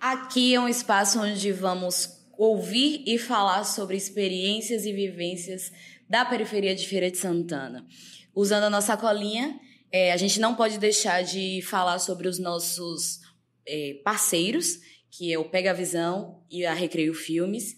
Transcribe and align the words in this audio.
Aqui 0.00 0.54
é 0.54 0.58
um 0.58 0.66
espaço 0.66 1.20
onde 1.20 1.52
vamos 1.52 2.08
ouvir 2.38 3.04
e 3.06 3.18
falar 3.18 3.64
sobre 3.64 3.98
experiências 3.98 4.86
e 4.86 4.94
vivências 4.94 5.70
da 6.08 6.24
periferia 6.24 6.74
de 6.74 6.88
Feira 6.88 7.10
de 7.10 7.18
Santana. 7.18 7.86
Usando 8.34 8.64
a 8.64 8.70
nossa 8.70 8.96
colinha, 8.96 9.60
é, 9.92 10.10
a 10.10 10.16
gente 10.16 10.40
não 10.40 10.54
pode 10.54 10.78
deixar 10.78 11.22
de 11.22 11.60
falar 11.60 11.98
sobre 11.98 12.28
os 12.28 12.38
nossos 12.38 13.20
é, 13.68 14.00
parceiros, 14.02 14.78
que 15.10 15.30
é 15.30 15.38
o 15.38 15.50
Pega 15.50 15.74
Visão 15.74 16.42
e 16.50 16.64
a 16.64 16.72
Recreio 16.72 17.12
Filmes, 17.12 17.76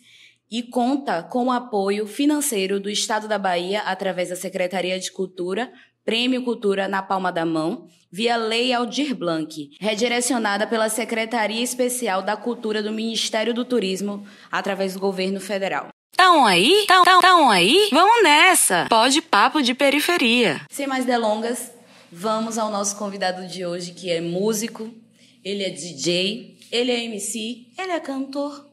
e 0.49 0.63
conta 0.63 1.25
com 1.25 1.47
o 1.47 1.51
apoio 1.51 2.07
financeiro 2.07 2.79
do 2.79 2.89
Estado 2.89 3.27
da 3.27 3.37
Bahia 3.37 3.81
através 3.81 4.29
da 4.29 4.37
Secretaria 4.37 4.97
de 5.01 5.11
Cultura, 5.11 5.73
Prêmio 6.05 6.43
Cultura 6.43 6.89
na 6.89 7.01
Palma 7.01 7.31
da 7.31 7.47
Mão, 7.47 7.87
via 8.11 8.37
Lei 8.37 8.73
Aldir 8.73 9.15
Blanc, 9.15 9.71
redirecionada 9.81 10.67
pela 10.67 10.89
Secretaria 10.89 11.63
Especial 11.63 12.23
da 12.23 12.37
Cultura 12.37 12.83
do 12.83 12.91
Ministério 12.91 13.55
do 13.55 13.65
Turismo 13.65 14.27
através 14.51 14.95
do 14.95 15.01
governo 15.01 15.41
federal. 15.41 15.89
Tão 16.17 16.45
aí? 16.45 16.85
Tão, 16.89 17.05
tão, 17.05 17.21
tão 17.21 17.51
aí? 17.51 17.89
Vamos 17.93 18.23
nessa! 18.23 18.87
Pode 18.89 19.23
papo 19.23 19.63
de 19.63 19.75
periferia. 19.75 20.61
Sem 20.71 20.89
mais 20.89 21.05
delongas, 21.05 21.71
vamos 22.11 22.59
ao 22.59 22.71
nosso 22.71 22.97
convidado 22.97 23.47
de 23.47 23.65
hoje, 23.65 23.93
que 23.93 24.11
é 24.11 24.21
músico, 24.21 24.93
ele 25.45 25.63
é 25.63 25.71
DJ, 25.71 26.59
ele 26.71 26.91
é 26.91 27.05
MC, 27.05 27.69
ele 27.79 27.93
é 27.93 28.01
cantor, 28.01 28.67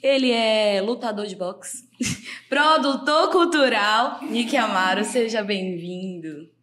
ele 0.00 0.30
é 0.30 0.80
lutador 0.80 1.26
de 1.26 1.34
boxe, 1.34 1.84
produtor 2.48 3.30
cultural. 3.32 4.20
Nick 4.22 4.56
Amaro, 4.56 5.04
seja 5.04 5.42
bem-vindo. 5.42 6.54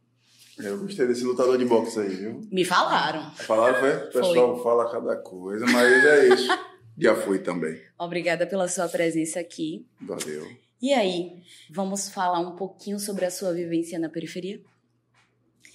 Eu 0.57 0.79
gostei 0.79 1.07
desse 1.07 1.23
lutador 1.23 1.57
de 1.57 1.65
boxe 1.65 1.99
aí, 1.99 2.15
viu? 2.15 2.41
Me 2.51 2.63
falaram. 2.63 3.31
Falaram, 3.35 3.79
foi? 3.79 3.95
O 3.95 4.11
pessoal 4.11 4.55
foi. 4.55 4.63
fala 4.63 4.91
cada 4.91 5.15
coisa, 5.17 5.65
mas 5.65 6.05
é 6.05 6.27
isso. 6.33 6.47
Já 6.97 7.15
fui 7.15 7.39
também. 7.39 7.81
Obrigada 7.97 8.45
pela 8.45 8.67
sua 8.67 8.87
presença 8.87 9.39
aqui. 9.39 9.87
Valeu. 9.99 10.47
E 10.79 10.93
aí, 10.93 11.41
vamos 11.71 12.09
falar 12.09 12.39
um 12.39 12.55
pouquinho 12.55 12.99
sobre 12.99 13.25
a 13.25 13.31
sua 13.31 13.53
vivência 13.53 13.97
na 13.97 14.09
periferia? 14.09 14.61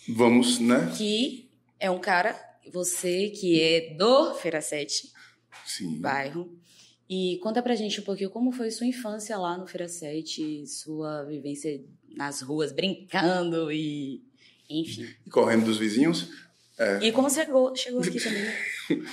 Vamos, 0.08 0.58
né? 0.60 0.92
Que 0.96 1.50
é 1.80 1.90
um 1.90 1.98
cara, 1.98 2.38
você 2.72 3.30
que 3.30 3.60
é 3.60 3.94
do 3.94 4.34
Feira 4.34 4.60
7, 4.60 5.10
Sim. 5.66 6.00
bairro. 6.00 6.56
E 7.08 7.38
conta 7.42 7.62
pra 7.62 7.74
gente 7.74 8.00
um 8.00 8.04
pouquinho 8.04 8.30
como 8.30 8.52
foi 8.52 8.70
sua 8.70 8.86
infância 8.86 9.36
lá 9.38 9.56
no 9.56 9.66
Feira 9.66 9.88
7, 9.88 10.66
sua 10.66 11.24
vivência 11.24 11.82
nas 12.14 12.42
ruas, 12.42 12.70
brincando 12.70 13.72
e 13.72 14.22
enfim. 14.68 15.08
E 15.26 15.30
correndo 15.30 15.64
dos 15.64 15.78
vizinhos. 15.78 16.30
É. 16.78 17.06
E 17.06 17.12
como 17.12 17.28
você 17.28 17.44
chegou, 17.44 17.74
chegou 17.74 18.00
aqui 18.00 18.20
também? 18.20 19.02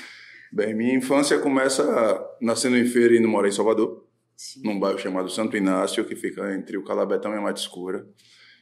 Bem, 0.52 0.74
minha 0.74 0.96
infância 0.96 1.38
começa 1.40 1.84
nascendo 2.40 2.78
em 2.78 2.86
Feira 2.86 3.14
e 3.14 3.18
indo 3.18 3.28
morar 3.28 3.48
em 3.48 3.52
Salvador, 3.52 4.08
Sim. 4.38 4.62
num 4.64 4.80
bairro 4.80 5.00
chamado 5.00 5.30
Santo 5.30 5.58
Inácio, 5.58 6.06
que 6.06 6.16
fica 6.16 6.54
entre 6.54 6.78
o 6.78 6.84
Calabetão 6.84 7.34
e 7.34 7.38
a 7.38 7.42
Mata 7.42 7.60
Escura, 7.60 8.08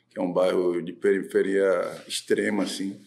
que 0.09 0.19
é 0.19 0.21
um 0.21 0.31
bairro 0.31 0.81
de 0.81 0.93
periferia 0.93 2.03
extrema, 2.07 2.63
assim, 2.63 2.99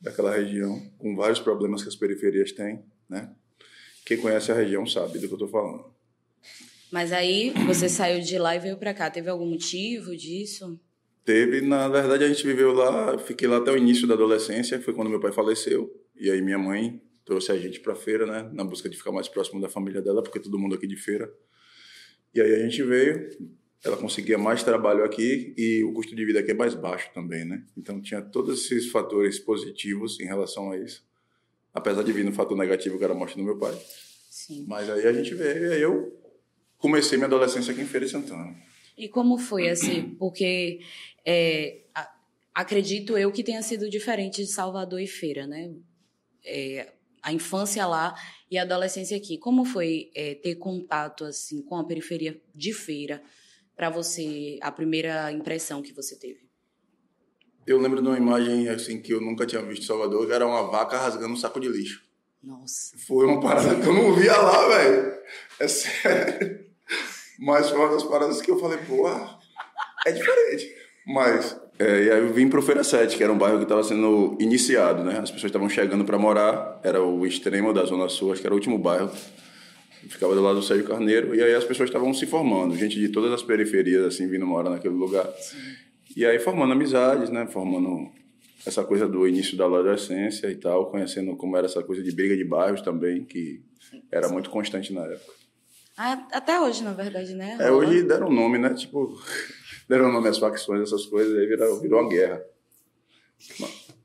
daquela 0.00 0.34
região, 0.34 0.80
com 0.98 1.16
vários 1.16 1.40
problemas 1.40 1.82
que 1.82 1.88
as 1.88 1.96
periferias 1.96 2.52
têm, 2.52 2.84
né? 3.08 3.30
Quem 4.04 4.18
conhece 4.18 4.50
a 4.50 4.54
região 4.54 4.86
sabe 4.86 5.18
do 5.18 5.26
que 5.26 5.34
eu 5.34 5.36
estou 5.36 5.48
falando. 5.48 5.84
Mas 6.90 7.12
aí 7.12 7.50
você 7.66 7.88
saiu 7.88 8.20
de 8.20 8.38
lá 8.38 8.56
e 8.56 8.58
veio 8.58 8.76
para 8.76 8.92
cá. 8.92 9.10
Teve 9.10 9.30
algum 9.30 9.46
motivo 9.46 10.16
disso? 10.16 10.80
Teve, 11.24 11.60
na 11.60 11.88
verdade 11.88 12.24
a 12.24 12.28
gente 12.28 12.46
viveu 12.46 12.72
lá, 12.72 13.18
fiquei 13.18 13.46
lá 13.46 13.58
até 13.58 13.70
o 13.70 13.76
início 13.76 14.06
da 14.06 14.14
adolescência, 14.14 14.80
foi 14.80 14.94
quando 14.94 15.10
meu 15.10 15.20
pai 15.20 15.32
faleceu. 15.32 15.90
E 16.16 16.30
aí 16.30 16.40
minha 16.40 16.58
mãe 16.58 17.00
trouxe 17.24 17.52
a 17.52 17.58
gente 17.58 17.80
para 17.80 17.94
feira, 17.94 18.26
né, 18.26 18.50
na 18.52 18.64
busca 18.64 18.88
de 18.88 18.96
ficar 18.96 19.12
mais 19.12 19.28
próximo 19.28 19.60
da 19.60 19.68
família 19.68 20.02
dela, 20.02 20.22
porque 20.22 20.40
todo 20.40 20.58
mundo 20.58 20.74
aqui 20.74 20.86
de 20.86 20.96
feira. 20.96 21.32
E 22.34 22.40
aí 22.40 22.54
a 22.54 22.58
gente 22.58 22.82
veio, 22.82 23.28
ela 23.84 23.96
conseguia 23.96 24.38
mais 24.38 24.62
trabalho 24.62 25.04
aqui 25.04 25.54
e 25.56 25.84
o 25.84 25.92
custo 25.92 26.14
de 26.14 26.24
vida 26.24 26.40
aqui 26.40 26.50
é 26.50 26.54
mais 26.54 26.74
baixo 26.74 27.10
também, 27.14 27.44
né? 27.44 27.62
Então 27.76 28.00
tinha 28.00 28.20
todos 28.20 28.64
esses 28.64 28.90
fatores 28.90 29.38
positivos 29.38 30.18
em 30.20 30.24
relação 30.24 30.72
a 30.72 30.78
isso. 30.78 31.04
Apesar 31.72 32.02
de 32.02 32.12
vir 32.12 32.24
no 32.24 32.32
fator 32.32 32.56
negativo 32.56 32.98
que 32.98 33.04
era 33.04 33.12
a 33.12 33.16
morte 33.16 33.36
do 33.36 33.44
meu 33.44 33.58
pai. 33.58 33.76
Sim. 34.28 34.64
Mas 34.68 34.88
aí 34.90 35.06
a 35.06 35.12
gente 35.12 35.34
veio 35.34 35.66
e 35.66 35.72
aí 35.72 35.82
eu 35.82 36.12
comecei 36.78 37.16
minha 37.16 37.26
adolescência 37.26 37.72
aqui 37.72 37.82
em 37.82 37.86
Feira 37.86 38.06
de 38.06 38.12
Santana. 38.12 38.56
E 38.96 39.08
como 39.08 39.38
foi 39.38 39.68
assim? 39.68 40.14
Porque 40.18 40.80
é, 41.24 41.82
acredito 42.54 43.16
eu 43.16 43.30
que 43.32 43.42
tenha 43.42 43.62
sido 43.62 43.88
diferente 43.88 44.42
de 44.42 44.50
Salvador 44.50 45.00
e 45.00 45.06
Feira, 45.06 45.46
né? 45.46 45.72
É, 46.44 46.92
a 47.22 47.32
infância 47.32 47.86
lá 47.86 48.14
e 48.50 48.58
a 48.58 48.62
adolescência 48.62 49.16
aqui. 49.16 49.38
Como 49.38 49.64
foi 49.64 50.10
é, 50.14 50.34
ter 50.34 50.56
contato 50.56 51.24
assim 51.24 51.62
com 51.62 51.76
a 51.76 51.84
periferia 51.84 52.40
de 52.54 52.72
Feira 52.72 53.22
para 53.76 53.90
você? 53.90 54.58
A 54.62 54.72
primeira 54.72 55.30
impressão 55.32 55.82
que 55.82 55.92
você 55.92 56.18
teve? 56.18 56.48
Eu 57.66 57.78
lembro 57.78 58.02
de 58.02 58.08
uma 58.08 58.16
imagem 58.16 58.68
assim 58.68 59.00
que 59.00 59.12
eu 59.12 59.20
nunca 59.20 59.46
tinha 59.46 59.62
visto 59.62 59.82
em 59.82 59.86
Salvador, 59.86 60.26
que 60.26 60.32
era 60.32 60.46
uma 60.46 60.70
vaca 60.70 60.98
rasgando 60.98 61.34
um 61.34 61.36
saco 61.36 61.60
de 61.60 61.68
lixo. 61.68 62.02
Nossa. 62.42 62.96
Foi 63.06 63.26
uma 63.26 63.40
parada 63.40 63.78
que 63.80 63.86
eu 63.86 63.92
não 63.92 64.14
via 64.14 64.36
lá, 64.36 64.68
velho. 64.68 65.20
É 65.60 65.68
sério. 65.68 66.66
Mas 67.38 67.68
foi 67.68 67.78
uma 67.78 67.90
das 67.90 68.02
paradas 68.02 68.40
que 68.40 68.50
eu 68.50 68.58
falei, 68.58 68.78
pô, 68.78 69.06
é 70.06 70.12
diferente. 70.12 70.79
Mas, 71.12 71.60
é, 71.78 72.04
e 72.04 72.10
aí 72.10 72.20
eu 72.20 72.32
vim 72.32 72.48
pro 72.48 72.62
Feira 72.62 72.84
7, 72.84 73.16
que 73.16 73.22
era 73.24 73.32
um 73.32 73.38
bairro 73.38 73.56
que 73.56 73.64
estava 73.64 73.82
sendo 73.82 74.36
iniciado, 74.38 75.02
né? 75.02 75.18
As 75.18 75.30
pessoas 75.30 75.50
estavam 75.50 75.68
chegando 75.68 76.04
para 76.04 76.18
morar, 76.18 76.80
era 76.84 77.02
o 77.02 77.26
extremo 77.26 77.72
da 77.72 77.84
Zona 77.84 78.08
Sul, 78.08 78.32
acho 78.32 78.40
que 78.40 78.46
era 78.46 78.54
o 78.54 78.56
último 78.56 78.78
bairro. 78.78 79.10
Ficava 80.08 80.34
do 80.34 80.40
lado 80.40 80.60
do 80.60 80.62
Sérgio 80.62 80.86
Carneiro, 80.86 81.34
e 81.34 81.42
aí 81.42 81.54
as 81.54 81.64
pessoas 81.64 81.88
estavam 81.88 82.14
se 82.14 82.26
formando, 82.26 82.76
gente 82.76 82.98
de 82.98 83.08
todas 83.08 83.32
as 83.32 83.42
periferias, 83.42 84.04
assim, 84.04 84.28
vindo 84.28 84.46
morar 84.46 84.70
naquele 84.70 84.94
lugar. 84.94 85.28
E 86.16 86.24
aí 86.24 86.38
formando 86.38 86.72
amizades, 86.72 87.28
né? 87.28 87.46
Formando 87.46 88.08
essa 88.64 88.84
coisa 88.84 89.08
do 89.08 89.26
início 89.26 89.56
da 89.56 89.64
adolescência 89.64 90.48
e 90.48 90.54
tal, 90.54 90.90
conhecendo 90.90 91.36
como 91.36 91.56
era 91.56 91.66
essa 91.66 91.82
coisa 91.82 92.02
de 92.02 92.12
briga 92.12 92.36
de 92.36 92.44
bairros 92.44 92.82
também, 92.82 93.24
que 93.24 93.62
era 94.12 94.28
muito 94.28 94.48
constante 94.48 94.92
na 94.92 95.02
época. 95.06 95.32
Ah, 95.96 96.26
até 96.32 96.60
hoje, 96.60 96.82
na 96.82 96.92
verdade, 96.92 97.34
né? 97.34 97.56
É, 97.60 97.70
hoje 97.70 98.02
deram 98.02 98.30
nome, 98.30 98.58
né? 98.58 98.72
Tipo, 98.74 99.18
deram 99.90 100.12
nome 100.12 100.28
às 100.28 100.38
facções, 100.38 100.82
essas 100.82 101.04
coisas, 101.04 101.36
aí 101.36 101.46
virou, 101.46 101.80
virou 101.80 102.00
uma 102.00 102.08
guerra. 102.08 102.46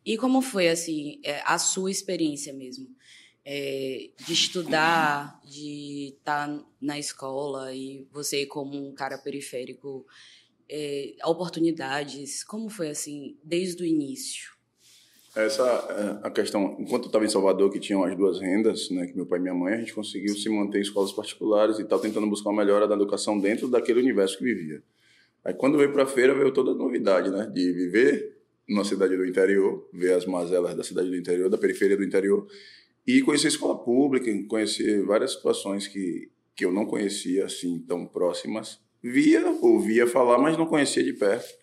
E 0.04 0.18
como 0.18 0.42
foi, 0.42 0.68
assim, 0.68 1.22
é, 1.24 1.42
a 1.46 1.60
sua 1.60 1.92
experiência 1.92 2.52
mesmo? 2.52 2.88
É, 3.46 4.10
de 4.26 4.34
estudar, 4.34 5.40
de 5.46 6.16
estar 6.18 6.48
tá 6.48 6.66
na 6.82 6.98
escola 6.98 7.72
e 7.72 8.08
você 8.12 8.48
como 8.48 8.76
um 8.76 8.96
cara 8.96 9.20
periférico, 9.20 10.04
é, 10.68 11.16
oportunidades, 11.24 12.44
como 12.44 12.68
foi 12.68 12.90
assim 12.90 13.38
desde 13.44 13.84
o 13.84 13.86
início? 13.86 14.56
Essa 15.36 15.64
é, 16.24 16.28
a 16.28 16.32
questão, 16.32 16.76
enquanto 16.80 17.04
eu 17.04 17.08
estava 17.08 17.26
em 17.26 17.30
Salvador, 17.30 17.70
que 17.70 17.80
tinham 17.80 18.04
as 18.04 18.18
duas 18.18 18.40
rendas, 18.40 18.90
né, 18.90 19.06
que 19.06 19.16
meu 19.16 19.28
pai 19.28 19.38
e 19.38 19.42
minha 19.44 19.54
mãe, 19.54 19.76
a 19.76 19.78
gente 19.78 19.94
conseguiu 19.94 20.36
se 20.36 20.50
manter 20.50 20.80
em 20.80 20.82
escolas 20.82 21.12
particulares 21.12 21.78
e 21.78 21.84
tal, 21.84 22.00
tentando 22.00 22.28
buscar 22.28 22.50
uma 22.50 22.64
melhora 22.64 22.88
da 22.88 22.96
educação 22.96 23.40
dentro 23.40 23.68
daquele 23.68 24.00
universo 24.00 24.40
que 24.40 24.44
vivia. 24.44 24.82
Aí 25.46 25.54
quando 25.54 25.78
veio 25.78 25.94
para 25.94 26.04
a 26.04 26.08
feira 26.08 26.34
veio 26.34 26.52
toda 26.52 26.72
a 26.72 26.76
novidade, 26.76 27.30
né? 27.30 27.50
De 27.54 27.72
viver 27.72 28.36
numa 28.68 28.84
cidade 28.84 29.16
do 29.16 29.26
interior, 29.26 29.88
ver 29.94 30.14
as 30.14 30.26
mazelas 30.26 30.76
da 30.76 30.84
cidade 30.84 31.08
do 31.08 31.16
interior, 31.16 31.50
da 31.50 31.58
periferia 31.58 31.96
do 31.96 32.04
interior 32.04 32.48
e 33.06 33.22
conhecer 33.22 33.46
a 33.46 33.50
escola 33.50 33.78
pública, 33.78 34.32
conhecer 34.48 35.06
várias 35.06 35.34
situações 35.34 35.88
que 35.88 36.32
que 36.56 36.64
eu 36.64 36.72
não 36.72 36.86
conhecia 36.86 37.46
assim 37.46 37.80
tão 37.80 38.06
próximas. 38.06 38.80
Via, 39.04 39.46
ouvia 39.62 40.08
falar, 40.08 40.38
mas 40.38 40.58
não 40.58 40.66
conhecia 40.66 41.04
de 41.04 41.12
perto. 41.12 41.54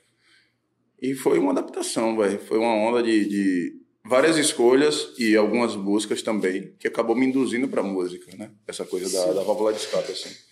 E 1.00 1.14
foi 1.14 1.38
uma 1.38 1.50
adaptação, 1.50 2.17
velho. 2.17 2.38
Foi 2.38 2.58
uma 2.58 2.75
onda 2.75 3.02
de, 3.02 3.26
de 3.26 3.81
várias 4.05 4.37
escolhas 4.37 5.14
e 5.19 5.35
algumas 5.35 5.75
buscas 5.75 6.20
também 6.20 6.75
que 6.78 6.87
acabou 6.87 7.17
me 7.17 7.26
induzindo 7.26 7.67
para 7.69 7.82
música, 7.82 8.37
né? 8.37 8.50
Essa 8.69 8.85
coisa 8.85 9.11
da, 9.11 9.32
da 9.32 9.43
válvula 9.43 9.73
de 9.73 9.78
escape 9.78 10.12
assim 10.12 10.51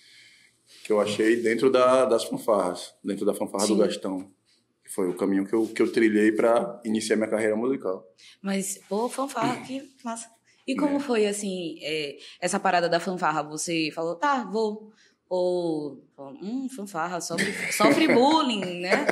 que 0.84 0.92
eu 0.92 1.00
achei 1.00 1.36
dentro 1.36 1.70
da, 1.70 2.04
das 2.04 2.24
fanfarras, 2.24 2.94
dentro 3.02 3.24
da 3.24 3.34
fanfarra 3.34 3.66
Sim. 3.66 3.76
do 3.76 3.82
Gastão. 3.82 4.30
Foi 4.88 5.08
o 5.08 5.14
caminho 5.14 5.46
que 5.46 5.54
eu, 5.54 5.66
que 5.68 5.80
eu 5.80 5.92
trilhei 5.92 6.32
para 6.32 6.80
iniciar 6.84 7.16
minha 7.16 7.28
carreira 7.28 7.54
musical. 7.54 8.04
Mas, 8.42 8.80
pô, 8.88 9.08
fanfarra, 9.08 9.62
que 9.62 9.88
massa. 10.04 10.28
E 10.66 10.74
como 10.74 10.96
é. 10.96 11.00
foi, 11.00 11.26
assim, 11.26 11.78
é, 11.82 12.16
essa 12.40 12.58
parada 12.58 12.88
da 12.88 12.98
fanfarra? 12.98 13.42
Você 13.44 13.90
falou, 13.94 14.16
tá, 14.16 14.44
vou. 14.44 14.92
Ou, 15.28 16.02
hum, 16.18 16.68
fanfarra, 16.74 17.20
sofre, 17.20 17.52
sofre 17.72 18.08
bullying, 18.12 18.80
né? 18.80 19.06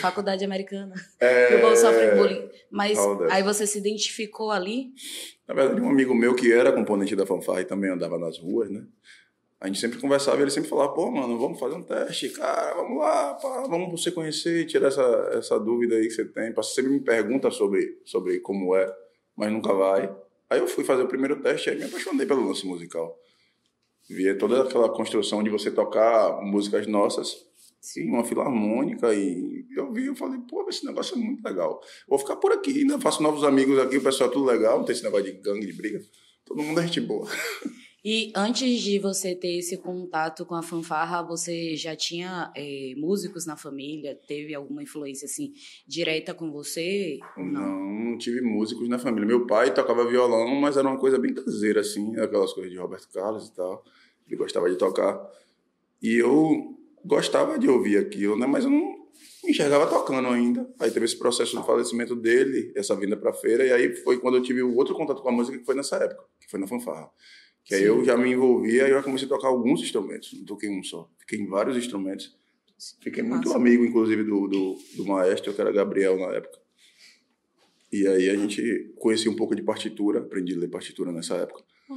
Faculdade 0.00 0.44
americana. 0.44 0.94
É... 1.18 1.56
O 1.56 1.60
povo 1.60 1.76
sofre 1.76 2.14
bullying. 2.14 2.48
Mas 2.70 2.98
aí 3.30 3.42
você 3.42 3.66
se 3.66 3.78
identificou 3.78 4.52
ali? 4.52 4.92
Na 5.48 5.54
verdade, 5.54 5.80
um 5.80 5.90
amigo 5.90 6.14
meu 6.14 6.36
que 6.36 6.52
era 6.52 6.72
componente 6.72 7.16
da 7.16 7.26
fanfarra 7.26 7.62
e 7.62 7.64
também 7.64 7.90
andava 7.90 8.16
nas 8.16 8.38
ruas, 8.38 8.70
né? 8.70 8.84
A 9.60 9.66
gente 9.66 9.78
sempre 9.78 10.00
conversava 10.00 10.38
e 10.38 10.42
ele 10.42 10.50
sempre 10.50 10.70
falava, 10.70 10.94
pô, 10.94 11.10
mano, 11.10 11.38
vamos 11.38 11.60
fazer 11.60 11.74
um 11.74 11.82
teste, 11.82 12.30
cara, 12.30 12.74
vamos 12.76 12.98
lá, 12.98 13.34
pá, 13.34 13.66
vamos 13.68 13.90
você 13.90 14.10
conhecer, 14.10 14.64
tirar 14.66 14.88
essa, 14.88 15.30
essa 15.34 15.60
dúvida 15.60 15.96
aí 15.96 16.04
que 16.04 16.14
você 16.14 16.24
tem. 16.24 16.52
Você 16.54 16.74
sempre 16.76 16.92
me 16.92 17.00
pergunta 17.00 17.50
sobre, 17.50 18.00
sobre 18.04 18.40
como 18.40 18.74
é, 18.74 18.90
mas 19.36 19.52
nunca 19.52 19.74
vai. 19.74 20.10
Aí 20.48 20.58
eu 20.58 20.66
fui 20.66 20.82
fazer 20.82 21.02
o 21.02 21.08
primeiro 21.08 21.42
teste 21.42 21.68
e 21.70 21.76
me 21.76 21.84
apaixonei 21.84 22.26
pelo 22.26 22.46
lance 22.46 22.66
musical. 22.66 23.18
Via 24.08 24.36
toda 24.36 24.62
aquela 24.62 24.88
construção 24.88 25.42
de 25.42 25.50
você 25.50 25.70
tocar 25.70 26.40
músicas 26.42 26.86
nossas 26.86 27.50
Sim, 27.80 28.10
uma 28.10 28.22
filarmônica 28.22 29.12
e 29.14 29.64
eu 29.74 29.90
vi, 29.90 30.04
eu 30.04 30.14
falei, 30.14 30.38
pô, 30.40 30.68
esse 30.68 30.84
negócio 30.84 31.16
é 31.16 31.18
muito 31.18 31.42
legal. 31.42 31.80
Vou 32.06 32.18
ficar 32.18 32.36
por 32.36 32.52
aqui, 32.52 32.78
ainda 32.78 33.00
faço 33.00 33.22
novos 33.22 33.42
amigos 33.42 33.78
aqui, 33.78 33.96
o 33.96 34.02
pessoal 34.02 34.28
é 34.28 34.32
tudo 34.32 34.44
legal, 34.44 34.78
não 34.78 34.84
tem 34.84 34.94
esse 34.94 35.02
negócio 35.02 35.24
de 35.24 35.32
gangue, 35.40 35.66
de 35.66 35.72
briga. 35.72 36.00
Todo 36.44 36.62
mundo 36.62 36.78
é 36.78 36.82
gente 36.86 37.00
boa. 37.00 37.26
E 38.04 38.32
antes 38.34 38.80
de 38.80 38.98
você 38.98 39.34
ter 39.34 39.58
esse 39.58 39.76
contato 39.76 40.46
com 40.46 40.54
a 40.54 40.62
fanfarra, 40.62 41.22
você 41.22 41.76
já 41.76 41.94
tinha 41.94 42.50
é, 42.56 42.94
músicos 42.96 43.46
na 43.46 43.56
família? 43.56 44.18
Teve 44.26 44.54
alguma 44.54 44.82
influência 44.82 45.26
assim 45.26 45.52
direta 45.86 46.32
com 46.32 46.50
você? 46.50 47.18
Não? 47.36 47.90
não, 48.10 48.18
tive 48.18 48.40
músicos 48.40 48.88
na 48.88 48.98
família. 48.98 49.26
Meu 49.26 49.46
pai 49.46 49.72
tocava 49.72 50.08
violão, 50.08 50.54
mas 50.56 50.76
era 50.76 50.88
uma 50.88 50.98
coisa 50.98 51.18
bem 51.18 51.32
caseira 51.32 51.80
assim, 51.80 52.18
aquelas 52.18 52.52
coisas 52.52 52.70
de 52.70 52.78
Roberto 52.78 53.08
Carlos 53.12 53.48
e 53.48 53.54
tal. 53.54 53.84
Ele 54.26 54.36
gostava 54.36 54.68
de 54.68 54.76
tocar. 54.76 55.20
E 56.02 56.16
eu 56.16 56.76
gostava 57.04 57.58
de 57.58 57.68
ouvir 57.68 57.98
aquilo, 57.98 58.38
né? 58.38 58.46
Mas 58.46 58.64
eu 58.64 58.70
não 58.70 59.00
me 59.44 59.50
enxergava 59.50 59.86
tocando 59.86 60.28
ainda. 60.28 60.68
Aí 60.78 60.90
teve 60.90 61.04
esse 61.04 61.18
processo 61.18 61.56
do 61.56 61.64
falecimento 61.64 62.14
dele, 62.14 62.72
essa 62.74 62.94
vinda 62.94 63.16
para 63.16 63.32
feira, 63.32 63.64
e 63.64 63.72
aí 63.72 63.94
foi 63.96 64.18
quando 64.18 64.36
eu 64.36 64.42
tive 64.42 64.62
o 64.62 64.74
outro 64.76 64.94
contato 64.94 65.22
com 65.22 65.28
a 65.28 65.32
música 65.32 65.58
que 65.58 65.64
foi 65.64 65.74
nessa 65.74 65.96
época, 65.96 66.24
que 66.40 66.50
foi 66.50 66.60
na 66.60 66.66
fanfarra. 66.66 67.10
Que 67.64 67.74
aí 67.74 67.80
Sim. 67.82 67.86
eu 67.86 68.04
já 68.04 68.16
me 68.16 68.30
envolvia 68.30 68.88
e 68.88 68.90
eu 68.90 69.02
comecei 69.02 69.26
a 69.26 69.28
tocar 69.28 69.48
alguns 69.48 69.80
instrumentos, 69.80 70.32
não 70.32 70.44
toquei 70.44 70.68
um 70.68 70.82
só, 70.82 71.10
fiquei 71.18 71.38
em 71.38 71.46
vários 71.46 71.76
instrumentos. 71.76 72.34
Fiquei 73.02 73.22
muito 73.22 73.44
Nossa. 73.44 73.58
amigo, 73.58 73.84
inclusive, 73.84 74.24
do, 74.24 74.48
do, 74.48 74.78
do 74.96 75.04
maestro, 75.04 75.52
que 75.52 75.60
era 75.60 75.70
Gabriel 75.70 76.18
na 76.18 76.34
época. 76.34 76.58
E 77.92 78.06
aí 78.06 78.30
a 78.30 78.36
gente 78.36 78.92
conhecia 78.98 79.30
um 79.30 79.36
pouco 79.36 79.54
de 79.54 79.62
partitura, 79.62 80.20
aprendi 80.20 80.54
a 80.54 80.58
ler 80.58 80.68
partitura 80.68 81.12
nessa 81.12 81.34
época. 81.36 81.62
Oh, 81.90 81.96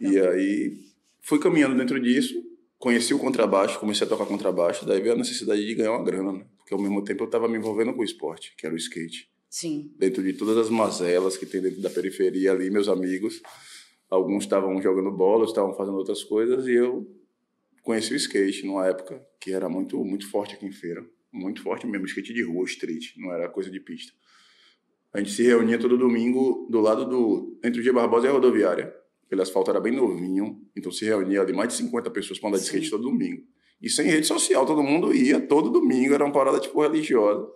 e 0.00 0.18
aí 0.18 0.76
fui 1.20 1.38
caminhando 1.38 1.76
dentro 1.76 2.00
disso, 2.00 2.34
conheci 2.78 3.14
o 3.14 3.18
contrabaixo, 3.18 3.78
comecei 3.78 4.06
a 4.06 4.10
tocar 4.10 4.26
contrabaixo, 4.26 4.86
daí 4.86 5.00
veio 5.00 5.14
a 5.14 5.18
necessidade 5.18 5.64
de 5.64 5.74
ganhar 5.74 5.92
uma 5.92 6.04
grana, 6.04 6.32
né? 6.32 6.46
Porque 6.56 6.74
ao 6.74 6.80
mesmo 6.80 7.04
tempo 7.04 7.22
eu 7.22 7.26
estava 7.26 7.46
me 7.46 7.58
envolvendo 7.58 7.92
com 7.92 8.00
o 8.00 8.04
esporte, 8.04 8.54
que 8.56 8.66
era 8.66 8.74
o 8.74 8.78
skate. 8.78 9.28
Sim. 9.50 9.92
Dentro 9.98 10.22
de 10.22 10.32
todas 10.32 10.56
as 10.56 10.70
mazelas 10.70 11.36
que 11.36 11.46
tem 11.46 11.60
dentro 11.60 11.80
da 11.80 11.90
periferia 11.90 12.52
ali, 12.52 12.70
meus 12.70 12.88
amigos, 12.88 13.40
alguns 14.14 14.44
estavam 14.44 14.80
jogando 14.80 15.10
bola, 15.10 15.44
estavam 15.44 15.74
fazendo 15.74 15.96
outras 15.96 16.22
coisas, 16.24 16.66
e 16.66 16.72
eu 16.72 17.06
conheci 17.82 18.14
o 18.14 18.16
skate 18.16 18.66
numa 18.66 18.86
época 18.86 19.24
que 19.40 19.52
era 19.52 19.68
muito 19.68 20.02
muito 20.04 20.30
forte 20.30 20.54
aqui 20.54 20.66
em 20.66 20.72
Feira, 20.72 21.04
muito 21.32 21.62
forte 21.62 21.86
mesmo, 21.86 22.06
skate 22.06 22.32
de 22.32 22.42
rua, 22.42 22.64
street, 22.64 23.16
não 23.16 23.32
era 23.32 23.48
coisa 23.48 23.70
de 23.70 23.80
pista. 23.80 24.12
A 25.12 25.18
gente 25.18 25.30
se 25.30 25.42
reunia 25.42 25.78
todo 25.78 25.96
domingo 25.96 26.66
do 26.70 26.80
lado 26.80 27.04
do 27.04 27.58
entre 27.64 27.80
o 27.80 27.84
G 27.84 27.92
Barbosa 27.92 28.26
e 28.26 28.30
a 28.30 28.32
rodoviária 28.32 28.94
aquele 29.34 29.42
asfalto 29.42 29.70
era 29.70 29.80
bem 29.80 29.92
novinho, 29.92 30.60
então 30.76 30.92
se 30.92 31.04
reunia 31.04 31.40
ali 31.40 31.52
mais 31.52 31.68
de 31.70 31.74
50 31.74 32.10
pessoas 32.10 32.38
para 32.38 32.50
andar 32.50 32.58
de 32.58 32.64
skate 32.64 32.90
todo 32.90 33.02
domingo. 33.02 33.42
E 33.82 33.90
sem 33.90 34.06
rede 34.06 34.26
social, 34.26 34.64
todo 34.64 34.82
mundo 34.82 35.14
ia 35.14 35.40
todo 35.40 35.70
domingo, 35.70 36.14
era 36.14 36.24
uma 36.24 36.32
parada 36.32 36.60
tipo 36.60 36.80
religiosa. 36.80 37.46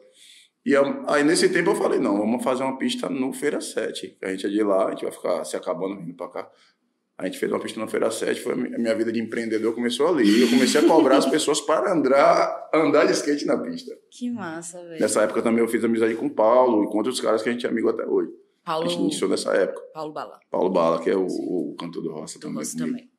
E 0.68 0.74
aí 1.06 1.24
nesse 1.24 1.48
tempo 1.48 1.70
eu 1.70 1.74
falei, 1.74 1.98
não, 1.98 2.18
vamos 2.18 2.44
fazer 2.44 2.62
uma 2.62 2.76
pista 2.76 3.08
no 3.08 3.32
Feira 3.32 3.58
7. 3.58 4.18
A 4.20 4.28
gente 4.28 4.44
é 4.44 4.50
de 4.50 4.62
lá, 4.62 4.88
a 4.88 4.90
gente 4.90 5.02
vai 5.02 5.10
ficar 5.10 5.42
se 5.42 5.56
acabando 5.56 5.98
vindo 5.98 6.12
para 6.12 6.28
cá. 6.28 6.50
A 7.16 7.24
gente 7.24 7.38
fez 7.38 7.50
uma 7.50 7.58
pista 7.58 7.80
na 7.80 7.88
Feira 7.88 8.10
7, 8.10 8.38
foi 8.38 8.52
a 8.52 8.56
minha 8.56 8.94
vida 8.94 9.10
de 9.10 9.18
empreendedor 9.18 9.74
começou 9.74 10.08
ali. 10.08 10.42
Eu 10.42 10.50
comecei 10.50 10.78
a 10.82 10.86
cobrar 10.86 11.16
as 11.16 11.24
pessoas 11.24 11.58
para 11.58 11.90
andar, 11.94 12.68
andar 12.74 13.06
de 13.06 13.12
skate 13.12 13.46
na 13.46 13.56
pista. 13.56 13.96
Que 14.10 14.30
massa, 14.30 14.84
velho. 14.84 15.00
Nessa 15.00 15.22
época 15.22 15.40
também 15.40 15.60
eu 15.60 15.68
fiz 15.68 15.82
amizade 15.82 16.14
com 16.16 16.26
o 16.26 16.30
Paulo 16.30 16.84
e 16.84 16.86
com 16.88 16.98
outros 16.98 17.18
caras 17.18 17.42
que 17.42 17.48
a 17.48 17.52
gente 17.52 17.64
é 17.64 17.70
amigo 17.70 17.88
até 17.88 18.04
hoje. 18.04 18.30
Paulo... 18.62 18.84
A 18.84 18.88
gente 18.90 19.00
iniciou 19.00 19.30
nessa 19.30 19.54
época. 19.54 19.80
Paulo 19.94 20.12
Bala. 20.12 20.38
Paulo 20.50 20.68
Bala, 20.68 21.02
que 21.02 21.08
é 21.08 21.16
o, 21.16 21.24
o 21.24 21.76
cantor 21.80 22.02
do 22.02 22.12
Roça 22.12 22.38
do 22.38 22.42
também. 22.42 22.58
Roça 22.58 22.76
também. 22.76 23.10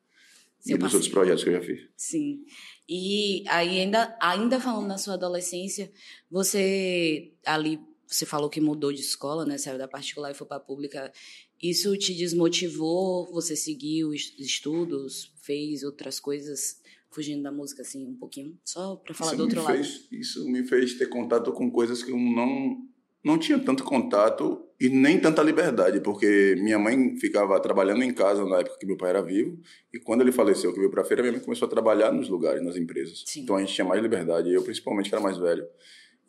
E 0.67 0.77
dos 0.77 0.93
outros 0.93 1.11
projetos 1.11 1.43
que 1.43 1.49
eu 1.49 1.53
já 1.53 1.61
fiz. 1.61 1.79
Sim. 1.97 2.41
E 2.89 3.43
aí, 3.47 3.81
ainda, 3.81 4.17
ainda 4.19 4.59
falando 4.59 4.87
na 4.87 4.97
sua 4.97 5.13
adolescência, 5.13 5.91
você 6.29 7.31
ali, 7.45 7.79
você 8.07 8.25
falou 8.25 8.49
que 8.49 8.59
mudou 8.59 8.91
de 8.91 8.99
escola, 8.99 9.45
né? 9.45 9.59
Saiu 9.59 9.77
da 9.77 9.87
particular 9.87 10.31
e 10.31 10.33
foi 10.33 10.47
para 10.47 10.57
a 10.57 10.59
pública. 10.59 11.13
Isso 11.61 11.95
te 11.95 12.15
desmotivou? 12.15 13.31
Você 13.31 13.55
seguiu 13.55 14.11
estudos, 14.11 15.31
fez 15.43 15.83
outras 15.83 16.19
coisas, 16.19 16.81
fugindo 17.11 17.43
da 17.43 17.51
música, 17.51 17.83
assim, 17.83 18.07
um 18.07 18.15
pouquinho? 18.15 18.57
Só 18.65 18.95
para 18.95 19.13
falar 19.13 19.33
isso 19.33 19.37
do 19.37 19.43
outro 19.43 19.61
lado. 19.61 19.75
Fez, 19.75 20.07
isso 20.11 20.49
me 20.49 20.63
fez 20.63 20.95
ter 20.95 21.09
contato 21.09 21.53
com 21.53 21.69
coisas 21.69 22.01
que 22.01 22.09
eu 22.09 22.17
não 22.17 22.88
não 23.23 23.37
tinha 23.37 23.59
tanto 23.59 23.83
contato 23.83 24.65
e 24.79 24.87
nem 24.87 25.19
tanta 25.19 25.43
liberdade, 25.43 25.99
porque 25.99 26.55
minha 26.59 26.79
mãe 26.79 27.15
ficava 27.17 27.59
trabalhando 27.59 28.03
em 28.03 28.13
casa 28.13 28.45
na 28.45 28.59
época 28.59 28.77
que 28.79 28.85
meu 28.85 28.95
pai 28.95 29.09
era 29.09 29.21
vivo, 29.21 29.59
e 29.93 29.99
quando 29.99 30.21
ele 30.21 30.31
faleceu, 30.31 30.71
que 30.71 30.79
veio 30.79 30.89
para 30.89 31.01
a 31.01 31.05
feira, 31.05 31.21
minha 31.21 31.33
mãe 31.33 31.41
começou 31.41 31.65
a 31.65 31.69
trabalhar 31.69 32.11
nos 32.11 32.29
lugares, 32.29 32.63
nas 32.63 32.77
empresas. 32.77 33.23
Sim. 33.25 33.41
Então 33.41 33.57
a 33.57 33.59
gente 33.59 33.73
tinha 33.73 33.85
mais 33.85 34.01
liberdade, 34.01 34.53
eu 34.53 34.63
principalmente 34.63 35.09
que 35.09 35.15
era 35.15 35.23
mais 35.23 35.37
velho. 35.37 35.65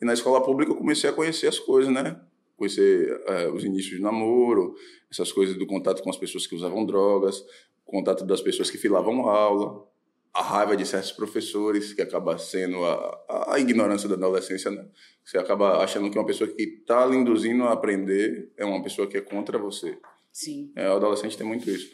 E 0.01 0.05
na 0.05 0.13
escola 0.13 0.43
pública 0.43 0.71
eu 0.71 0.75
comecei 0.75 1.09
a 1.09 1.13
conhecer 1.13 1.47
as 1.47 1.59
coisas, 1.59 1.93
né? 1.93 2.19
Conhecer 2.57 3.21
é, 3.27 3.47
os 3.47 3.63
inícios 3.63 3.95
de 3.95 4.01
namoro, 4.01 4.75
essas 5.09 5.31
coisas 5.31 5.57
do 5.57 5.65
contato 5.65 6.03
com 6.03 6.09
as 6.09 6.17
pessoas 6.17 6.45
que 6.45 6.55
usavam 6.55 6.85
drogas, 6.85 7.43
contato 7.85 8.25
das 8.25 8.41
pessoas 8.41 8.71
que 8.71 8.77
filavam 8.77 9.27
aula, 9.27 9.85
a 10.33 10.41
raiva 10.41 10.77
de 10.77 10.85
certos 10.85 11.11
professores, 11.11 11.93
que 11.93 12.01
acaba 12.01 12.37
sendo 12.37 12.85
a, 12.85 13.53
a 13.53 13.59
ignorância 13.59 14.07
da 14.07 14.15
adolescência, 14.15 14.71
né? 14.71 14.87
Você 15.23 15.37
acaba 15.37 15.83
achando 15.83 16.09
que 16.09 16.17
uma 16.17 16.25
pessoa 16.25 16.49
que 16.49 16.61
está 16.63 17.05
lhe 17.05 17.17
induzindo 17.17 17.63
a 17.63 17.73
aprender 17.73 18.51
é 18.55 18.65
uma 18.65 18.81
pessoa 18.81 19.07
que 19.07 19.17
é 19.17 19.21
contra 19.21 19.57
você. 19.57 19.97
Sim. 20.31 20.71
É, 20.75 20.89
o 20.89 20.95
adolescente 20.95 21.37
tem 21.37 21.45
muito 21.45 21.69
isso. 21.69 21.91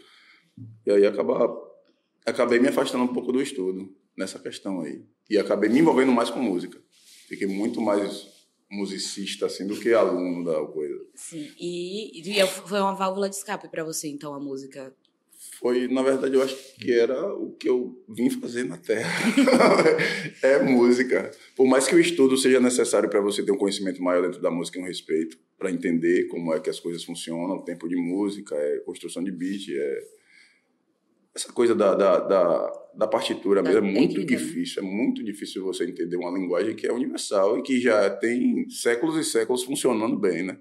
E 0.86 0.92
aí 0.92 1.06
acaba, 1.06 1.50
acabei 2.26 2.60
me 2.60 2.68
afastando 2.68 3.04
um 3.04 3.14
pouco 3.14 3.32
do 3.32 3.42
estudo 3.42 3.94
nessa 4.16 4.40
questão 4.40 4.82
aí. 4.82 5.04
E 5.30 5.38
acabei 5.38 5.70
me 5.70 5.80
envolvendo 5.80 6.12
mais 6.12 6.30
com 6.30 6.40
música. 6.40 6.80
Fiquei 7.28 7.48
muito 7.48 7.82
mais 7.82 8.38
musicista 8.70 9.46
assim 9.46 9.66
do 9.66 9.80
que 9.80 9.94
aluno 9.94 10.44
da 10.44 10.66
coisa. 10.66 11.00
Sim. 11.16 11.52
E, 11.60 12.22
e 12.22 12.48
foi 12.48 12.80
uma 12.80 12.94
válvula 12.94 13.30
de 13.30 13.36
escape 13.36 13.68
para 13.70 13.84
você 13.84 14.08
então 14.08 14.34
a 14.34 14.40
música 14.40 14.94
foi, 15.60 15.88
na 15.88 16.04
verdade, 16.04 16.36
eu 16.36 16.44
acho 16.44 16.56
que 16.76 16.92
era 16.92 17.34
o 17.34 17.52
que 17.54 17.68
eu 17.68 18.04
vim 18.08 18.30
fazer 18.30 18.64
na 18.64 18.78
Terra. 18.78 19.10
é 20.44 20.62
música. 20.62 21.32
Por 21.56 21.66
mais 21.66 21.88
que 21.88 21.96
o 21.96 22.00
estudo 22.00 22.38
seja 22.38 22.60
necessário 22.60 23.10
para 23.10 23.20
você 23.20 23.44
ter 23.44 23.52
um 23.52 23.58
conhecimento 23.58 24.02
maior 24.02 24.22
dentro 24.22 24.40
da 24.40 24.52
música 24.52 24.78
e 24.78 24.82
um 24.84 24.86
respeito, 24.86 25.36
para 25.58 25.72
entender 25.72 26.28
como 26.28 26.54
é 26.54 26.60
que 26.60 26.70
as 26.70 26.80
coisas 26.80 27.04
funcionam, 27.04 27.58
o 27.58 27.64
tempo 27.64 27.90
de 27.90 27.96
música, 27.96 28.56
é 28.56 28.78
construção 28.82 29.24
de 29.24 29.32
beat, 29.32 29.70
é 29.70 30.04
essa 31.34 31.52
coisa 31.52 31.74
da, 31.74 31.96
da, 31.96 32.20
da, 32.20 32.90
da 32.96 33.08
partitura 33.08 33.64
da 33.64 33.70
mesmo 33.72 33.88
é 33.88 33.92
muito 33.92 34.24
difícil. 34.24 34.84
É 34.84 34.86
muito 34.86 35.24
difícil 35.24 35.64
você 35.64 35.86
entender 35.86 36.18
uma 36.18 36.38
linguagem 36.38 36.76
que 36.76 36.86
é 36.86 36.94
universal 36.94 37.58
e 37.58 37.64
que 37.64 37.80
já 37.80 38.10
tem 38.12 38.70
séculos 38.70 39.18
e 39.18 39.24
séculos 39.24 39.64
funcionando 39.64 40.18
bem, 40.18 40.44
né? 40.44 40.60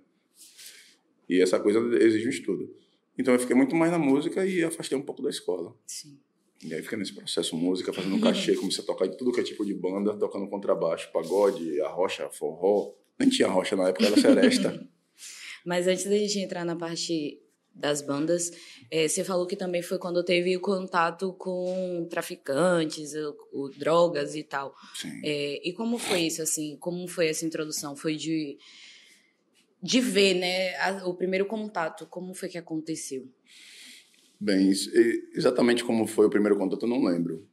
E 1.29 1.43
essa 1.43 1.61
coisa 1.61 1.81
exige 2.03 2.27
um 2.27 2.31
estudo. 2.31 2.86
Então 3.19 3.35
eu 3.35 3.41
fiquei 3.41 3.57
muito 3.57 3.75
mais 3.75 3.91
na 3.91 3.99
música 3.99 4.45
e 4.45 4.63
afastei 4.63 4.97
um 4.97 5.03
pouco 5.03 5.23
da 5.23 5.31
escola. 5.31 5.75
Sim. 5.87 6.19
E 6.63 6.75
aí 6.75 6.83
fiquei 6.83 6.99
nesse 6.99 7.15
processo 7.15 7.57
música, 7.57 7.93
fazendo 7.93 8.19
cachê, 8.21 8.55
comecei 8.55 8.83
a 8.83 8.87
tocar 8.87 9.07
em 9.07 9.17
tudo 9.17 9.33
que 9.33 9.41
é 9.41 9.43
tipo 9.43 9.65
de 9.65 9.75
banda, 9.75 10.15
tocando 10.15 10.49
contrabaixo, 10.49 11.11
pagode, 11.13 11.81
arrocha, 11.81 12.29
forró. 12.31 12.95
Nem 13.19 13.29
tinha 13.29 13.49
rocha 13.49 13.77
na 13.77 13.89
época, 13.89 14.07
era 14.07 14.21
seresta. 14.21 14.87
Mas 15.65 15.87
antes 15.87 16.05
da 16.05 16.17
gente 16.17 16.39
entrar 16.39 16.65
na 16.65 16.77
parte 16.77 17.41
das 17.75 18.01
bandas, 18.01 18.51
é, 18.91 19.07
você 19.07 19.23
falou 19.23 19.47
que 19.47 19.57
também 19.57 19.83
foi 19.83 19.99
quando 19.99 20.25
teve 20.25 20.57
o 20.57 20.61
contato 20.61 21.33
com 21.35 22.07
traficantes, 22.09 23.13
o, 23.15 23.37
o 23.53 23.69
drogas 23.69 24.35
e 24.35 24.43
tal. 24.43 24.75
Sim. 24.95 25.21
É, 25.23 25.69
e 25.69 25.73
como 25.73 25.99
foi 25.99 26.23
isso, 26.23 26.41
assim? 26.41 26.77
Como 26.79 27.07
foi 27.07 27.29
essa 27.29 27.45
introdução? 27.45 27.95
Foi 27.95 28.17
de 28.17 28.57
de 29.87 30.01
ver, 30.01 30.35
né, 30.35 30.75
a, 30.77 31.07
o 31.07 31.15
primeiro 31.15 31.47
contato, 31.47 32.07
como 32.07 32.35
foi 32.35 32.49
que 32.49 32.59
aconteceu? 32.59 33.29
Bem, 34.39 34.71
exatamente 35.33 35.85
como 35.85 36.07
foi 36.07 36.27
o 36.27 36.31
primeiro 36.31 36.59
contato 36.59 36.83
eu 36.83 36.89
não 36.89 37.05
lembro. 37.05 37.47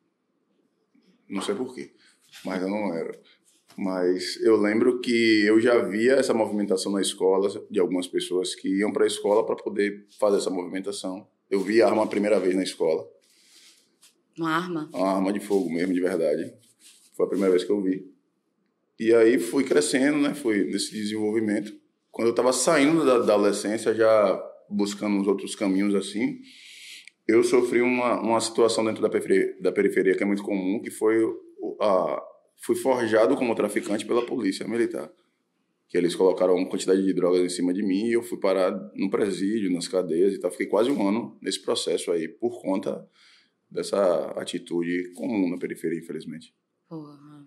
Não 1.30 1.42
sei 1.42 1.54
porquê, 1.56 1.94
mas 2.44 2.62
eu 2.62 2.68
não 2.68 2.90
lembro. 2.90 3.20
Mas 3.78 4.40
eu 4.42 4.58
lembro 4.58 5.00
que 5.00 5.46
eu 5.46 5.60
já 5.60 5.80
via 5.80 6.14
essa 6.14 6.34
movimentação 6.34 6.92
na 6.92 7.02
escola 7.02 7.50
de 7.70 7.80
algumas 7.80 8.08
pessoas 8.08 8.54
que 8.54 8.80
iam 8.80 8.92
para 8.92 9.04
a 9.04 9.08
escola 9.08 9.46
para 9.46 9.56
poder 9.56 10.06
fazer 10.20 10.38
essa 10.38 10.50
movimentação. 10.50 11.28
Eu 11.50 11.62
vi 11.62 11.82
a 11.82 11.88
arma 11.88 12.04
a 12.04 12.08
primeira 12.08 12.40
vez 12.40 12.56
na 12.56 12.64
escola. 12.64 13.08
Uma 14.38 14.52
arma? 14.52 14.90
Uma 14.94 15.16
arma 15.16 15.34
de 15.34 15.40
fogo 15.40 15.72
mesmo, 15.72 15.94
de 15.94 16.02
verdade. 16.02 16.54
Foi 17.16 17.26
a 17.26 17.30
primeira 17.30 17.52
vez 17.52 17.64
que 17.64 17.72
eu 17.72 17.82
vi. 17.82 18.12
E 19.00 19.14
aí 19.14 19.40
fui 19.40 19.64
crescendo, 19.64 20.18
né? 20.18 20.34
Fui 20.36 20.66
nesse 20.66 20.92
desenvolvimento 20.92 21.83
quando 22.14 22.28
eu 22.28 22.32
estava 22.32 22.54
saindo 22.54 23.04
da, 23.04 23.16
adolescência, 23.16 23.94
já 23.94 24.52
buscando 24.70 25.18
uns 25.18 25.28
outros 25.28 25.56
caminhos 25.56 25.96
assim, 25.96 26.40
eu 27.28 27.44
sofri 27.44 27.82
uma, 27.82 28.22
uma 28.22 28.40
situação 28.40 28.86
dentro 28.86 29.02
da 29.02 29.10
periferia, 29.10 29.58
da 29.60 29.72
periferia 29.72 30.16
que 30.16 30.22
é 30.22 30.26
muito 30.26 30.44
comum, 30.44 30.80
que 30.80 30.92
foi 30.92 31.18
a, 31.82 32.24
fui 32.64 32.76
forjado 32.76 33.36
como 33.36 33.56
traficante 33.56 34.06
pela 34.06 34.24
polícia 34.26 34.68
militar. 34.68 35.12
que 35.90 35.98
eles 35.98 36.16
colocaram 36.16 36.54
uma 36.56 36.70
quantidade 36.70 37.04
de 37.04 37.14
drogas 37.14 37.42
em 37.42 37.50
cima 37.50 37.74
de 37.74 37.82
mim 37.82 38.06
e 38.06 38.14
eu 38.14 38.22
fui 38.22 38.40
parar 38.40 38.72
no 38.96 39.10
presídio, 39.10 39.72
nas 39.72 39.88
cadeias 39.88 40.34
e 40.34 40.40
tal. 40.40 40.52
Fiquei 40.52 40.68
quase 40.68 40.92
um 40.92 41.08
ano 41.08 41.36
nesse 41.42 41.64
processo 41.64 42.12
aí, 42.12 42.28
por 42.28 42.62
conta 42.62 43.08
dessa 43.72 44.34
atitude 44.38 45.12
comum 45.16 45.50
na 45.50 45.58
periferia, 45.58 45.98
infelizmente. 45.98 46.54
Porra. 46.88 47.44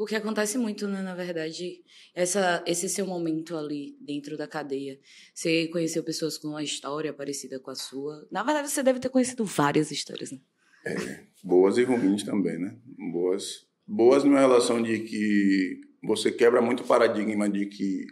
O 0.00 0.06
que 0.06 0.16
acontece 0.16 0.56
muito, 0.56 0.88
né, 0.88 1.02
na 1.02 1.14
verdade, 1.14 1.82
essa, 2.14 2.64
esse 2.66 2.88
seu 2.88 3.06
momento 3.06 3.54
ali 3.54 3.98
dentro 4.00 4.34
da 4.34 4.48
cadeia. 4.48 4.98
Você 5.34 5.68
conheceu 5.68 6.02
pessoas 6.02 6.38
com 6.38 6.48
uma 6.48 6.62
história 6.62 7.12
parecida 7.12 7.60
com 7.60 7.70
a 7.70 7.74
sua. 7.74 8.26
Na 8.30 8.42
verdade, 8.42 8.70
você 8.70 8.82
deve 8.82 8.98
ter 8.98 9.10
conhecido 9.10 9.44
várias 9.44 9.90
histórias, 9.90 10.32
né? 10.32 10.38
É, 10.86 11.24
boas 11.44 11.76
e 11.76 11.84
ruins 11.84 12.22
também, 12.22 12.58
né? 12.58 12.78
Boas, 13.12 13.66
boas 13.86 14.24
numa 14.24 14.40
relação 14.40 14.82
de 14.82 15.00
que 15.00 15.82
você 16.02 16.32
quebra 16.32 16.62
muito 16.62 16.82
o 16.82 16.86
paradigma 16.86 17.46
de 17.46 17.66
que 17.66 18.06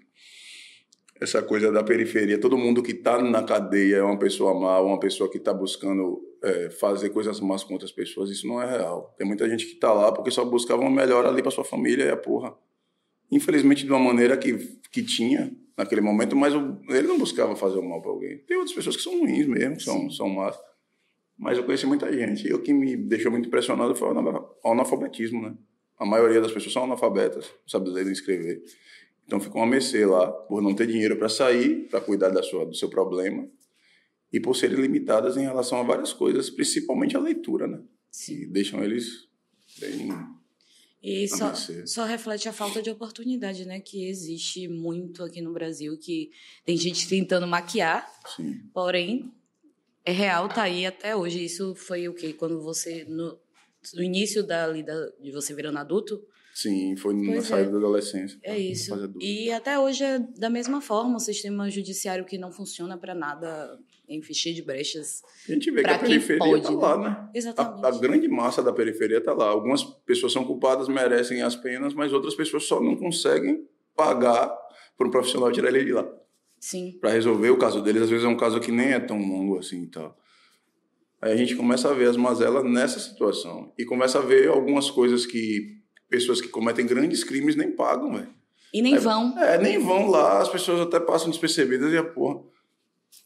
essa 1.18 1.40
coisa 1.40 1.73
da 1.73 1.83
periferia, 1.83 2.38
todo 2.38 2.59
mundo 2.59 2.83
que 2.83 2.92
está 2.92 3.23
na 3.23 3.42
cadeia 3.42 3.97
é 3.97 4.02
uma 4.02 4.18
pessoa 4.18 4.52
má, 4.52 4.78
uma 4.78 5.00
pessoa 5.00 5.30
que 5.30 5.38
está 5.38 5.54
buscando 5.54 6.21
é, 6.42 6.71
fazer 6.71 7.11
coisas 7.11 7.40
más 7.40 7.64
com 7.64 7.73
outras 7.75 7.92
pessoas, 7.92 8.30
isso 8.30 8.47
não 8.47 8.61
é 8.61 8.71
real. 8.78 9.14
Tem 9.16 9.26
muita 9.26 9.49
gente 9.49 9.66
que 9.66 9.75
está 9.75 9.92
lá 9.92 10.12
porque 10.12 10.30
só 10.30 10.45
buscava 10.45 10.83
uma 10.83 10.90
melhor 10.90 11.26
ali 11.26 11.42
para 11.42 11.50
sua 11.50 11.64
família 11.64 12.04
e 12.04 12.11
a 12.11 12.16
porra. 12.16 12.54
Infelizmente, 13.30 13.85
de 13.85 13.90
uma 13.90 13.99
maneira 13.99 14.37
que, 14.37 14.57
que 14.90 15.02
tinha 15.02 15.54
naquele 15.76 16.00
momento, 16.00 16.35
mas 16.35 16.54
o, 16.54 16.78
ele 16.88 17.07
não 17.07 17.18
buscava 17.18 17.54
fazer 17.54 17.78
o 17.78 17.83
mal 17.83 18.00
para 18.00 18.11
alguém. 18.11 18.38
Tem 18.38 18.57
outras 18.57 18.75
pessoas 18.75 18.97
que 18.97 19.02
são 19.02 19.18
ruins 19.21 19.47
mesmo, 19.47 19.80
são, 19.80 20.11
são 20.11 20.28
más. 20.28 20.59
Mas 21.37 21.57
eu 21.57 21.64
conheci 21.64 21.87
muita 21.87 22.12
gente. 22.12 22.49
E 22.49 22.52
o 22.52 22.61
que 22.61 22.73
me 22.73 22.97
deixou 22.97 23.30
muito 23.30 23.47
impressionado 23.47 23.95
foi 23.95 24.09
o 24.12 24.71
analfabetismo, 24.71 25.42
né? 25.42 25.54
A 25.99 26.07
maioria 26.07 26.40
das 26.40 26.52
pessoas 26.52 26.73
são 26.73 26.85
analfabetas, 26.85 27.45
não 27.47 27.68
sabem 27.68 27.92
ler 27.92 28.04
nem 28.04 28.12
escrever. 28.12 28.62
Então 29.26 29.38
ficam 29.40 29.62
a 29.62 29.66
mercê 29.66 30.07
lá 30.07 30.30
por 30.30 30.62
não 30.62 30.75
ter 30.75 30.87
dinheiro 30.87 31.16
para 31.16 31.28
sair, 31.28 31.88
para 31.90 32.00
cuidar 32.00 32.30
da 32.30 32.42
sua, 32.42 32.64
do 32.64 32.75
seu 32.75 32.88
problema 32.88 33.49
e 34.32 34.40
por 34.40 34.54
serem 34.54 34.80
limitadas 34.80 35.37
em 35.37 35.42
relação 35.42 35.78
a 35.78 35.82
várias 35.82 36.12
coisas, 36.12 36.50
principalmente 36.50 37.16
a 37.16 37.20
leitura, 37.20 37.66
né? 37.66 37.82
Sim. 38.11 38.42
E 38.42 38.47
deixam 38.47 38.82
eles 38.82 39.28
bem. 39.78 40.08
E 41.02 41.28
só, 41.28 41.54
só 41.87 42.04
reflete 42.04 42.49
a 42.49 42.52
falta 42.52 42.82
de 42.82 42.90
oportunidade, 42.90 43.64
né? 43.64 43.80
Que 43.80 44.08
existe 44.08 44.66
muito 44.68 45.23
aqui 45.23 45.40
no 45.40 45.52
Brasil, 45.52 45.97
que 45.97 46.30
tem 46.64 46.76
gente 46.76 47.08
tentando 47.08 47.47
maquiar, 47.47 48.06
Sim. 48.37 48.61
porém 48.75 49.32
é 50.04 50.12
real, 50.12 50.49
tá 50.49 50.62
aí 50.62 50.85
até 50.85 51.14
hoje. 51.14 51.44
Isso 51.44 51.75
foi 51.75 52.08
o 52.08 52.14
quê? 52.14 52.32
Quando 52.32 52.61
você 52.61 53.04
no, 53.04 53.38
no 53.94 54.02
início 54.02 54.42
da, 54.42 54.73
da, 54.73 55.06
de 55.20 55.30
você 55.30 55.54
virando 55.54 55.78
adulto? 55.78 56.20
Sim, 56.52 56.97
foi 56.97 57.14
pois 57.14 57.28
na 57.28 57.35
é. 57.35 57.40
saída 57.42 57.70
da 57.70 57.76
adolescência. 57.76 58.37
É 58.42 58.58
isso. 58.58 58.92
E 59.20 59.52
até 59.52 59.78
hoje 59.78 60.02
é 60.02 60.18
da 60.18 60.50
mesma 60.50 60.80
forma, 60.80 61.16
o 61.16 61.20
sistema 61.20 61.70
judiciário 61.70 62.25
que 62.25 62.37
não 62.37 62.50
funciona 62.50 62.99
para 62.99 63.14
nada, 63.14 63.78
enfim, 64.09 64.33
cheio 64.33 64.55
de 64.55 64.62
brechas. 64.62 65.23
A 65.49 65.53
gente 65.53 65.71
vê 65.71 65.83
que 65.83 65.91
a 65.91 65.99
periferia 65.99 66.57
está 66.57 66.71
lá, 66.71 66.97
né? 66.97 67.29
Exatamente. 67.35 67.85
A, 67.85 67.88
a, 67.88 67.99
grande 67.99 68.29
massa 68.29 68.62
da 68.62 68.73
periferia 68.73 69.19
está 69.19 69.33
lá. 69.35 69.49
Algumas 69.49 69.85
pessoas 69.85 70.33
são 70.33 70.45
culpadas, 70.45 70.88
merecem 70.88 71.43
as 71.43 71.55
penas, 71.55 71.93
mas 71.95 72.12
outras 72.12 72.35
pessoas 72.35 72.65
só 72.65 72.81
não 72.81 72.97
conseguem 72.97 73.67
pagar 73.95 74.57
por 74.97 75.07
um 75.07 75.11
profissional 75.11 75.53
tirar 75.53 75.69
ele 75.69 75.85
de 75.85 75.93
lá. 75.93 76.09
Sim. 76.59 76.99
Para 77.00 77.11
resolver 77.11 77.50
o 77.50 77.59
caso 77.59 77.83
deles, 77.83 78.03
às 78.03 78.11
vezes 78.11 78.25
é 78.25 78.29
um 78.29 78.37
caso 78.37 78.61
que 78.61 78.73
nem 78.73 78.93
é 78.93 79.00
tão 79.00 79.19
longo 79.19 79.59
assim 79.59 79.83
e 79.83 79.87
tal. 79.87 80.17
Aí 81.21 81.33
a 81.33 81.37
gente 81.37 81.55
começa 81.57 81.91
a 81.91 81.95
ver 81.95 82.09
as 82.09 82.17
mazelas 82.17 82.65
nessa 82.65 82.99
situação. 82.99 83.73
E 83.79 83.85
começa 83.85 84.19
a 84.19 84.23
ver 84.23 84.49
algumas 84.49 84.91
coisas 84.91 85.27
que 85.27 85.79
pessoas 86.09 86.41
que 86.41 86.49
cometem 86.49 86.87
grandes 86.87 87.23
crimes 87.23 87.57
nem 87.57 87.71
pagam, 87.73 88.12
velho. 88.12 88.38
E 88.73 88.83
nem 88.83 88.95
é, 88.95 88.99
vão. 88.99 89.38
É, 89.38 89.59
nem 89.59 89.79
vão 89.79 90.09
lá, 90.09 90.41
as 90.41 90.49
pessoas 90.49 90.81
até 90.81 91.00
passam 91.00 91.31
despercebidas 91.31 91.93
e 91.93 91.97
a 91.97 92.05
porra. 92.05 92.41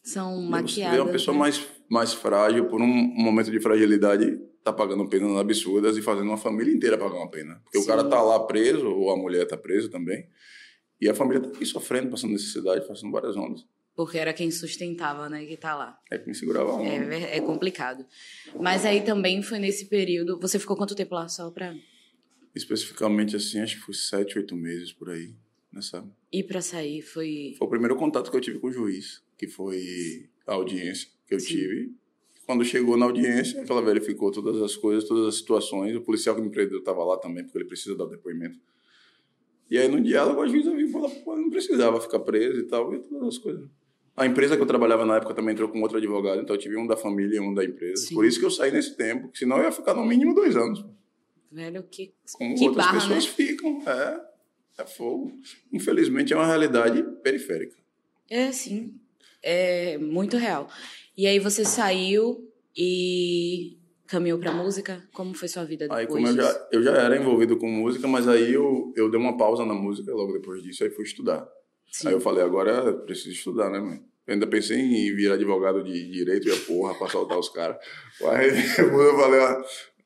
São 0.02 0.42
maquiadas. 0.42 0.98
É 0.98 1.02
uma 1.02 1.12
pessoa 1.12 1.34
né? 1.34 1.40
mais, 1.40 1.66
mais 1.88 2.12
frágil, 2.12 2.66
por 2.66 2.80
um 2.80 2.86
momento 2.86 3.50
de 3.50 3.60
fragilidade, 3.60 4.38
tá 4.64 4.72
pagando 4.72 5.08
penas 5.08 5.36
absurdas 5.36 5.96
e 5.96 6.02
fazendo 6.02 6.26
uma 6.26 6.36
família 6.36 6.72
inteira 6.72 6.98
pagar 6.98 7.16
uma 7.16 7.30
pena. 7.30 7.60
Porque 7.64 7.78
Sim. 7.78 7.84
o 7.84 7.86
cara 7.86 8.04
tá 8.04 8.20
lá 8.22 8.40
preso, 8.40 8.88
ou 8.88 9.10
a 9.10 9.16
mulher 9.16 9.46
tá 9.46 9.56
presa 9.56 9.88
também, 9.88 10.26
e 11.00 11.08
a 11.08 11.14
família 11.14 11.40
tá 11.40 11.48
aqui 11.48 11.66
sofrendo, 11.66 12.10
passando 12.10 12.32
necessidade, 12.32 12.86
passando 12.86 13.12
várias 13.12 13.36
ondas. 13.36 13.66
Porque 13.94 14.16
era 14.16 14.32
quem 14.32 14.50
sustentava, 14.50 15.28
né, 15.28 15.44
que 15.44 15.56
tá 15.56 15.74
lá. 15.74 15.98
É 16.10 16.16
quem 16.16 16.32
segurava 16.32 16.70
a 16.70 16.74
onda. 16.76 17.14
É, 17.14 17.36
é 17.36 17.40
complicado. 17.40 18.06
Mas 18.58 18.86
aí 18.86 19.02
também 19.02 19.42
foi 19.42 19.58
nesse 19.58 19.86
período. 19.86 20.38
Você 20.40 20.58
ficou 20.58 20.76
quanto 20.76 20.94
tempo 20.94 21.14
lá 21.14 21.28
só 21.28 21.50
pra. 21.50 21.74
Especificamente 22.54 23.36
assim, 23.36 23.60
acho 23.60 23.76
que 23.76 23.82
foi 23.82 23.94
sete, 23.94 24.38
oito 24.38 24.54
meses 24.56 24.92
por 24.92 25.10
aí, 25.10 25.34
nessa. 25.70 26.04
E 26.32 26.42
para 26.42 26.62
sair 26.62 27.02
foi. 27.02 27.54
Foi 27.58 27.66
o 27.66 27.70
primeiro 27.70 27.96
contato 27.96 28.30
que 28.30 28.36
eu 28.36 28.40
tive 28.40 28.58
com 28.58 28.68
o 28.68 28.72
juiz, 28.72 29.22
que 29.42 29.48
foi 29.48 30.28
a 30.46 30.54
audiência 30.54 31.08
que 31.26 31.34
eu 31.34 31.40
Sim. 31.40 31.46
tive. 31.48 31.92
Quando 32.46 32.64
chegou 32.64 32.96
na 32.96 33.06
audiência, 33.06 33.64
ela 33.68 33.82
verificou 33.82 34.30
todas 34.30 34.62
as 34.62 34.76
coisas, 34.76 35.02
todas 35.02 35.26
as 35.26 35.34
situações. 35.34 35.96
O 35.96 36.00
policial 36.00 36.36
que 36.36 36.42
me 36.42 36.48
prendeu 36.48 36.78
estava 36.78 37.02
lá 37.02 37.16
também, 37.16 37.42
porque 37.42 37.58
ele 37.58 37.64
precisa 37.64 37.96
dar 37.96 38.04
depoimento. 38.04 38.56
E 39.68 39.76
aí, 39.76 39.88
no 39.88 40.00
diálogo, 40.00 40.40
a 40.42 40.46
juíza 40.46 40.70
viu 40.70 40.86
e 40.86 40.92
falou: 40.92 41.10
não 41.26 41.50
precisava 41.50 42.00
ficar 42.00 42.20
preso 42.20 42.60
e 42.60 42.62
tal, 42.68 42.94
e 42.94 43.00
todas 43.00 43.28
as 43.28 43.38
coisas. 43.38 43.68
A 44.16 44.26
empresa 44.26 44.54
que 44.54 44.62
eu 44.62 44.66
trabalhava 44.66 45.04
na 45.04 45.16
época 45.16 45.34
também 45.34 45.54
entrou 45.54 45.68
com 45.68 45.80
outro 45.80 45.98
advogado, 45.98 46.40
então 46.40 46.54
eu 46.54 46.60
tive 46.60 46.76
um 46.76 46.86
da 46.86 46.96
família 46.96 47.38
e 47.38 47.40
um 47.40 47.52
da 47.52 47.64
empresa. 47.64 48.06
Sim. 48.06 48.14
Por 48.14 48.24
isso 48.24 48.38
que 48.38 48.46
eu 48.46 48.50
saí 48.50 48.70
nesse 48.70 48.96
tempo, 48.96 49.28
senão 49.34 49.56
eu 49.56 49.64
ia 49.64 49.72
ficar 49.72 49.94
no 49.94 50.06
mínimo 50.06 50.36
dois 50.36 50.54
anos. 50.54 50.84
Velho, 51.50 51.82
que, 51.90 52.14
Como 52.34 52.54
que 52.54 52.68
outras 52.68 52.86
barra, 52.86 53.00
pessoas 53.00 53.24
né? 53.24 53.32
ficam, 53.32 53.82
é, 53.88 54.20
é 54.78 54.86
fogo. 54.86 55.32
Infelizmente 55.72 56.32
é 56.32 56.36
uma 56.36 56.46
realidade 56.46 57.02
periférica. 57.22 57.76
É, 58.30 58.52
sim. 58.52 58.94
É 59.42 59.98
muito 59.98 60.36
real. 60.36 60.68
E 61.16 61.26
aí 61.26 61.38
você 61.38 61.64
saiu 61.64 62.48
e 62.76 63.78
caminhou 64.06 64.38
pra 64.38 64.52
música? 64.52 65.02
Como 65.12 65.34
foi 65.34 65.48
sua 65.48 65.64
vida 65.64 65.86
depois 65.86 66.00
Aí 66.00 66.06
como 66.06 66.26
eu 66.26 66.34
já, 66.34 66.68
eu 66.70 66.82
já 66.82 66.92
era 66.92 67.16
envolvido 67.16 67.56
com 67.56 67.66
música, 67.66 68.06
mas 68.06 68.28
aí 68.28 68.52
eu, 68.52 68.92
eu 68.96 69.10
dei 69.10 69.18
uma 69.18 69.36
pausa 69.36 69.64
na 69.64 69.74
música 69.74 70.12
logo 70.14 70.32
depois 70.32 70.62
disso, 70.62 70.84
aí 70.84 70.90
fui 70.90 71.04
estudar. 71.04 71.48
Sim. 71.90 72.08
Aí 72.08 72.14
eu 72.14 72.20
falei, 72.20 72.42
agora 72.44 72.70
eu 72.70 72.98
preciso 73.00 73.30
estudar, 73.30 73.70
né, 73.70 73.78
mãe? 73.78 74.00
Eu 74.26 74.34
ainda 74.34 74.46
pensei 74.46 74.78
em 74.78 75.14
virar 75.14 75.34
advogado 75.34 75.82
de 75.82 76.10
direito 76.10 76.48
e 76.48 76.52
a 76.52 76.56
porra 76.56 76.94
pra 76.94 77.08
soltar 77.08 77.38
os 77.38 77.48
caras. 77.48 77.76
Aí 78.30 78.48
eu 78.78 79.16
falei, 79.16 79.40
ah, 79.40 79.62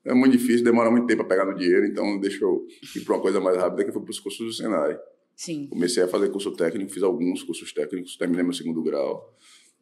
é 0.06 0.14
muito 0.14 0.32
difícil, 0.32 0.64
demora 0.64 0.90
muito 0.90 1.06
tempo 1.06 1.24
para 1.24 1.36
pegar 1.36 1.50
no 1.50 1.58
dinheiro, 1.58 1.84
então 1.84 2.18
deixa 2.18 2.44
eu 2.44 2.64
ir 2.94 3.00
para 3.00 3.14
uma 3.14 3.22
coisa 3.22 3.40
mais 3.40 3.56
rápida, 3.56 3.84
que 3.84 3.92
foi 3.92 4.02
para 4.02 4.10
os 4.10 4.20
cursos 4.20 4.46
do 4.46 4.52
Senai. 4.52 4.98
Sim. 5.36 5.68
Comecei 5.68 6.02
a 6.02 6.08
fazer 6.08 6.30
curso 6.30 6.50
técnico, 6.52 6.90
fiz 6.90 7.02
alguns 7.02 7.42
cursos 7.42 7.70
técnicos, 7.72 8.16
terminei 8.16 8.42
meu 8.42 8.54
segundo 8.54 8.82
grau. 8.82 9.36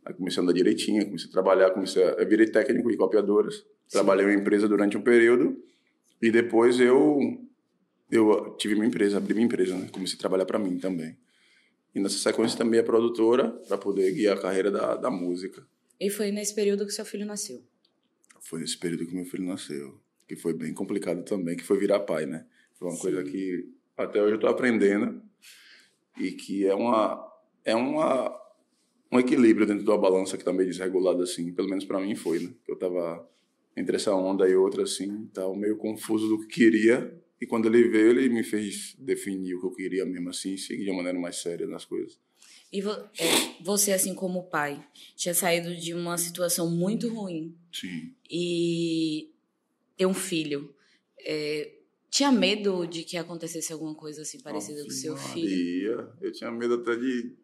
Aí 0.04 0.12
comecei 0.12 0.40
a 0.40 0.42
andar 0.42 0.52
direitinho, 0.52 1.06
comecei 1.06 1.28
a 1.28 1.32
trabalhar, 1.32 1.70
comecei 1.70 2.02
a... 2.02 2.08
Eu 2.08 2.28
virei 2.28 2.46
técnico 2.46 2.90
de 2.90 2.96
copiadoras. 2.96 3.54
Sim. 3.54 3.64
Trabalhei 3.88 4.26
em 4.26 4.30
uma 4.30 4.40
empresa 4.40 4.68
durante 4.68 4.98
um 4.98 5.02
período 5.02 5.56
e 6.20 6.30
depois 6.30 6.80
eu 6.80 7.18
eu 8.10 8.54
tive 8.58 8.74
minha 8.74 8.86
empresa, 8.86 9.16
abri 9.16 9.34
minha 9.34 9.46
empresa, 9.46 9.76
né? 9.76 9.88
Comecei 9.90 10.16
a 10.16 10.20
trabalhar 10.20 10.44
para 10.44 10.58
mim 10.58 10.78
também. 10.78 11.16
E 11.94 12.00
nessa 12.00 12.18
sequência 12.18 12.58
também 12.58 12.80
a 12.80 12.84
produtora, 12.84 13.50
para 13.68 13.78
poder 13.78 14.12
guiar 14.12 14.36
a 14.36 14.40
carreira 14.40 14.70
da, 14.70 14.96
da 14.96 15.10
música. 15.10 15.66
E 15.98 16.10
foi 16.10 16.30
nesse 16.30 16.54
período 16.54 16.84
que 16.84 16.92
seu 16.92 17.04
filho 17.04 17.24
nasceu? 17.24 17.62
Foi 18.40 18.60
nesse 18.60 18.76
período 18.76 19.06
que 19.06 19.14
meu 19.14 19.24
filho 19.24 19.44
nasceu. 19.44 20.00
Que 20.28 20.36
foi 20.36 20.52
bem 20.52 20.74
complicado 20.74 21.24
também, 21.24 21.56
que 21.56 21.62
foi 21.62 21.78
virar 21.78 22.00
pai, 22.00 22.26
né? 22.26 22.46
Foi 22.74 22.88
uma 22.88 22.96
Sim. 22.96 23.02
coisa 23.02 23.22
que 23.22 23.68
até 23.96 24.20
hoje 24.20 24.32
eu 24.32 24.36
estou 24.36 24.50
aprendendo 24.50 25.22
e 26.18 26.32
que 26.32 26.66
é 26.66 26.74
uma 26.74 27.32
é 27.64 27.74
uma 27.74 28.40
um 29.10 29.18
equilíbrio 29.18 29.66
dentro 29.66 29.84
da 29.84 29.96
balança 29.96 30.36
que 30.36 30.42
está 30.42 30.52
meio 30.52 30.68
desregulado 30.68 31.22
assim, 31.22 31.52
pelo 31.52 31.68
menos 31.68 31.84
para 31.84 32.00
mim 32.00 32.14
foi, 32.14 32.40
né? 32.40 32.50
Eu 32.66 32.74
estava 32.74 33.28
entre 33.76 33.96
essa 33.96 34.14
onda 34.14 34.48
e 34.48 34.56
outra 34.56 34.82
assim, 34.82 35.26
tava 35.32 35.54
meio 35.54 35.76
confuso 35.76 36.28
do 36.28 36.40
que 36.40 36.46
queria 36.46 37.14
e 37.40 37.46
quando 37.46 37.66
ele 37.66 37.88
veio, 37.88 38.10
ele 38.10 38.28
me 38.28 38.42
fez 38.42 38.96
definir 38.98 39.54
o 39.54 39.60
que 39.60 39.66
eu 39.66 39.72
queria 39.72 40.06
mesmo 40.06 40.30
assim, 40.30 40.54
e 40.54 40.58
seguir 40.58 40.84
de 40.84 40.90
uma 40.90 40.98
maneira 40.98 41.18
mais 41.18 41.36
séria 41.36 41.66
nas 41.66 41.84
coisas. 41.84 42.18
E 42.72 42.80
é, 42.80 43.62
você, 43.62 43.92
assim 43.92 44.14
como 44.14 44.48
pai, 44.48 44.82
tinha 45.14 45.34
saído 45.34 45.76
de 45.76 45.94
uma 45.94 46.16
situação 46.16 46.70
muito 46.70 47.12
ruim. 47.12 47.54
Sim. 47.72 48.14
E 48.30 49.30
ter 49.96 50.06
um 50.06 50.14
filho. 50.14 50.74
É, 51.20 51.70
tinha 52.14 52.30
medo 52.30 52.86
de 52.86 53.02
que 53.02 53.16
acontecesse 53.16 53.72
alguma 53.72 53.92
coisa 53.92 54.22
assim 54.22 54.40
parecida 54.40 54.84
com 54.84 54.90
seu 54.90 55.14
Maria. 55.14 55.28
filho? 55.32 56.08
Eu 56.22 56.30
tinha 56.30 56.48
medo 56.48 56.74
até 56.74 56.94
de 56.94 57.34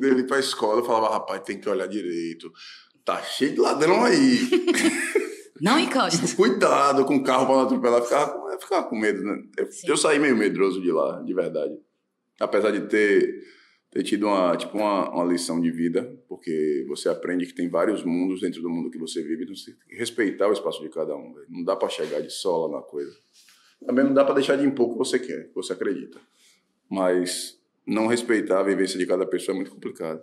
dele 0.00 0.20
ir 0.20 0.26
pra 0.26 0.38
escola. 0.38 0.80
Eu 0.80 0.84
falava, 0.84 1.12
rapaz, 1.12 1.42
tem 1.42 1.60
que 1.60 1.68
olhar 1.68 1.86
direito. 1.86 2.50
Tá 3.04 3.22
cheio 3.22 3.52
de 3.52 3.60
ladrão 3.60 4.02
aí. 4.06 4.48
Não 5.60 5.78
encosta. 5.78 6.34
Cuidado 6.34 7.04
com 7.04 7.16
o 7.16 7.22
carro 7.22 7.44
para 7.44 7.56
não 7.56 7.62
atropelar. 7.64 8.00
Ficava, 8.00 8.58
ficava 8.60 8.88
com 8.88 8.96
medo, 8.96 9.24
né? 9.24 9.42
Eu, 9.58 9.68
eu, 9.88 9.96
saí 9.96 10.16
meio 10.16 10.36
medroso 10.36 10.80
de 10.80 10.92
lá, 10.92 11.20
de 11.20 11.34
verdade. 11.34 11.74
Apesar 12.38 12.70
de 12.70 12.82
ter, 12.82 13.42
ter 13.90 14.04
tido 14.04 14.28
uma, 14.28 14.56
tipo 14.56 14.78
uma, 14.78 15.10
uma 15.10 15.24
lição 15.24 15.60
de 15.60 15.68
vida, 15.72 16.16
porque 16.28 16.86
você 16.88 17.08
aprende 17.08 17.44
que 17.44 17.56
tem 17.56 17.68
vários 17.68 18.04
mundos 18.04 18.40
dentro 18.40 18.62
do 18.62 18.70
mundo 18.70 18.88
que 18.88 18.98
você 18.98 19.20
vive, 19.20 19.42
então 19.42 19.56
você 19.56 19.72
tem 19.72 19.88
que 19.88 19.96
respeitar 19.96 20.46
o 20.48 20.52
espaço 20.52 20.80
de 20.80 20.88
cada 20.90 21.16
um. 21.16 21.34
Véio. 21.34 21.46
Não 21.50 21.64
dá 21.64 21.74
para 21.74 21.88
chegar 21.88 22.20
de 22.20 22.30
sola 22.30 22.76
na 22.76 22.82
coisa. 22.82 23.10
Também 23.84 24.04
não 24.04 24.12
dá 24.12 24.24
para 24.24 24.34
deixar 24.34 24.56
de 24.56 24.66
impor 24.66 24.88
o 24.88 24.92
que 24.92 24.98
você 24.98 25.18
quer, 25.18 25.46
o 25.46 25.48
que 25.48 25.54
você 25.54 25.72
acredita. 25.72 26.20
Mas 26.88 27.58
não 27.86 28.06
respeitar 28.06 28.60
a 28.60 28.62
vivência 28.62 28.98
de 28.98 29.06
cada 29.06 29.26
pessoa 29.26 29.54
é 29.54 29.56
muito 29.56 29.70
complicado. 29.70 30.22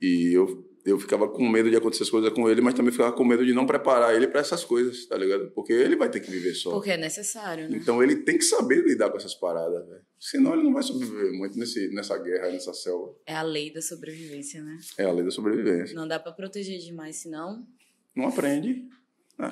E 0.00 0.32
eu, 0.32 0.64
eu 0.84 0.98
ficava 0.98 1.28
com 1.28 1.46
medo 1.48 1.68
de 1.70 1.76
acontecer 1.76 2.04
as 2.04 2.10
coisas 2.10 2.32
com 2.32 2.48
ele, 2.48 2.60
mas 2.60 2.74
também 2.74 2.92
ficava 2.92 3.12
com 3.12 3.24
medo 3.24 3.44
de 3.44 3.52
não 3.52 3.66
preparar 3.66 4.14
ele 4.14 4.28
para 4.28 4.40
essas 4.40 4.64
coisas, 4.64 5.06
tá 5.06 5.16
ligado? 5.16 5.50
Porque 5.50 5.72
ele 5.72 5.96
vai 5.96 6.08
ter 6.08 6.20
que 6.20 6.30
viver 6.30 6.54
só. 6.54 6.70
Porque 6.70 6.90
é 6.90 6.96
necessário, 6.96 7.68
né? 7.68 7.76
Então 7.76 8.02
ele 8.02 8.16
tem 8.16 8.38
que 8.38 8.44
saber 8.44 8.82
lidar 8.84 9.10
com 9.10 9.16
essas 9.16 9.34
paradas, 9.34 9.86
velho. 9.86 10.02
Senão 10.18 10.54
ele 10.54 10.62
não 10.62 10.72
vai 10.72 10.82
sobreviver 10.82 11.32
muito 11.32 11.58
nesse, 11.58 11.88
nessa 11.88 12.16
guerra, 12.16 12.50
nessa 12.50 12.72
selva. 12.72 13.14
É 13.26 13.34
a 13.34 13.42
lei 13.42 13.72
da 13.72 13.82
sobrevivência, 13.82 14.62
né? 14.62 14.78
É 14.96 15.04
a 15.04 15.12
lei 15.12 15.24
da 15.24 15.30
sobrevivência. 15.30 15.94
Não 15.94 16.06
dá 16.06 16.18
pra 16.18 16.32
proteger 16.32 16.78
demais, 16.78 17.16
senão. 17.16 17.66
Não 18.14 18.28
aprende. 18.28 18.88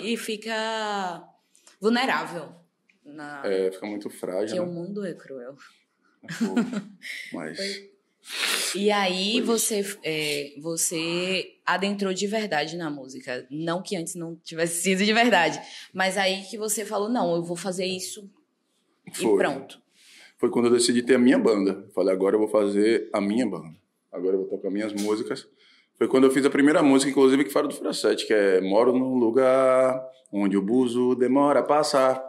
E 0.01 0.17
fica 0.17 1.27
vulnerável. 1.81 2.53
Na... 3.05 3.43
É, 3.45 3.71
fica 3.71 3.87
muito 3.87 4.11
frágil. 4.11 4.57
Porque 4.57 4.61
né? 4.61 4.61
o 4.61 4.67
mundo 4.67 5.05
é 5.05 5.15
cruel. 5.15 5.57
Pô, 6.23 6.55
Mas. 7.33 7.59
E 8.75 8.91
aí 8.91 9.41
você, 9.41 9.83
é, 10.03 10.53
você 10.59 11.55
adentrou 11.65 12.13
de 12.13 12.27
verdade 12.27 12.77
na 12.77 12.91
música. 12.91 13.47
Não 13.51 13.83
que 13.83 13.97
antes 13.97 14.15
não 14.15 14.37
tivesse 14.37 14.83
sido 14.83 15.05
de 15.05 15.13
verdade. 15.13 15.59
Mas 15.95 16.19
aí 16.19 16.43
que 16.43 16.59
você 16.59 16.85
falou, 16.85 17.09
não, 17.09 17.35
eu 17.35 17.43
vou 17.43 17.57
fazer 17.57 17.87
isso 17.87 18.31
e 19.07 19.23
Foi. 19.23 19.39
pronto. 19.39 19.81
Foi 20.37 20.51
quando 20.51 20.67
eu 20.67 20.73
decidi 20.73 21.03
ter 21.03 21.15
a 21.15 21.19
minha 21.19 21.39
banda. 21.39 21.87
Falei, 21.95 22.15
agora 22.15 22.37
eu 22.37 22.41
vou 22.41 22.49
fazer 22.49 23.09
a 23.13 23.21
minha 23.21 23.47
banda. 23.47 23.77
Agora 24.13 24.37
eu 24.37 24.41
vou 24.41 24.49
tocar 24.49 24.71
minhas 24.71 24.93
músicas. 24.93 25.49
Foi 25.99 26.07
quando 26.07 26.25
eu 26.25 26.31
fiz 26.31 26.47
a 26.47 26.51
primeira 26.51 26.83
música, 26.83 27.11
inclusive, 27.11 27.45
que 27.45 27.51
fala 27.51 27.67
do 27.67 27.75
Frasete, 27.75 28.27
que 28.27 28.33
é 28.33 28.61
Moro 28.61 28.93
num 28.93 29.17
lugar 29.17 30.01
onde 30.33 30.57
o 30.57 30.63
buzo 30.63 31.17
demora 31.17 31.61
a 31.61 31.63
passar. 31.63 32.23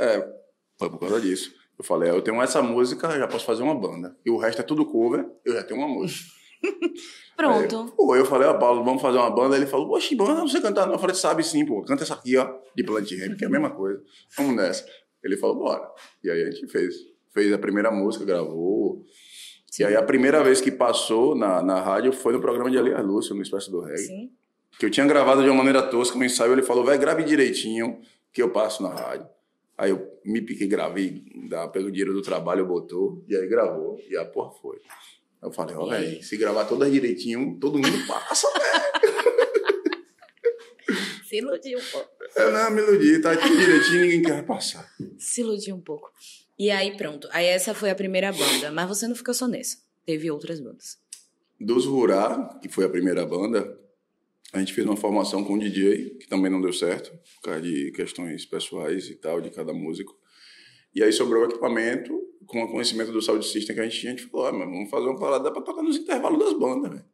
É, 0.00 0.28
foi 0.76 0.90
por 0.90 0.98
causa 0.98 1.20
disso. 1.20 1.52
Eu 1.78 1.84
falei, 1.84 2.10
eu 2.10 2.20
tenho 2.22 2.40
essa 2.42 2.60
música, 2.60 3.10
já 3.16 3.26
posso 3.28 3.44
fazer 3.44 3.62
uma 3.62 3.74
banda. 3.74 4.16
E 4.24 4.30
o 4.30 4.36
resto 4.36 4.60
é 4.60 4.64
tudo 4.64 4.84
cover, 4.84 5.26
eu 5.44 5.54
já 5.54 5.62
tenho 5.62 5.80
uma 5.80 5.88
música. 5.88 6.24
Pronto. 7.36 7.80
Aí, 7.82 7.90
pô, 7.96 8.16
eu 8.16 8.24
falei, 8.24 8.48
ó, 8.48 8.54
Paulo, 8.54 8.84
vamos 8.84 9.02
fazer 9.02 9.18
uma 9.18 9.30
banda. 9.30 9.56
Ele 9.56 9.66
falou, 9.66 9.88
poxa, 9.88 10.14
banda, 10.16 10.34
não 10.34 10.48
sei 10.48 10.60
cantar. 10.60 10.86
não. 10.86 10.94
Eu 10.94 10.98
falei, 10.98 11.14
sabe 11.14 11.42
sim, 11.42 11.64
pô, 11.64 11.82
canta 11.82 12.02
essa 12.02 12.14
aqui, 12.14 12.36
ó, 12.36 12.48
de 12.74 12.84
Plant 12.84 13.10
Ramp, 13.12 13.36
que 13.36 13.44
é 13.44 13.46
a 13.46 13.50
mesma 13.50 13.70
coisa. 13.70 14.00
Vamos 14.36 14.56
nessa. 14.56 14.86
Ele 15.22 15.36
falou, 15.36 15.56
bora. 15.56 15.88
E 16.22 16.30
aí 16.30 16.42
a 16.42 16.50
gente 16.50 16.66
fez. 16.68 16.94
Fez 17.32 17.52
a 17.52 17.58
primeira 17.58 17.90
música, 17.90 18.24
gravou. 18.24 19.02
E 19.78 19.84
aí 19.84 19.96
a 19.96 20.02
primeira 20.02 20.42
vez 20.42 20.60
que 20.60 20.70
passou 20.70 21.34
na, 21.34 21.62
na 21.62 21.80
rádio 21.80 22.12
foi 22.12 22.32
no 22.32 22.40
programa 22.40 22.70
de 22.70 22.76
Elias 22.76 23.04
Lúcio, 23.04 23.34
no 23.34 23.42
Expresso 23.42 23.70
do 23.70 23.80
Reggae. 23.80 23.98
Sim. 24.06 24.30
Que 24.78 24.86
eu 24.86 24.90
tinha 24.90 25.06
gravado 25.06 25.42
de 25.42 25.48
uma 25.48 25.56
maneira 25.58 25.82
tosca, 25.82 26.16
um 26.18 26.24
ensaio. 26.24 26.52
Ele 26.52 26.62
falou, 26.62 26.84
vai, 26.84 26.98
grave 26.98 27.22
direitinho, 27.24 28.00
que 28.32 28.42
eu 28.42 28.50
passo 28.50 28.82
na 28.82 28.90
rádio. 28.90 29.26
Aí 29.76 29.90
eu 29.90 30.08
me 30.24 30.40
piquei, 30.40 30.66
gravei, 30.68 31.24
da- 31.48 31.66
pelo 31.68 31.90
dinheiro 31.90 32.12
do 32.12 32.22
trabalho, 32.22 32.66
botou, 32.66 33.24
e 33.28 33.36
aí 33.36 33.46
gravou, 33.48 34.00
e 34.08 34.16
a 34.16 34.24
porra 34.24 34.52
foi. 34.60 34.78
Eu 35.42 35.50
falei, 35.52 35.74
ó, 35.76 35.90
aí? 35.90 36.04
velho, 36.06 36.22
se 36.22 36.36
gravar 36.36 36.64
todas 36.64 36.90
direitinho, 36.92 37.58
todo 37.60 37.78
mundo 37.78 38.06
passa, 38.06 38.48
velho. 38.52 39.24
Se 41.24 41.38
iludiu 41.38 41.78
um 41.78 41.82
pouco. 41.90 42.08
Eu 42.36 42.52
não 42.52 42.70
me 42.70 42.82
iludi, 42.82 43.20
tá 43.20 43.36
tudo 43.36 43.56
direitinho, 43.56 44.00
ninguém 44.02 44.22
quer 44.22 44.46
passar. 44.46 44.88
Se 45.18 45.40
iludiu 45.40 45.74
um 45.74 45.80
pouco. 45.80 46.12
E 46.58 46.70
aí, 46.70 46.96
pronto. 46.96 47.28
Aí 47.32 47.46
essa 47.46 47.74
foi 47.74 47.90
a 47.90 47.94
primeira 47.94 48.32
banda. 48.32 48.70
Mas 48.70 48.88
você 48.88 49.08
não 49.08 49.14
ficou 49.14 49.34
só 49.34 49.48
nessa. 49.48 49.78
Teve 50.06 50.30
outras 50.30 50.60
bandas. 50.60 50.98
Dos 51.60 51.86
Rurá, 51.86 52.58
que 52.62 52.68
foi 52.68 52.84
a 52.84 52.88
primeira 52.88 53.24
banda, 53.24 53.78
a 54.52 54.58
gente 54.58 54.72
fez 54.72 54.86
uma 54.86 54.96
formação 54.96 55.42
com 55.42 55.54
o 55.54 55.58
DJ, 55.58 56.10
que 56.20 56.28
também 56.28 56.50
não 56.50 56.60
deu 56.60 56.72
certo, 56.72 57.10
por 57.34 57.42
causa 57.42 57.60
de 57.60 57.90
questões 57.92 58.44
pessoais 58.44 59.08
e 59.08 59.14
tal, 59.16 59.40
de 59.40 59.50
cada 59.50 59.72
músico. 59.72 60.16
E 60.94 61.02
aí 61.02 61.12
sobrou 61.12 61.42
o 61.42 61.46
equipamento, 61.46 62.12
com 62.46 62.62
o 62.62 62.70
conhecimento 62.70 63.10
do 63.10 63.20
sound 63.20 63.44
system 63.44 63.74
que 63.74 63.80
a 63.80 63.84
gente 63.84 63.98
tinha, 63.98 64.12
a 64.12 64.16
gente 64.16 64.28
falou, 64.28 64.46
ah, 64.46 64.52
mas 64.52 64.68
vamos 64.68 64.90
fazer 64.90 65.06
uma 65.06 65.18
parada 65.18 65.50
pra 65.50 65.62
tocar 65.62 65.82
nos 65.82 65.96
intervalos 65.96 66.38
das 66.38 66.52
bandas, 66.52 66.90
velho. 66.90 67.04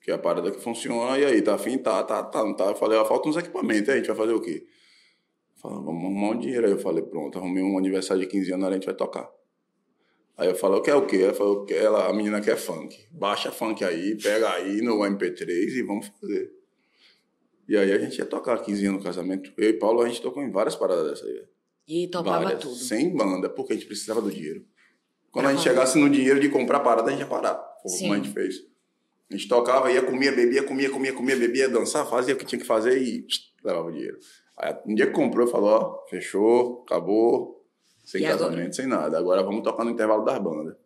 Que 0.00 0.10
é 0.12 0.14
a 0.14 0.18
parada 0.18 0.50
que 0.52 0.60
funciona, 0.60 1.18
e 1.18 1.24
aí, 1.24 1.42
tá 1.42 1.54
afim? 1.54 1.78
Tá, 1.78 2.02
tá, 2.04 2.22
tá, 2.22 2.44
não 2.44 2.54
tá. 2.54 2.66
Eu 2.66 2.76
falei, 2.76 2.98
ah, 2.98 3.04
falta 3.04 3.28
uns 3.28 3.36
equipamentos, 3.36 3.88
aí 3.88 3.96
a 3.96 3.98
gente 3.98 4.06
vai 4.06 4.16
fazer 4.16 4.32
o 4.32 4.40
quê? 4.40 4.64
Falei, 5.60 5.78
vamos 5.78 6.04
arrumar 6.04 6.30
um 6.30 6.38
dinheiro. 6.38 6.66
Aí 6.66 6.72
eu 6.72 6.78
falei, 6.78 7.02
pronto, 7.02 7.38
arrumei 7.38 7.62
um 7.62 7.78
aniversário 7.78 8.22
de 8.22 8.28
15 8.28 8.52
anos, 8.52 8.66
a 8.68 8.72
gente 8.72 8.86
vai 8.86 8.94
tocar. 8.94 9.28
Aí 10.36 10.48
eu 10.48 10.54
falei, 10.54 10.78
eu 10.78 10.82
quero 10.82 10.98
o 10.98 11.06
quê? 11.06 11.16
Ela 11.16 11.32
falou, 11.32 11.60
"Eu 11.60 11.64
quero- 11.64 11.84
ela, 11.86 12.08
a 12.08 12.12
menina 12.12 12.40
quer 12.42 12.56
funk. 12.58 12.94
Baixa 13.10 13.50
funk 13.50 13.82
aí, 13.82 14.16
pega 14.22 14.50
aí 14.52 14.82
no 14.82 15.02
MP3 15.04 15.74
e 15.76 15.82
vamos 15.82 16.08
fazer. 16.20 16.50
E 17.68 17.76
aí 17.76 17.90
a 17.90 17.98
gente 17.98 18.18
ia 18.18 18.26
tocar 18.26 18.58
15 18.58 18.84
anos 18.86 18.98
no 18.98 19.04
casamento. 19.04 19.50
Eu 19.56 19.70
e 19.70 19.72
Paulo, 19.72 20.02
a 20.02 20.08
gente 20.08 20.20
tocou 20.20 20.42
em 20.42 20.50
várias 20.50 20.76
paradas 20.76 21.08
dessas 21.10 21.26
aí. 21.26 21.44
E 21.88 22.08
topava 22.08 22.44
Várias, 22.44 22.60
tudo. 22.60 22.74
Sem 22.76 23.16
banda, 23.16 23.48
porque 23.48 23.72
a 23.72 23.76
gente 23.76 23.86
precisava 23.86 24.20
do 24.20 24.30
dinheiro. 24.30 24.64
Quando 25.30 25.44
Pra 25.44 25.50
a 25.52 25.54
gente 25.54 25.64
fazer. 25.64 25.74
chegasse 25.74 25.98
no 25.98 26.10
dinheiro 26.10 26.38
de 26.38 26.48
comprar 26.50 26.80
parada, 26.80 27.08
a 27.08 27.10
gente 27.12 27.20
ia 27.20 27.26
parar. 27.26 27.54
Foi 27.82 27.98
como 27.98 28.12
a 28.12 28.16
gente 28.16 28.30
fez. 28.30 28.56
A 29.30 29.36
gente 29.36 29.48
tocava, 29.48 29.90
ia, 29.90 30.02
comia, 30.02 30.32
bebia, 30.32 30.62
comia, 30.62 30.90
comia, 30.90 31.12
comia, 31.12 31.36
bebia, 31.36 31.68
dançar, 31.68 32.06
fazia 32.08 32.34
o 32.34 32.36
que 32.38 32.44
tinha 32.44 32.60
que 32.60 32.66
fazer 32.66 32.98
e 33.00 33.22
pss, 33.22 33.40
levava 33.64 33.88
o 33.88 33.92
dinheiro. 33.92 34.18
Aí, 34.58 34.74
um 34.86 34.94
dia 34.94 35.06
que 35.06 35.12
comprou, 35.12 35.46
falou, 35.46 35.70
ó, 35.70 36.06
fechou, 36.08 36.82
acabou, 36.86 37.64
sem 38.04 38.22
E 38.22 38.26
agora? 38.26 38.50
casamento, 38.50 38.76
sem 38.76 38.86
nada. 38.86 39.18
Agora 39.18 39.42
vamos 39.42 39.62
tocar 39.62 39.84
no 39.84 39.90
intervalo 39.90 40.24
das 40.24 40.38
bandas. 40.38 40.76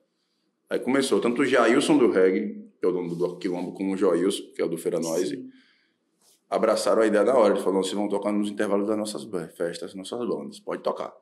Aí 0.68 0.78
começou, 0.78 1.20
tanto 1.20 1.42
o 1.42 1.44
Jailson 1.44 1.98
do 1.98 2.10
reggae, 2.10 2.70
que 2.78 2.86
é 2.86 2.88
o 2.88 2.92
dono 2.92 3.14
do 3.14 3.36
Quilombo, 3.36 3.72
como 3.72 3.94
o 3.94 3.96
Joilson, 3.96 4.42
que 4.54 4.62
é 4.62 4.64
o 4.64 4.68
do 4.68 4.78
Feira 4.78 4.98
Noise, 4.98 5.48
abraçaram 6.48 7.02
a 7.02 7.06
ideia 7.06 7.24
na 7.24 7.34
hora. 7.34 7.54
Eles 7.54 7.62
falaram, 7.62 7.82
vocês 7.82 7.94
vão 7.94 8.08
tocar 8.08 8.32
nos 8.32 8.48
intervalos 8.50 8.86
das 8.86 8.96
nossas 8.96 9.24
festas, 9.56 9.94
nossas 9.94 10.18
bandas, 10.26 10.58
pode 10.58 10.82
tocar. 10.82 11.12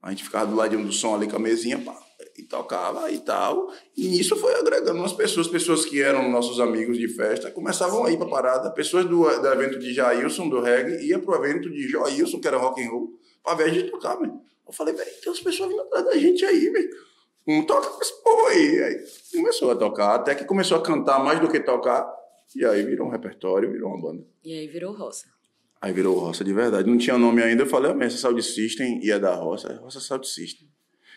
A 0.00 0.10
gente 0.10 0.22
ficava 0.24 0.46
do 0.46 0.56
ladinho 0.56 0.84
do 0.84 0.92
som 0.92 1.14
ali 1.14 1.28
com 1.28 1.36
a 1.36 1.38
mesinha, 1.40 1.78
pá, 1.82 1.98
e 2.38 2.42
tocava 2.42 3.10
e 3.10 3.18
tal. 3.18 3.72
E 3.96 4.08
nisso 4.08 4.36
foi 4.36 4.54
agregando 4.54 4.98
umas 4.98 5.12
pessoas, 5.12 5.48
pessoas 5.48 5.84
que 5.84 6.02
eram 6.02 6.30
nossos 6.30 6.60
amigos 6.60 6.98
de 6.98 7.08
festa, 7.08 7.50
começavam 7.50 8.04
a 8.04 8.10
ir 8.10 8.16
pra 8.16 8.26
parada. 8.26 8.70
Pessoas 8.70 9.04
do, 9.04 9.24
do 9.24 9.46
evento 9.48 9.78
de 9.78 9.92
Jailson, 9.92 10.48
do 10.48 10.60
reggae, 10.60 11.06
ia 11.06 11.18
pro 11.18 11.34
evento 11.34 11.70
de 11.70 11.88
Joilson, 11.88 12.40
que 12.40 12.48
era 12.48 12.56
rock 12.56 12.82
and 12.82 12.90
roll, 12.90 13.18
pra 13.42 13.54
ver 13.54 13.64
a 13.64 13.68
gente 13.68 13.90
tocar, 13.90 14.16
velho. 14.16 14.40
Eu 14.66 14.72
falei, 14.72 14.94
velho, 14.94 15.10
tem 15.22 15.30
umas 15.30 15.40
pessoas 15.40 15.68
vindo 15.68 15.82
atrás 15.82 16.04
da 16.04 16.16
gente 16.16 16.44
aí, 16.44 16.70
velho. 16.70 16.90
Um 17.46 17.64
toca 17.64 17.88
com 17.88 18.02
esse 18.02 18.22
povo 18.22 18.46
aí. 18.46 18.82
Aí 18.82 19.04
começou 19.32 19.70
a 19.70 19.76
tocar, 19.76 20.14
até 20.16 20.34
que 20.34 20.44
começou 20.44 20.76
a 20.76 20.82
cantar 20.82 21.22
mais 21.22 21.40
do 21.40 21.48
que 21.48 21.60
tocar. 21.60 22.06
E 22.54 22.64
aí 22.64 22.82
virou 22.82 23.06
um 23.06 23.10
repertório, 23.10 23.70
virou 23.70 23.90
uma 23.90 24.00
banda. 24.00 24.26
E 24.44 24.52
aí 24.52 24.66
virou 24.66 24.92
roça. 24.92 25.36
Aí 25.80 25.92
virou 25.92 26.18
Roça 26.18 26.42
de 26.42 26.52
verdade. 26.52 26.88
Não 26.88 26.98
tinha 26.98 27.18
nome 27.18 27.42
ainda, 27.42 27.62
eu 27.62 27.66
falei, 27.66 27.90
ah, 27.90 27.94
mas 27.94 28.12
essa 28.12 28.22
Sound 28.22 28.42
System 28.42 29.04
ia 29.04 29.20
dar 29.20 29.34
Roça, 29.34 29.68
é 29.68 29.76
Roça 29.76 30.00
Sound 30.00 30.26
System. 30.26 30.68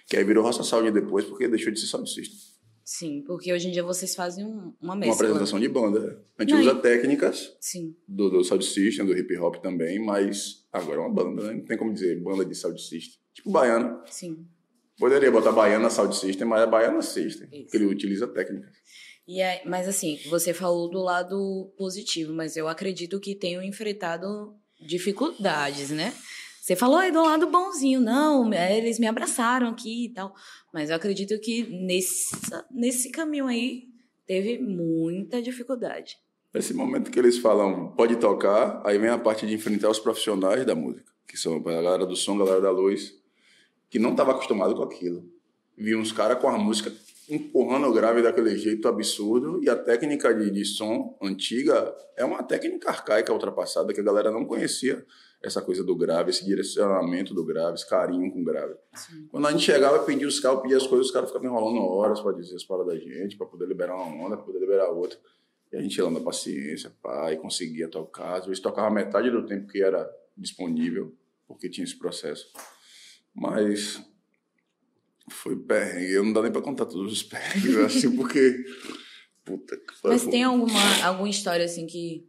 Que 0.09 0.17
aí 0.17 0.23
virou 0.23 0.43
Roça 0.43 0.63
Sound 0.63 0.91
depois, 0.91 1.25
porque 1.25 1.47
deixou 1.47 1.71
de 1.71 1.79
ser 1.79 1.87
Sound 1.87 2.09
System. 2.09 2.37
Sim, 2.83 3.23
porque 3.27 3.53
hoje 3.53 3.67
em 3.67 3.71
dia 3.71 3.83
vocês 3.83 4.15
fazem 4.15 4.43
um- 4.43 4.73
uma 4.81 4.93
Uma 4.93 4.95
mescla. 4.95 5.13
apresentação 5.15 5.59
de 5.59 5.67
banda. 5.69 6.25
A 6.37 6.41
gente 6.41 6.53
Não, 6.55 6.61
usa 6.61 6.71
e- 6.71 6.81
técnicas 6.81 7.55
Sim. 7.61 7.95
do, 8.07 8.29
do 8.31 8.43
Sound 8.43 8.65
System, 8.65 9.05
do 9.05 9.15
hip 9.15 9.37
hop 9.37 9.57
também, 9.57 10.03
mas 10.03 10.65
agora 10.73 10.97
é 10.97 11.01
uma 11.01 11.13
banda, 11.13 11.43
né? 11.43 11.53
Não 11.53 11.65
tem 11.65 11.77
como 11.77 11.93
dizer 11.93 12.19
banda 12.23 12.43
de 12.43 12.55
Sound 12.55 12.81
System. 12.81 13.19
Tipo 13.35 13.51
Baiana. 13.51 14.03
Sim. 14.09 14.43
Poderia 14.97 15.31
botar 15.31 15.51
Baiana 15.51 15.89
Sound 15.91 16.15
System, 16.15 16.47
mas 16.47 16.63
é 16.63 16.65
Baiana 16.67 17.01
System. 17.03 17.47
Isso. 17.51 17.63
Porque 17.65 17.77
ele 17.77 17.85
utiliza 17.85 18.27
técnicas. 18.27 18.71
E 19.27 19.39
aí, 19.39 19.59
mas 19.65 19.87
assim, 19.87 20.17
você 20.27 20.51
falou 20.51 20.89
do 20.89 20.97
lado 20.99 21.71
positivo, 21.77 22.33
mas 22.33 22.57
eu 22.57 22.67
acredito 22.67 23.19
que 23.19 23.35
tenham 23.35 23.61
enfrentado 23.61 24.55
dificuldades, 24.81 25.91
né? 25.91 26.11
Você 26.69 26.75
falou 26.75 26.97
aí 26.97 27.11
do 27.11 27.23
lado 27.23 27.47
bonzinho, 27.47 27.99
não, 27.99 28.53
eles 28.53 28.99
me 28.99 29.07
abraçaram 29.07 29.69
aqui 29.69 30.05
e 30.05 30.09
tal. 30.09 30.35
Mas 30.71 30.91
eu 30.91 30.95
acredito 30.97 31.33
que 31.41 31.63
nesse, 31.63 32.29
nesse 32.69 33.09
caminho 33.09 33.47
aí 33.47 33.87
teve 34.27 34.59
muita 34.59 35.41
dificuldade. 35.41 36.19
Nesse 36.53 36.75
momento 36.75 37.09
que 37.09 37.17
eles 37.17 37.39
falam, 37.39 37.87
pode 37.97 38.17
tocar, 38.17 38.83
aí 38.85 38.99
vem 38.99 39.09
a 39.09 39.17
parte 39.17 39.47
de 39.47 39.55
enfrentar 39.55 39.89
os 39.89 39.97
profissionais 39.97 40.63
da 40.63 40.75
música, 40.75 41.11
que 41.27 41.35
são 41.35 41.55
a 41.55 41.59
galera 41.59 42.05
do 42.05 42.15
som, 42.15 42.35
a 42.35 42.45
galera 42.45 42.61
da 42.61 42.69
luz, 42.69 43.15
que 43.89 43.97
não 43.97 44.11
estava 44.11 44.29
acostumado 44.29 44.75
com 44.75 44.83
aquilo. 44.83 45.27
Vi 45.75 45.95
uns 45.95 46.11
caras 46.11 46.37
com 46.37 46.49
a 46.49 46.57
música 46.59 46.93
empurrando 47.27 47.87
o 47.87 47.93
grave 47.93 48.21
daquele 48.21 48.55
jeito 48.55 48.87
absurdo, 48.87 49.59
e 49.63 49.69
a 49.71 49.75
técnica 49.75 50.31
de, 50.35 50.51
de 50.51 50.65
som 50.65 51.17
antiga 51.19 51.91
é 52.15 52.23
uma 52.23 52.43
técnica 52.43 52.89
arcaica, 52.89 53.33
ultrapassada, 53.33 53.91
que 53.91 54.01
a 54.01 54.03
galera 54.03 54.29
não 54.29 54.45
conhecia 54.45 55.03
essa 55.41 55.61
coisa 55.61 55.83
do 55.83 55.95
grave, 55.95 56.31
esse 56.31 56.45
direcionamento 56.45 57.33
do 57.33 57.45
grave, 57.45 57.75
esse 57.75 57.87
carinho 57.87 58.31
com 58.31 58.41
o 58.41 58.43
grave. 58.43 58.75
Quando 59.29 59.47
a 59.47 59.51
gente 59.51 59.63
chegava 59.63 59.99
pedia 60.03 60.27
os 60.27 60.39
carros, 60.39 60.61
pedia 60.61 60.77
as 60.77 60.85
coisas, 60.85 61.07
os 61.07 61.13
caras 61.13 61.29
ficavam 61.29 61.49
enrolando 61.49 61.81
horas 61.81 62.19
para 62.19 62.33
dizer 62.33 62.55
as 62.55 62.63
paradas 62.63 62.93
da 62.93 62.99
gente, 62.99 63.37
para 63.37 63.47
poder 63.47 63.65
liberar 63.65 63.95
uma 63.95 64.25
onda, 64.25 64.35
para 64.35 64.45
poder 64.45 64.59
liberar 64.59 64.89
outra. 64.89 65.17
E 65.71 65.77
a 65.77 65.81
gente 65.81 65.95
ia 65.95 66.03
lá 66.03 66.11
na 66.11 66.19
paciência, 66.19 66.91
e 67.31 67.37
conseguia 67.37 67.87
tocar. 67.87 68.39
Às 68.39 68.45
vezes 68.45 68.59
tocava 68.59 68.89
metade 68.89 69.29
do 69.29 69.45
tempo 69.45 69.67
que 69.67 69.81
era 69.81 70.09
disponível, 70.35 71.15
porque 71.47 71.69
tinha 71.69 71.85
esse 71.85 71.97
processo. 71.97 72.51
Mas 73.33 74.01
foi 75.29 75.55
perrengue. 75.55 76.13
Eu 76.13 76.23
não 76.23 76.33
dá 76.33 76.41
nem 76.41 76.51
pra 76.51 76.61
contar 76.61 76.85
todos 76.85 77.13
os 77.13 77.23
perrengues, 77.23 77.77
assim, 77.85 78.15
porque. 78.15 78.65
Puta 79.45 79.77
que 79.77 79.93
Mas 80.03 80.27
tem 80.27 80.43
alguma, 80.43 81.03
alguma 81.03 81.29
história 81.29 81.65
assim 81.65 81.87
que 81.87 82.28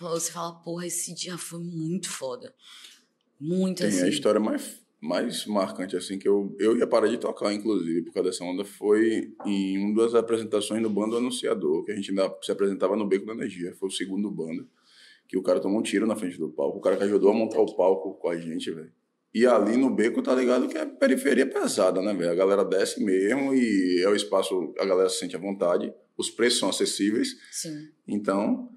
você 0.00 0.32
fala, 0.32 0.52
porra, 0.54 0.86
esse 0.86 1.14
dia 1.14 1.36
foi 1.36 1.60
muito 1.60 2.08
foda. 2.08 2.54
Muito 3.40 3.78
Tem 3.78 3.88
assim. 3.88 4.04
a 4.04 4.08
história 4.08 4.40
mais, 4.40 4.80
mais 5.00 5.46
marcante, 5.46 5.96
assim, 5.96 6.18
que 6.18 6.28
eu, 6.28 6.54
eu 6.58 6.76
ia 6.76 6.86
parar 6.86 7.08
de 7.08 7.18
tocar, 7.18 7.52
inclusive, 7.52 8.02
por 8.02 8.12
causa 8.12 8.30
dessa 8.30 8.44
onda, 8.44 8.64
foi 8.64 9.32
em 9.46 9.78
uma 9.78 10.02
das 10.02 10.14
apresentações 10.14 10.82
no 10.82 10.90
Bando 10.90 11.16
Anunciador, 11.16 11.84
que 11.84 11.92
a 11.92 11.96
gente 11.96 12.10
ainda 12.10 12.34
se 12.42 12.52
apresentava 12.52 12.96
no 12.96 13.06
Beco 13.06 13.26
da 13.26 13.32
Energia. 13.32 13.74
Foi 13.74 13.88
o 13.88 13.92
segundo 13.92 14.30
bando, 14.30 14.68
que 15.26 15.38
o 15.38 15.42
cara 15.42 15.60
tomou 15.60 15.80
um 15.80 15.82
tiro 15.82 16.06
na 16.06 16.16
frente 16.16 16.38
do 16.38 16.50
palco. 16.50 16.78
O 16.78 16.80
cara 16.80 16.96
que 16.96 17.04
ajudou 17.04 17.30
a 17.30 17.34
montar 17.34 17.60
o 17.60 17.74
palco 17.74 18.14
com 18.14 18.28
a 18.28 18.36
gente, 18.36 18.70
velho. 18.70 18.92
E 19.32 19.46
ali 19.46 19.76
no 19.76 19.94
beco, 19.94 20.22
tá 20.22 20.34
ligado 20.34 20.68
que 20.68 20.76
é 20.76 20.84
periferia 20.84 21.46
pesada, 21.46 22.02
né, 22.02 22.12
velho? 22.12 22.32
A 22.32 22.34
galera 22.34 22.64
desce 22.64 23.02
mesmo 23.02 23.54
e 23.54 24.02
é 24.02 24.08
o 24.08 24.14
espaço, 24.14 24.74
a 24.76 24.84
galera 24.84 25.08
se 25.08 25.20
sente 25.20 25.36
à 25.36 25.38
vontade, 25.38 25.92
os 26.16 26.28
preços 26.28 26.58
são 26.58 26.68
acessíveis. 26.68 27.36
Sim. 27.52 27.90
Então, 28.08 28.68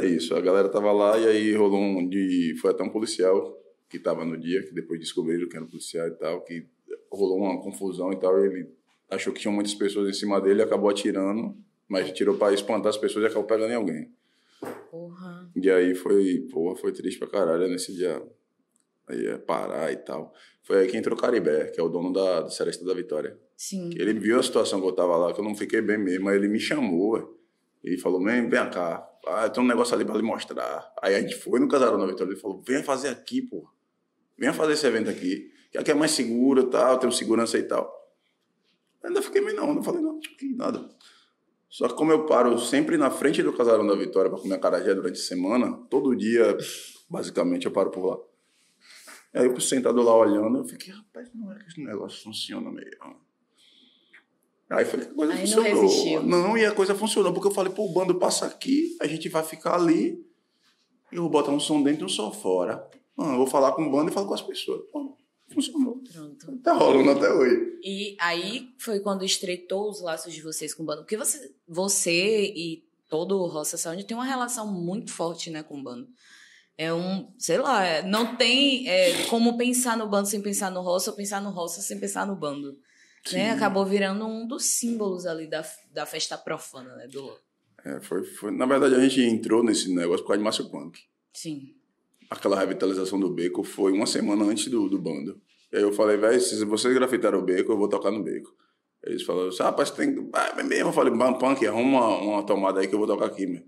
é 0.00 0.06
isso. 0.06 0.34
A 0.34 0.40
galera 0.40 0.68
tava 0.68 0.92
lá 0.92 1.18
e 1.18 1.26
aí 1.26 1.54
rolou 1.54 1.80
um 1.80 2.08
de. 2.08 2.54
Foi 2.60 2.70
até 2.70 2.82
um 2.82 2.88
policial 2.88 3.58
que 3.88 3.98
tava 3.98 4.24
no 4.24 4.38
dia, 4.38 4.62
que 4.62 4.72
depois 4.72 4.98
descobriram 4.98 5.48
que 5.48 5.56
era 5.56 5.64
um 5.64 5.68
policial 5.68 6.08
e 6.08 6.12
tal, 6.12 6.42
que 6.42 6.66
rolou 7.10 7.38
uma 7.38 7.60
confusão 7.60 8.12
e 8.12 8.16
tal. 8.16 8.38
E 8.40 8.46
ele 8.46 8.68
achou 9.10 9.32
que 9.32 9.40
tinham 9.40 9.52
muitas 9.52 9.74
pessoas 9.74 10.08
em 10.08 10.18
cima 10.18 10.40
dele, 10.40 10.62
acabou 10.62 10.88
atirando, 10.88 11.56
mas 11.88 12.10
tirou 12.12 12.36
para 12.36 12.54
espantar 12.54 12.90
as 12.90 12.96
pessoas 12.96 13.24
e 13.24 13.26
acabou 13.26 13.44
pegando 13.44 13.72
em 13.72 13.76
alguém. 13.76 14.10
Porra. 14.90 15.50
E 15.56 15.70
aí 15.70 15.94
foi, 15.94 16.46
porra, 16.50 16.76
foi 16.76 16.92
triste 16.92 17.18
pra 17.18 17.28
caralho 17.28 17.68
nesse 17.68 17.92
dia 17.92 18.22
aí 19.08 19.22
ia 19.22 19.38
parar 19.38 19.92
e 19.92 19.96
tal. 19.96 20.32
Foi 20.62 20.78
aí 20.78 20.88
que 20.88 20.96
entrou 20.96 21.16
o 21.16 21.20
Caribé, 21.20 21.66
que 21.66 21.80
é 21.80 21.82
o 21.82 21.88
dono 21.88 22.12
da, 22.12 22.42
da 22.42 22.50
Seresta 22.50 22.84
da 22.84 22.94
Vitória. 22.94 23.36
Sim. 23.56 23.90
Ele 23.96 24.14
viu 24.14 24.38
a 24.38 24.42
situação 24.42 24.80
que 24.80 24.86
eu 24.86 24.92
tava 24.92 25.16
lá, 25.16 25.32
que 25.32 25.40
eu 25.40 25.44
não 25.44 25.54
fiquei 25.54 25.80
bem 25.80 25.98
mesmo, 25.98 26.28
aí 26.28 26.36
ele 26.36 26.48
me 26.48 26.60
chamou, 26.60 27.14
véio. 27.14 27.36
Ele 27.82 27.98
falou, 27.98 28.22
vem, 28.22 28.48
vem 28.48 28.70
cá, 28.70 29.08
ah, 29.26 29.48
tem 29.48 29.62
um 29.62 29.66
negócio 29.66 29.94
ali 29.94 30.04
pra 30.04 30.16
lhe 30.16 30.22
mostrar. 30.22 30.92
Aí 31.00 31.14
a 31.14 31.20
gente 31.20 31.36
foi 31.36 31.60
no 31.60 31.68
Casarão 31.68 31.98
da 31.98 32.06
Vitória, 32.06 32.32
ele 32.32 32.40
falou, 32.40 32.62
venha 32.66 32.82
fazer 32.82 33.08
aqui, 33.08 33.42
pô. 33.42 33.68
Venha 34.36 34.52
fazer 34.52 34.72
esse 34.72 34.86
evento 34.86 35.10
aqui, 35.10 35.50
que 35.70 35.78
aqui 35.78 35.90
é 35.90 35.94
mais 35.94 36.10
seguro 36.10 36.68
tal, 36.68 36.98
tem 36.98 37.10
segurança 37.10 37.58
e 37.58 37.62
tal. 37.62 37.92
Eu 39.02 39.08
ainda 39.08 39.22
fiquei 39.22 39.40
meio 39.40 39.56
não, 39.56 39.74
não 39.74 39.82
falei, 39.82 40.00
não, 40.00 40.18
que 40.18 40.54
nada. 40.54 40.88
Só 41.68 41.88
que 41.88 41.94
como 41.94 42.12
eu 42.12 42.26
paro 42.26 42.58
sempre 42.58 42.96
na 42.96 43.10
frente 43.10 43.42
do 43.42 43.52
Casarão 43.52 43.86
da 43.86 43.94
Vitória 43.94 44.30
para 44.30 44.40
comer 44.40 44.56
acarajé 44.56 44.94
durante 44.94 45.18
a 45.18 45.24
semana, 45.24 45.72
todo 45.88 46.14
dia, 46.14 46.56
basicamente, 47.08 47.66
eu 47.66 47.72
paro 47.72 47.90
por 47.90 48.04
lá. 48.04 48.18
Aí 49.34 49.46
eu 49.46 49.60
sentado 49.60 50.02
lá 50.02 50.14
olhando, 50.14 50.58
eu 50.58 50.64
fiquei, 50.64 50.92
rapaz, 50.92 51.30
não 51.34 51.50
é 51.52 51.58
que 51.58 51.68
esse 51.68 51.82
negócio 51.82 52.22
funciona 52.22 52.70
mesmo. 52.70 53.31
Aí 54.72 54.84
foi 54.84 55.00
que 55.00 55.06
a 55.10 55.14
coisa 55.14 55.32
Aí 55.32 55.38
não 55.40 55.46
funcionou. 55.46 55.82
resistiu. 55.82 56.22
Não, 56.22 56.56
e 56.56 56.64
a 56.64 56.72
coisa 56.74 56.94
funcionou, 56.94 57.32
porque 57.32 57.48
eu 57.48 57.52
falei, 57.52 57.72
pô, 57.72 57.84
o 57.84 57.92
bando 57.92 58.14
passa 58.18 58.46
aqui, 58.46 58.96
a 59.00 59.06
gente 59.06 59.28
vai 59.28 59.42
ficar 59.42 59.74
ali, 59.74 60.24
eu 61.10 61.22
vou 61.22 61.30
botar 61.30 61.50
um 61.50 61.60
som 61.60 61.82
dentro 61.82 62.02
e 62.02 62.06
um 62.06 62.08
som 62.08 62.32
fora. 62.32 62.88
Ah, 63.18 63.32
eu 63.32 63.36
vou 63.38 63.46
falar 63.46 63.72
com 63.72 63.82
o 63.86 63.90
bando 63.90 64.10
e 64.10 64.14
falo 64.14 64.26
com 64.26 64.34
as 64.34 64.40
pessoas. 64.42 64.80
Pô, 64.90 65.16
funcionou. 65.52 66.00
Pronto. 66.10 66.58
Tá 66.62 66.72
rolando 66.72 67.10
até 67.10 67.30
hoje. 67.32 67.78
E 67.84 68.16
aí 68.18 68.70
foi 68.78 69.00
quando 69.00 69.24
estreitou 69.24 69.90
os 69.90 70.00
laços 70.00 70.32
de 70.32 70.40
vocês 70.40 70.72
com 70.72 70.82
o 70.82 70.86
bando. 70.86 71.02
Porque 71.02 71.16
você, 71.16 71.52
você 71.68 72.46
e 72.56 72.82
todo 73.10 73.38
o 73.38 73.46
Roça 73.46 73.76
Sound 73.76 74.02
tem 74.04 74.16
uma 74.16 74.24
relação 74.24 74.66
muito 74.72 75.12
forte, 75.12 75.50
né, 75.50 75.62
com 75.62 75.78
o 75.78 75.82
bando. 75.82 76.08
É 76.78 76.92
um, 76.94 77.28
sei 77.38 77.58
lá, 77.58 77.84
é- 77.84 78.02
não 78.02 78.34
tem 78.36 78.88
é, 78.88 79.24
como 79.26 79.58
pensar 79.58 79.94
no 79.98 80.08
bando 80.08 80.26
sem 80.28 80.40
pensar 80.40 80.70
no 80.70 80.80
Roça, 80.80 81.10
ou 81.10 81.16
pensar 81.16 81.42
no 81.42 81.50
Roça 81.50 81.82
sem 81.82 82.00
pensar 82.00 82.26
no 82.26 82.34
bando. 82.34 82.78
Né? 83.30 83.50
Acabou 83.50 83.84
virando 83.86 84.26
um 84.26 84.46
dos 84.46 84.64
símbolos 84.64 85.26
ali 85.26 85.46
da, 85.46 85.64
da 85.92 86.04
festa 86.06 86.36
profana, 86.36 86.94
né? 86.96 87.06
Do... 87.06 87.32
É, 87.84 88.00
foi, 88.00 88.24
foi, 88.24 88.50
na 88.50 88.66
verdade, 88.66 88.94
a 88.94 89.00
gente 89.00 89.20
entrou 89.20 89.62
nesse 89.62 89.94
negócio 89.94 90.22
por 90.22 90.28
causa 90.28 90.38
de 90.38 90.44
Márcio 90.44 90.70
Punk. 90.70 91.00
Sim. 91.32 91.74
aquela 92.28 92.58
revitalização 92.58 93.18
do 93.18 93.30
beco 93.30 93.62
foi 93.62 93.92
uma 93.92 94.06
semana 94.06 94.44
antes 94.44 94.68
do, 94.68 94.88
do 94.88 94.98
bando. 94.98 95.40
E 95.72 95.76
aí 95.76 95.82
eu 95.82 95.92
falei, 95.92 96.16
velho, 96.16 96.40
se 96.40 96.64
vocês 96.64 96.92
grafitaram 96.94 97.38
o 97.38 97.42
beco, 97.42 97.72
eu 97.72 97.78
vou 97.78 97.88
tocar 97.88 98.10
no 98.10 98.22
beco. 98.22 98.54
Eles 99.02 99.22
falaram 99.22 99.48
assim, 99.48 99.62
ah, 99.62 99.66
rapaz, 99.66 99.90
tem 99.90 100.14
que. 100.14 100.30
Ah, 100.32 100.54
é 100.58 100.62
mesmo. 100.62 100.90
Eu 100.90 100.92
falei, 100.92 101.12
"Bam, 101.12 101.34
punk, 101.34 101.66
arruma 101.66 102.06
uma, 102.06 102.18
uma 102.18 102.42
tomada 102.46 102.80
aí 102.80 102.86
que 102.86 102.94
eu 102.94 102.98
vou 102.98 103.08
tocar 103.08 103.26
aqui, 103.26 103.46
meu. 103.46 103.62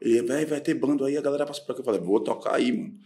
Ele, 0.00 0.22
velho, 0.22 0.48
vai 0.48 0.60
ter 0.60 0.74
bando 0.74 1.04
aí, 1.04 1.16
a 1.16 1.20
galera 1.20 1.46
passa 1.46 1.60
por 1.62 1.72
aqui. 1.72 1.80
Eu 1.80 1.84
falei, 1.84 2.00
vou 2.00 2.20
tocar 2.20 2.54
aí, 2.56 2.72
mano. 2.72 2.98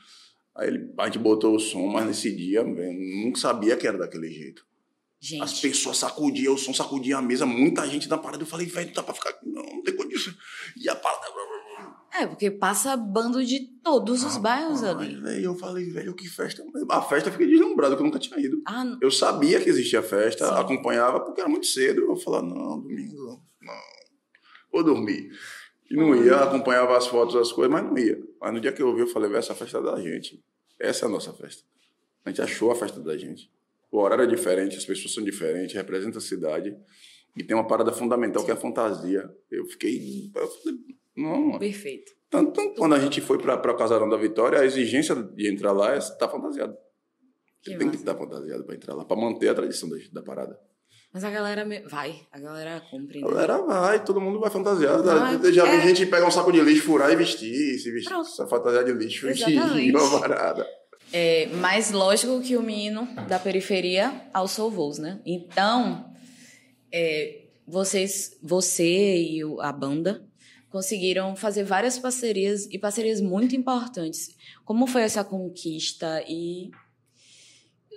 Aí 0.54 0.68
ele, 0.68 0.92
a 0.98 1.04
gente 1.06 1.18
botou 1.18 1.54
o 1.54 1.60
som, 1.60 1.86
mas 1.88 2.06
nesse 2.06 2.34
dia, 2.34 2.64
velho, 2.64 2.92
nunca 3.24 3.38
sabia 3.38 3.76
que 3.76 3.86
era 3.86 3.98
daquele 3.98 4.30
jeito. 4.30 4.66
Gente. 5.20 5.42
As 5.42 5.60
pessoas 5.60 5.96
sacudiam, 5.96 6.54
o 6.54 6.58
som 6.58 6.72
sacudia 6.72 7.18
a 7.18 7.22
mesa, 7.22 7.44
muita 7.44 7.86
gente 7.88 8.08
na 8.08 8.16
parada. 8.16 8.42
Eu 8.42 8.46
falei, 8.46 8.66
velho, 8.66 8.86
não 8.86 8.94
dá 8.94 9.02
pra 9.02 9.14
ficar 9.14 9.30
aqui, 9.30 9.48
não, 9.48 9.62
não 9.62 9.82
tem 9.82 9.96
condição. 9.96 10.32
E 10.76 10.88
a 10.88 10.94
parada. 10.94 11.26
É, 12.18 12.26
porque 12.26 12.50
passa 12.50 12.96
bando 12.96 13.44
de 13.44 13.60
todos 13.82 14.24
os 14.24 14.36
bairros 14.38 14.82
Ai, 14.82 14.90
ali. 14.90 15.20
velho, 15.20 15.44
eu 15.44 15.54
falei, 15.54 15.88
velho, 15.90 16.14
que 16.14 16.28
festa. 16.28 16.64
A 16.90 17.00
festa 17.00 17.30
fiquei 17.30 17.46
deslumbrado, 17.46 17.94
que 17.94 18.02
eu 18.02 18.06
nunca 18.06 18.18
tinha 18.18 18.40
ido. 18.40 18.60
Ah. 18.66 18.96
Eu 19.00 19.10
sabia 19.10 19.60
que 19.60 19.68
existia 19.68 20.02
festa, 20.02 20.46
Sim. 20.46 20.54
acompanhava, 20.54 21.20
porque 21.20 21.40
era 21.40 21.48
muito 21.48 21.66
cedo. 21.66 22.00
Eu 22.00 22.16
falava, 22.16 22.46
não, 22.46 22.80
domingo, 22.80 23.40
não. 23.60 23.74
Vou 24.72 24.82
dormir. 24.82 25.30
E 25.88 25.94
não 25.94 26.14
ia, 26.16 26.36
acompanhava 26.36 26.96
as 26.96 27.06
fotos, 27.06 27.36
as 27.36 27.52
coisas, 27.52 27.72
mas 27.72 27.84
não 27.84 27.96
ia. 27.96 28.20
Mas 28.40 28.52
no 28.52 28.60
dia 28.60 28.72
que 28.72 28.82
eu 28.82 28.92
vi, 28.94 29.02
eu 29.02 29.06
falei, 29.06 29.28
velho, 29.28 29.38
essa 29.38 29.54
festa 29.54 29.78
é 29.78 29.82
da 29.82 30.00
gente. 30.00 30.42
Essa 30.78 31.04
é 31.04 31.08
a 31.08 31.10
nossa 31.10 31.32
festa. 31.32 31.62
A 32.24 32.30
gente 32.30 32.42
achou 32.42 32.70
a 32.72 32.74
festa 32.74 33.00
da 33.00 33.16
gente. 33.16 33.48
O 33.90 33.98
horário 34.00 34.24
é 34.24 34.26
diferente, 34.26 34.76
as 34.76 34.84
pessoas 34.84 35.14
são 35.14 35.24
diferentes, 35.24 35.74
representa 35.74 36.18
a 36.18 36.20
cidade. 36.20 36.76
E 37.36 37.42
tem 37.44 37.56
uma 37.56 37.66
parada 37.66 37.92
fundamental 37.92 38.44
que 38.44 38.50
é 38.50 38.54
a 38.54 38.56
fantasia. 38.56 39.28
Eu 39.50 39.64
fiquei. 39.66 40.30
Eu 40.34 40.46
falei, 40.48 40.78
não. 41.16 41.58
Perfeito. 41.58 42.12
Tanto, 42.30 42.52
tanto 42.52 42.74
quando 42.74 42.94
a 42.94 42.98
gente 42.98 43.20
foi 43.20 43.38
para 43.38 43.54
o 43.72 43.76
Casarão 43.76 44.08
da 44.08 44.16
Vitória, 44.16 44.60
a 44.60 44.64
exigência 44.66 45.14
de 45.14 45.48
entrar 45.50 45.72
lá 45.72 45.94
é 45.94 45.98
estar 45.98 46.28
fantasiado. 46.28 46.76
Que 47.62 47.72
Você 47.72 47.78
tem 47.78 47.90
que 47.90 47.96
estar 47.96 48.14
fantasiado 48.14 48.64
para 48.64 48.74
entrar 48.74 48.94
lá, 48.94 49.04
para 49.04 49.16
manter 49.16 49.48
a 49.48 49.54
tradição 49.54 49.88
da, 49.88 49.96
da 50.12 50.22
parada. 50.22 50.58
Mas 51.12 51.24
a 51.24 51.30
galera 51.30 51.64
me- 51.64 51.80
vai, 51.88 52.20
a 52.30 52.38
galera 52.38 52.82
cumpre. 52.90 53.24
A 53.24 53.28
galera 53.28 53.58
vai, 53.62 54.04
todo 54.04 54.20
mundo 54.20 54.38
vai 54.38 54.50
fantasiado. 54.50 55.02
Vai, 55.02 55.52
Já 55.52 55.64
vi 55.64 55.76
é. 55.76 55.80
gente 55.86 56.04
pegar 56.06 56.26
um 56.26 56.30
saco 56.30 56.52
de 56.52 56.60
lixo, 56.60 56.82
furar 56.84 57.10
e 57.10 57.16
vestir, 57.16 57.78
se 57.78 57.90
vestir, 57.90 58.10
Pronto. 58.10 58.26
essa 58.28 58.46
fantasia 58.46 58.84
de 58.84 58.92
lixo 58.92 59.26
Exatamente. 59.28 59.88
e 59.88 59.96
uma 59.96 60.20
parada. 60.20 60.66
É, 61.12 61.46
mais 61.46 61.90
lógico 61.90 62.40
que 62.40 62.56
o 62.56 62.62
menino 62.62 63.08
da 63.28 63.38
periferia 63.38 64.28
alçou 64.32 64.70
voos, 64.70 64.98
né? 64.98 65.20
Então, 65.24 66.12
é, 66.92 67.42
vocês, 67.66 68.36
você 68.42 69.16
e 69.16 69.40
a 69.60 69.72
banda 69.72 70.26
conseguiram 70.70 71.34
fazer 71.34 71.64
várias 71.64 71.98
parcerias 71.98 72.66
e 72.70 72.78
parcerias 72.78 73.20
muito 73.20 73.56
importantes. 73.56 74.36
Como 74.64 74.86
foi 74.86 75.02
essa 75.02 75.24
conquista 75.24 76.22
e 76.28 76.70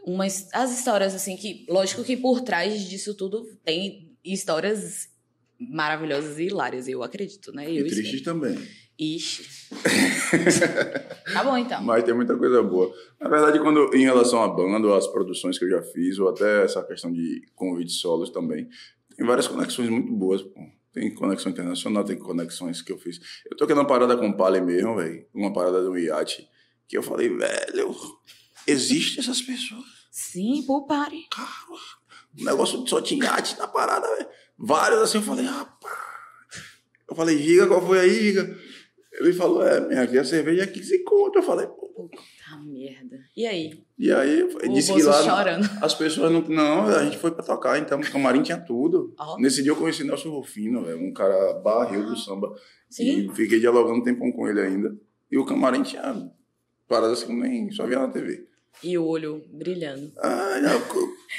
umas 0.06 0.48
as 0.54 0.78
histórias 0.78 1.14
assim 1.14 1.36
que, 1.36 1.66
lógico 1.70 2.04
que 2.04 2.18
por 2.18 2.42
trás 2.42 2.82
disso 2.90 3.14
tudo 3.14 3.46
tem 3.64 4.16
histórias 4.24 5.10
maravilhosas 5.60 6.40
e 6.40 6.46
hilárias, 6.46 6.88
eu 6.88 7.04
acredito, 7.04 7.52
né? 7.52 7.70
Eu 7.70 7.86
E 7.86 7.90
tristes 7.90 8.22
também. 8.22 8.58
Ixi. 9.02 9.50
tá 11.34 11.44
bom 11.44 11.58
então. 11.58 11.82
Mas 11.84 12.04
tem 12.04 12.14
muita 12.14 12.38
coisa 12.38 12.62
boa. 12.62 12.94
Na 13.20 13.28
verdade, 13.28 13.60
quando 13.60 13.92
em 13.96 14.04
relação 14.04 14.44
à 14.44 14.48
banda, 14.48 14.96
às 14.96 15.08
produções 15.08 15.58
que 15.58 15.66
eu 15.66 15.70
já 15.72 15.82
fiz, 15.82 16.20
ou 16.20 16.30
até 16.30 16.64
essa 16.64 16.84
questão 16.84 17.12
de 17.12 17.42
convites 17.56 17.96
solos 17.96 18.30
também, 18.30 18.70
tem 19.18 19.26
várias 19.26 19.48
conexões 19.48 19.90
muito 19.90 20.12
boas. 20.14 20.44
Pô. 20.44 20.62
Tem 20.94 21.12
conexão 21.16 21.52
internacional, 21.52 22.04
tem 22.04 22.16
conexões 22.16 22.84
que 22.84 22.92
eu 22.92 23.00
fiz. 23.00 23.20
Eu 23.50 23.58
tô 23.58 23.64
aqui 23.64 23.74
numa 23.74 23.88
parada 23.88 24.16
com 24.16 24.30
o 24.30 24.38
Pale 24.38 24.62
mesmo, 24.62 24.96
velho. 24.96 25.26
Uma 25.34 25.52
parada 25.52 25.82
do 25.82 25.98
iate. 25.98 26.48
Que 26.88 26.96
eu 26.96 27.02
falei, 27.02 27.30
velho, 27.30 27.96
existem 28.68 29.24
essas 29.24 29.42
pessoas. 29.42 29.86
Sim, 30.12 30.62
pô, 30.68 30.86
pare. 30.86 31.26
Cara, 31.32 31.50
o 32.40 32.44
negócio 32.44 32.86
só 32.88 33.02
tinha 33.02 33.24
iate 33.24 33.58
na 33.58 33.68
parada, 33.68 34.08
velho. 34.16 34.30
Vários 34.60 35.02
assim, 35.02 35.18
eu 35.18 35.24
falei, 35.24 35.46
rapaz. 35.46 36.12
Eu 37.10 37.16
falei, 37.16 37.38
Giga, 37.38 37.68
qual 37.68 37.86
foi 37.86 38.00
aí, 38.00 38.14
Giga? 38.14 38.71
Ele 39.14 39.34
falou, 39.34 39.66
é, 39.66 39.80
minha 39.88 40.02
aqui 40.04 40.18
a 40.18 40.24
cerveja 40.24 40.64
é 40.64 40.68
15 40.68 41.04
conto. 41.04 41.40
Eu 41.40 41.44
falei, 41.44 41.68
pô. 41.68 41.92
Puta 41.92 42.18
merda. 42.66 43.20
E 43.36 43.46
aí? 43.46 43.84
E 43.98 44.12
aí, 44.12 44.40
eu 44.40 44.48
O 44.48 44.74
disse 44.74 44.94
que 44.94 45.04
lá 45.04 45.22
chorando. 45.22 45.70
as 45.82 45.94
pessoas 45.94 46.32
não. 46.32 46.42
Não, 46.42 46.88
a 46.88 47.04
gente 47.04 47.18
foi 47.18 47.32
pra 47.32 47.44
tocar, 47.44 47.78
então 47.78 48.00
o 48.00 48.12
camarim 48.12 48.42
tinha 48.42 48.58
tudo. 48.58 49.14
Ó. 49.20 49.38
Nesse 49.38 49.62
dia 49.62 49.72
eu 49.72 49.76
conheci 49.76 50.04
Nelson 50.04 50.30
Rufino, 50.30 50.84
velho, 50.84 51.00
um 51.00 51.14
cara 51.14 51.54
barril 51.60 52.06
do 52.06 52.16
samba. 52.18 52.54
Sim. 52.90 53.30
E 53.30 53.36
fiquei 53.36 53.60
dialogando 53.60 54.00
um 54.00 54.04
tempão 54.04 54.32
com 54.32 54.48
ele 54.48 54.62
ainda. 54.62 54.96
E 55.30 55.38
o 55.38 55.46
camarim 55.46 55.84
tinha 55.84 56.32
paradas 56.88 57.24
que 57.24 57.32
nem 57.34 57.70
só 57.72 57.86
via 57.86 58.00
na 58.00 58.08
TV. 58.08 58.48
E 58.84 58.98
o 58.98 59.06
olho 59.06 59.44
brilhando. 59.52 60.12
Ah, 60.18 60.60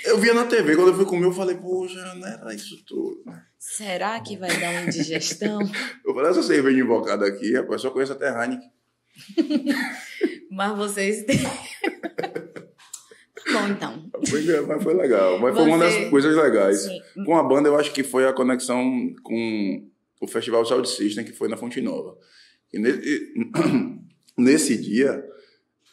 eu, 0.05 0.11
eu 0.13 0.19
via 0.19 0.33
na 0.33 0.47
TV, 0.47 0.77
quando 0.77 0.89
eu 0.89 0.95
fui 0.95 1.05
comer, 1.05 1.27
eu 1.27 1.33
falei, 1.33 1.57
poxa, 1.57 2.15
não 2.15 2.27
era 2.27 2.55
isso 2.55 2.83
tudo. 2.87 3.23
Será 3.59 4.21
que 4.21 4.37
vai 4.37 4.49
dar 4.61 4.71
uma 4.71 4.83
indigestão? 4.83 5.61
Eu 6.05 6.15
falei, 6.15 6.31
essa 6.31 6.43
cerveja 6.43 6.79
invocada 6.81 7.27
aqui, 7.27 7.55
rapaz, 7.55 7.81
só 7.81 7.91
conheço 7.91 8.13
até 8.13 8.29
Heineken. 8.29 8.69
Mas 10.51 10.77
vocês 10.77 11.25
têm. 11.25 11.39
Tá 11.43 13.61
bom, 13.61 13.69
então. 13.69 14.11
Foi, 14.29 14.43
mas 14.67 14.83
foi 14.83 14.95
legal. 14.95 15.39
Mas 15.39 15.55
foi 15.55 15.65
uma 15.65 15.79
Você- 15.79 16.01
das 16.01 16.11
coisas 16.11 16.37
legais. 16.37 16.83
Sim. 16.85 17.01
Com 17.25 17.37
a 17.37 17.43
banda, 17.43 17.69
eu 17.69 17.77
acho 17.77 17.93
que 17.93 18.03
foi 18.03 18.27
a 18.27 18.33
conexão 18.33 18.85
com 19.23 19.89
o 20.21 20.27
Festival 20.29 20.65
Sound 20.65 20.89
System, 20.89 21.25
que 21.25 21.33
foi 21.33 21.49
na 21.49 21.57
Fonte 21.57 21.81
Nova. 21.81 22.17
E 22.73 22.79
nesse, 22.79 23.33
nesse 24.39 24.77
dia, 24.77 25.25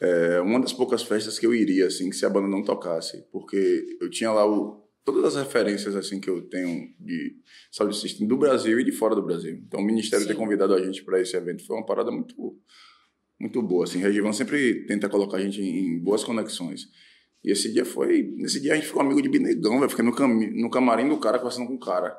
é 0.01 0.39
uma 0.39 0.59
das 0.59 0.71
poucas 0.71 1.03
festas 1.03 1.37
que 1.37 1.45
eu 1.45 1.53
iria, 1.53 1.87
assim, 1.87 2.09
que 2.09 2.15
se 2.15 2.25
a 2.25 2.29
banda 2.29 2.47
não 2.47 2.63
tocasse. 2.63 3.25
Porque 3.31 3.97
eu 3.99 4.09
tinha 4.09 4.31
lá 4.31 4.49
o, 4.49 4.87
todas 5.03 5.35
as 5.35 5.43
referências, 5.43 5.95
assim, 5.95 6.19
que 6.19 6.29
eu 6.29 6.41
tenho 6.43 6.93
de 6.99 7.35
saúde 7.71 7.97
system 7.97 8.27
do 8.27 8.37
Brasil 8.37 8.79
e 8.79 8.83
de 8.83 8.91
fora 8.91 9.15
do 9.15 9.21
Brasil. 9.21 9.61
Então, 9.65 9.79
o 9.79 9.85
Ministério 9.85 10.25
Sim. 10.25 10.31
ter 10.31 10.37
convidado 10.37 10.73
a 10.73 10.81
gente 10.81 11.03
para 11.03 11.19
esse 11.19 11.35
evento 11.35 11.65
foi 11.65 11.75
uma 11.75 11.85
parada 11.85 12.11
muito, 12.11 12.57
muito 13.39 13.61
boa, 13.61 13.83
assim. 13.83 13.99
Regivan 13.99 14.31
sempre 14.31 14.85
tenta 14.85 15.09
colocar 15.09 15.37
a 15.37 15.41
gente 15.41 15.61
em, 15.61 15.99
boas 15.99 16.23
conexões. 16.23 16.87
E 17.43 17.51
esse 17.51 17.71
dia 17.71 17.85
foi... 17.85 18.23
Nesse 18.37 18.61
dia 18.61 18.73
a 18.73 18.75
gente 18.75 18.87
ficou 18.87 19.01
amigo 19.01 19.21
de 19.21 19.29
Binegão, 19.29 19.79
velho. 19.79 19.89
Fiquei 19.89 20.05
no, 20.05 20.13
cami- 20.13 20.61
no 20.61 20.69
camarim 20.69 21.09
do 21.09 21.17
cara, 21.17 21.37
conversando 21.39 21.67
com 21.67 21.75
o 21.75 21.79
cara. 21.79 22.17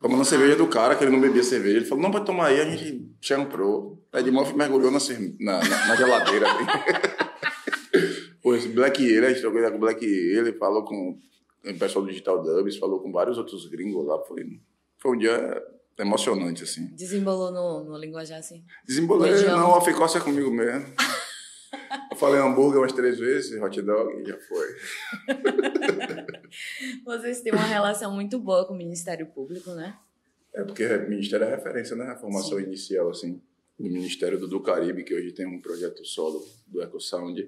Tomando 0.00 0.22
a 0.22 0.24
cerveja 0.24 0.56
do 0.56 0.66
cara, 0.66 0.94
que 0.96 1.04
ele 1.04 1.12
não 1.12 1.20
bebia 1.20 1.42
cerveja. 1.42 1.76
Ele 1.76 1.86
falou, 1.86 2.02
não, 2.02 2.10
pode 2.10 2.26
tomar 2.26 2.48
aí. 2.48 2.60
A 2.60 2.64
gente 2.64 3.10
champrou. 3.20 4.02
Aí 4.12 4.22
de 4.22 4.30
Murphy 4.30 4.54
mergulhou 4.54 4.90
na, 4.90 4.98
na, 5.40 5.68
na, 5.68 5.86
na 5.88 5.96
geladeira. 5.96 6.46
Pô, 8.42 8.54
esse 8.54 8.68
Black 8.68 9.02
Ale, 9.02 9.26
a 9.26 9.28
gente 9.30 9.40
trocou 9.40 9.62
com 9.62 9.76
o 9.76 9.80
Black 9.80 10.04
Ale, 10.04 10.52
falou 10.58 10.84
com 10.84 11.18
o 11.64 11.78
pessoal 11.78 12.04
do 12.04 12.10
Digital 12.10 12.42
Dubs, 12.42 12.76
falou 12.76 13.00
com 13.00 13.10
vários 13.10 13.38
outros 13.38 13.66
gringos 13.68 14.04
lá. 14.06 14.22
Foi, 14.24 14.60
foi 14.98 15.16
um 15.16 15.18
dia 15.18 15.62
emocionante, 15.98 16.64
assim. 16.64 16.86
Desembolou 16.94 17.50
no, 17.50 17.84
no 17.84 17.98
linguajar 17.98 18.38
assim. 18.38 18.62
Desembolei, 18.86 19.32
Foi 19.32 19.44
de 19.44 19.46
não, 19.48 19.74
a 19.74 19.80
ficócia 19.80 20.18
é 20.18 20.20
comigo 20.20 20.50
mesmo. 20.50 20.86
Falei 22.24 22.40
hambúrguer 22.40 22.80
umas 22.80 22.92
três 22.94 23.18
vezes, 23.18 23.60
hot 23.60 23.82
dog, 23.82 24.18
e 24.18 24.24
já 24.24 24.38
foi. 24.38 24.66
Vocês 27.04 27.42
têm 27.42 27.52
uma 27.52 27.66
relação 27.66 28.14
muito 28.14 28.38
boa 28.38 28.66
com 28.66 28.72
o 28.72 28.76
Ministério 28.78 29.26
Público, 29.26 29.72
né? 29.72 29.94
É 30.54 30.64
porque 30.64 30.86
o 30.86 31.10
Ministério 31.10 31.44
é 31.44 31.50
referência, 31.50 31.94
né? 31.94 32.06
A 32.06 32.16
formação 32.16 32.58
inicial, 32.58 33.10
assim, 33.10 33.42
do 33.78 33.90
Ministério 33.90 34.40
do, 34.40 34.48
do 34.48 34.58
Caribe, 34.58 35.04
que 35.04 35.14
hoje 35.14 35.32
tem 35.32 35.44
um 35.44 35.60
projeto 35.60 36.02
solo 36.02 36.42
do 36.66 36.82
EcoSound. 36.82 37.46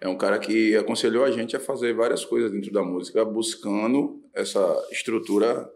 É 0.00 0.08
um 0.08 0.18
cara 0.18 0.40
que 0.40 0.74
aconselhou 0.74 1.24
a 1.24 1.30
gente 1.30 1.54
a 1.54 1.60
fazer 1.60 1.94
várias 1.94 2.24
coisas 2.24 2.50
dentro 2.50 2.72
da 2.72 2.82
música, 2.82 3.24
buscando 3.24 4.20
essa 4.34 4.88
estrutura 4.90 5.70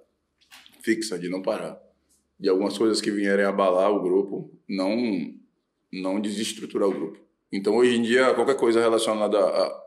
fixa 0.83 1.17
de 1.17 1.29
não 1.29 1.41
parar. 1.41 1.81
De 2.37 2.49
algumas 2.49 2.77
coisas 2.77 3.01
que 3.01 3.13
vierem 3.13 3.45
abalar 3.45 3.93
o 3.93 4.03
grupo, 4.03 4.51
não, 4.69 4.97
não 5.93 6.21
desestruturar 6.21 6.89
o 6.89 6.93
grupo. 6.93 7.28
Então, 7.53 7.77
hoje 7.77 7.97
em 7.97 8.03
dia, 8.03 8.35
qualquer 8.35 8.57
coisa 8.57 8.81
relacionada 8.81 9.39
a, 9.39 9.83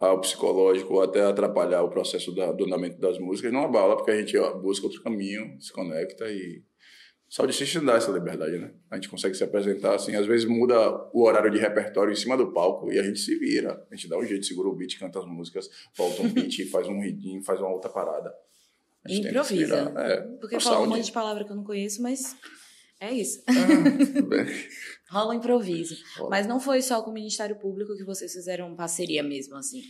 ao 0.00 0.20
psicológico 0.20 0.94
ou 0.94 1.02
até 1.02 1.22
atrapalhar 1.24 1.82
o 1.82 1.90
processo 1.90 2.32
da, 2.34 2.52
do 2.52 2.64
andamento 2.64 2.98
das 3.00 3.18
músicas 3.18 3.52
não 3.52 3.64
abala, 3.64 3.96
porque 3.96 4.10
a 4.10 4.16
gente 4.18 4.36
ó, 4.38 4.54
busca 4.58 4.86
outro 4.86 5.02
caminho, 5.02 5.60
se 5.60 5.72
conecta 5.72 6.28
e. 6.30 6.62
Só 7.26 7.46
de 7.46 7.52
System 7.52 7.84
dá 7.84 7.94
essa 7.94 8.12
liberdade, 8.12 8.58
né? 8.58 8.72
A 8.88 8.94
gente 8.94 9.08
consegue 9.08 9.34
se 9.34 9.42
apresentar 9.42 9.96
assim, 9.96 10.14
às 10.14 10.24
vezes 10.24 10.46
muda 10.46 10.76
o 11.12 11.24
horário 11.24 11.50
de 11.50 11.58
repertório 11.58 12.12
em 12.12 12.16
cima 12.16 12.36
do 12.36 12.52
palco 12.52 12.92
e 12.92 12.98
a 12.98 13.02
gente 13.02 13.18
se 13.18 13.36
vira. 13.36 13.84
A 13.90 13.94
gente 13.96 14.08
dá 14.08 14.16
um 14.16 14.24
jeito, 14.24 14.46
segura 14.46 14.68
o 14.68 14.74
beat, 14.76 14.96
canta 15.00 15.18
as 15.18 15.26
músicas, 15.26 15.68
volta 15.96 16.22
um 16.22 16.28
beat, 16.28 16.64
faz 16.70 16.86
um 16.86 17.00
ridinho, 17.00 17.42
faz 17.42 17.58
uma 17.58 17.70
outra 17.70 17.90
parada. 17.90 18.32
A 19.04 19.08
gente 19.08 19.22
tenta 19.24 19.42
se 19.42 19.54
Improvisa. 19.54 19.84
virar. 19.90 20.10
É, 20.10 20.20
Porque 20.38 20.60
fala 20.60 20.76
um 20.76 20.78
sound. 20.80 20.96
monte 20.96 21.06
de 21.06 21.12
palavra 21.12 21.44
que 21.44 21.50
eu 21.50 21.56
não 21.56 21.64
conheço, 21.64 22.00
mas 22.02 22.36
é 23.00 23.12
isso. 23.12 23.42
Ah. 23.46 23.52
Rola 25.10 25.34
improviso. 25.34 25.96
Rola. 26.16 26.30
Mas 26.30 26.46
não 26.46 26.58
foi 26.58 26.82
só 26.82 27.02
com 27.02 27.10
o 27.10 27.14
Ministério 27.14 27.56
Público 27.58 27.96
que 27.96 28.04
vocês 28.04 28.32
fizeram 28.32 28.74
parceria 28.74 29.22
mesmo, 29.22 29.56
assim. 29.56 29.82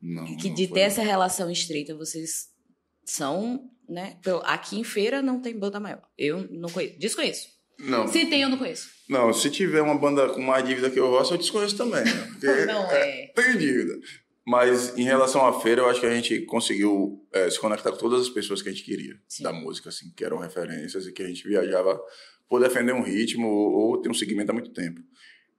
Não, 0.00 0.24
que 0.36 0.48
não 0.48 0.54
de 0.54 0.66
foi. 0.66 0.74
ter 0.74 0.80
essa 0.80 1.02
relação 1.02 1.50
estreita, 1.50 1.94
vocês 1.96 2.46
são, 3.04 3.68
né? 3.88 4.18
Aqui 4.44 4.78
em 4.78 4.84
feira 4.84 5.20
não 5.22 5.40
tem 5.40 5.58
banda 5.58 5.80
maior. 5.80 6.02
Eu 6.16 6.46
não 6.50 6.68
conheço. 6.68 6.98
Desconheço. 6.98 7.48
Não, 7.80 8.08
Se 8.08 8.26
tem, 8.26 8.42
eu 8.42 8.48
não 8.48 8.58
conheço. 8.58 8.88
não, 9.08 9.32
se 9.32 9.48
tiver 9.50 9.80
uma 9.80 9.96
banda 9.96 10.28
com 10.30 10.40
mais 10.40 10.66
dívida 10.66 10.90
que 10.90 10.98
o 10.98 11.08
Roça, 11.08 11.34
eu 11.34 11.38
desconheço 11.38 11.76
também. 11.76 12.04
Né? 12.04 12.64
Não 12.66 12.82
é. 12.90 13.28
Tem 13.28 13.56
dívida. 13.56 13.94
Mas 14.44 14.96
em 14.98 15.04
relação 15.04 15.46
à 15.46 15.60
feira, 15.60 15.82
eu 15.82 15.88
acho 15.88 16.00
que 16.00 16.06
a 16.06 16.14
gente 16.14 16.40
conseguiu 16.46 17.24
é, 17.32 17.48
se 17.48 17.60
conectar 17.60 17.92
com 17.92 17.98
todas 17.98 18.22
as 18.22 18.28
pessoas 18.28 18.62
que 18.62 18.68
a 18.68 18.72
gente 18.72 18.82
queria 18.84 19.14
Sim. 19.28 19.44
da 19.44 19.52
música, 19.52 19.90
assim, 19.90 20.10
que 20.16 20.24
eram 20.24 20.38
referências 20.38 21.06
e 21.06 21.12
que 21.12 21.22
a 21.22 21.28
gente 21.28 21.46
viajava 21.46 22.00
por 22.48 22.60
defender 22.60 22.92
um 22.92 23.02
ritmo 23.02 23.46
ou, 23.46 23.72
ou 23.72 24.00
ter 24.00 24.08
um 24.08 24.14
segmento 24.14 24.50
há 24.50 24.54
muito 24.54 24.70
tempo. 24.70 25.00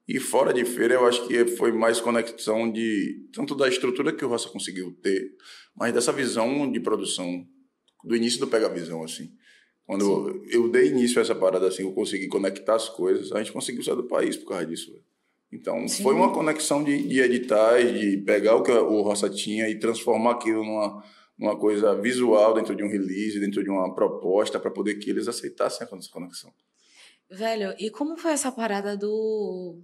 E 0.08 0.20
fora 0.20 0.52
de 0.52 0.66
feira, 0.66 0.96
eu 0.96 1.06
acho 1.06 1.28
que 1.28 1.46
foi 1.46 1.72
mais 1.72 2.02
conexão 2.02 2.72
de 2.72 3.28
tanto 3.32 3.54
da 3.54 3.68
estrutura 3.68 4.12
que 4.12 4.26
o 4.26 4.28
Roça 4.28 4.50
conseguiu 4.50 4.92
ter, 5.04 5.36
mas 5.76 5.94
dessa 5.94 6.12
visão 6.12 6.72
de 6.72 6.80
produção 6.80 7.46
do 8.04 8.16
início 8.16 8.40
do 8.40 8.48
Pega 8.48 8.68
Visão, 8.70 9.04
assim. 9.04 9.32
Quando 9.86 10.44
eu 10.50 10.70
dei 10.70 10.88
início 10.88 11.20
a 11.20 11.22
essa 11.22 11.36
parada, 11.36 11.68
assim, 11.68 11.84
eu 11.84 11.92
consegui 11.92 12.28
conectar 12.28 12.76
as 12.76 12.90
coisas, 12.90 13.32
a 13.32 13.40
gente 13.40 13.52
conseguiu 13.52 13.84
sair 13.84 13.96
do 13.96 14.04
país 14.04 14.36
por 14.38 14.50
causa 14.50 14.66
disso. 14.66 14.92
Então, 15.52 15.88
Sim. 15.88 16.04
foi 16.04 16.14
uma 16.14 16.32
conexão 16.32 16.84
de, 16.84 17.08
de 17.08 17.20
editais, 17.20 18.00
de 18.00 18.18
pegar 18.18 18.56
o 18.56 18.64
que 18.64 18.72
o 18.72 19.02
Roça 19.02 19.30
tinha 19.30 19.68
e 19.68 19.80
transformar 19.80 20.34
aquilo 20.34 20.64
numa, 20.64 21.04
numa 21.38 21.58
coisa 21.58 22.00
visual 22.00 22.54
dentro 22.54 22.76
de 22.76 22.84
um 22.84 22.90
release, 22.90 23.40
dentro 23.40 23.64
de 23.64 23.70
uma 23.70 23.94
proposta, 23.94 24.60
para 24.60 24.70
poder 24.70 24.96
que 24.96 25.10
eles 25.10 25.28
aceitassem 25.28 25.88
essa 25.88 26.12
conexão. 26.12 26.52
Velho, 27.32 27.76
e 27.78 27.90
como 27.90 28.18
foi 28.18 28.32
essa 28.32 28.52
parada 28.52 28.98
do. 28.98 29.80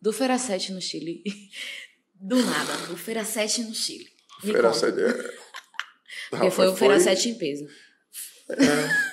do 0.00 0.12
Feira 0.12 0.38
7 0.38 0.72
no 0.72 0.80
Chile? 0.80 1.22
Do 2.24 2.36
nada, 2.40 2.86
do 2.86 2.96
Feira 2.96 3.24
7 3.24 3.64
no 3.64 3.74
Chile. 3.74 4.06
Me 4.44 4.52
conta. 4.54 4.72
sede- 4.74 5.02
é- 5.02 5.34
Porque 6.30 6.50
foi 6.52 6.68
o 6.68 6.76
Feira 6.76 7.00
7 7.00 7.30
em 7.30 7.34
peso. 7.36 7.66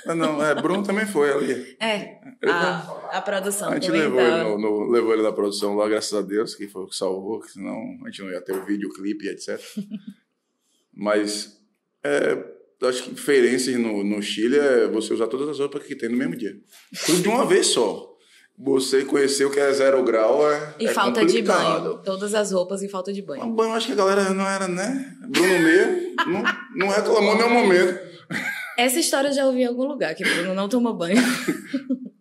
É, 0.06 0.14
não, 0.14 0.44
é, 0.46 0.54
Bruno 0.54 0.84
também 0.84 1.08
foi 1.08 1.32
ali. 1.32 1.76
É, 1.80 2.20
a, 2.48 3.18
a 3.18 3.22
produção 3.22 3.70
A 3.72 3.76
gente 3.76 3.90
levou 3.90 4.20
ele, 4.20 4.30
tá- 4.30 4.44
no, 4.44 4.58
no- 4.60 4.92
levou 4.92 5.14
ele 5.14 5.24
na 5.24 5.32
produção 5.32 5.76
lá, 5.76 5.88
graças 5.90 6.14
a 6.14 6.22
Deus, 6.22 6.54
que 6.54 6.68
foi 6.68 6.84
o 6.84 6.88
que 6.88 6.96
salvou, 6.96 7.40
que 7.40 7.52
senão 7.52 7.74
a 8.04 8.10
gente 8.12 8.22
não 8.22 8.30
ia 8.30 8.42
ter 8.42 8.52
o 8.54 8.64
videoclipe 8.66 9.28
etc. 9.28 9.60
Mas 10.94 11.58
é, 12.04 12.36
acho 12.88 13.04
que 13.04 13.12
diferença 13.12 13.72
no, 13.72 14.04
no 14.04 14.22
Chile 14.22 14.58
é 14.58 14.88
você 14.88 15.14
usar 15.14 15.28
todas 15.28 15.50
as 15.50 15.60
roupas 15.60 15.84
que 15.84 15.96
tem 15.96 16.10
no 16.10 16.18
mesmo 16.18 16.36
dia. 16.36 16.56
Tudo 17.06 17.22
de 17.22 17.28
uma 17.28 17.46
vez 17.46 17.68
só. 17.68 18.08
Você 18.62 19.06
conhecer 19.06 19.46
o 19.46 19.52
que 19.52 19.60
é 19.60 19.72
zero 19.72 20.04
grau 20.04 20.50
é. 20.52 20.76
E 20.80 20.88
é 20.88 20.94
falta 20.94 21.22
de 21.26 21.28
complicado. 21.28 21.84
banho. 21.84 22.04
Todas 22.04 22.34
as 22.34 22.52
roupas 22.52 22.82
e 22.82 22.90
falta 22.90 23.14
de 23.14 23.22
banho. 23.22 23.46
Mas 23.46 23.56
banho, 23.56 23.70
eu 23.70 23.74
acho 23.74 23.88
que 23.88 23.94
a 23.94 23.96
galera 23.96 24.34
não 24.34 24.46
era, 24.46 24.68
né? 24.68 25.16
Bruno 25.30 25.60
Meia 25.60 26.14
não, 26.28 26.44
não 26.76 26.88
reclamou 26.94 27.36
nenhum 27.36 27.50
momento. 27.54 28.00
Essa 28.78 29.00
história 29.00 29.30
eu 29.30 29.34
já 29.34 29.46
ouvi 29.46 29.62
em 29.62 29.66
algum 29.66 29.86
lugar, 29.86 30.14
que 30.14 30.24
Bruno 30.24 30.54
não 30.54 30.68
toma 30.68 30.94
banho. 30.94 31.18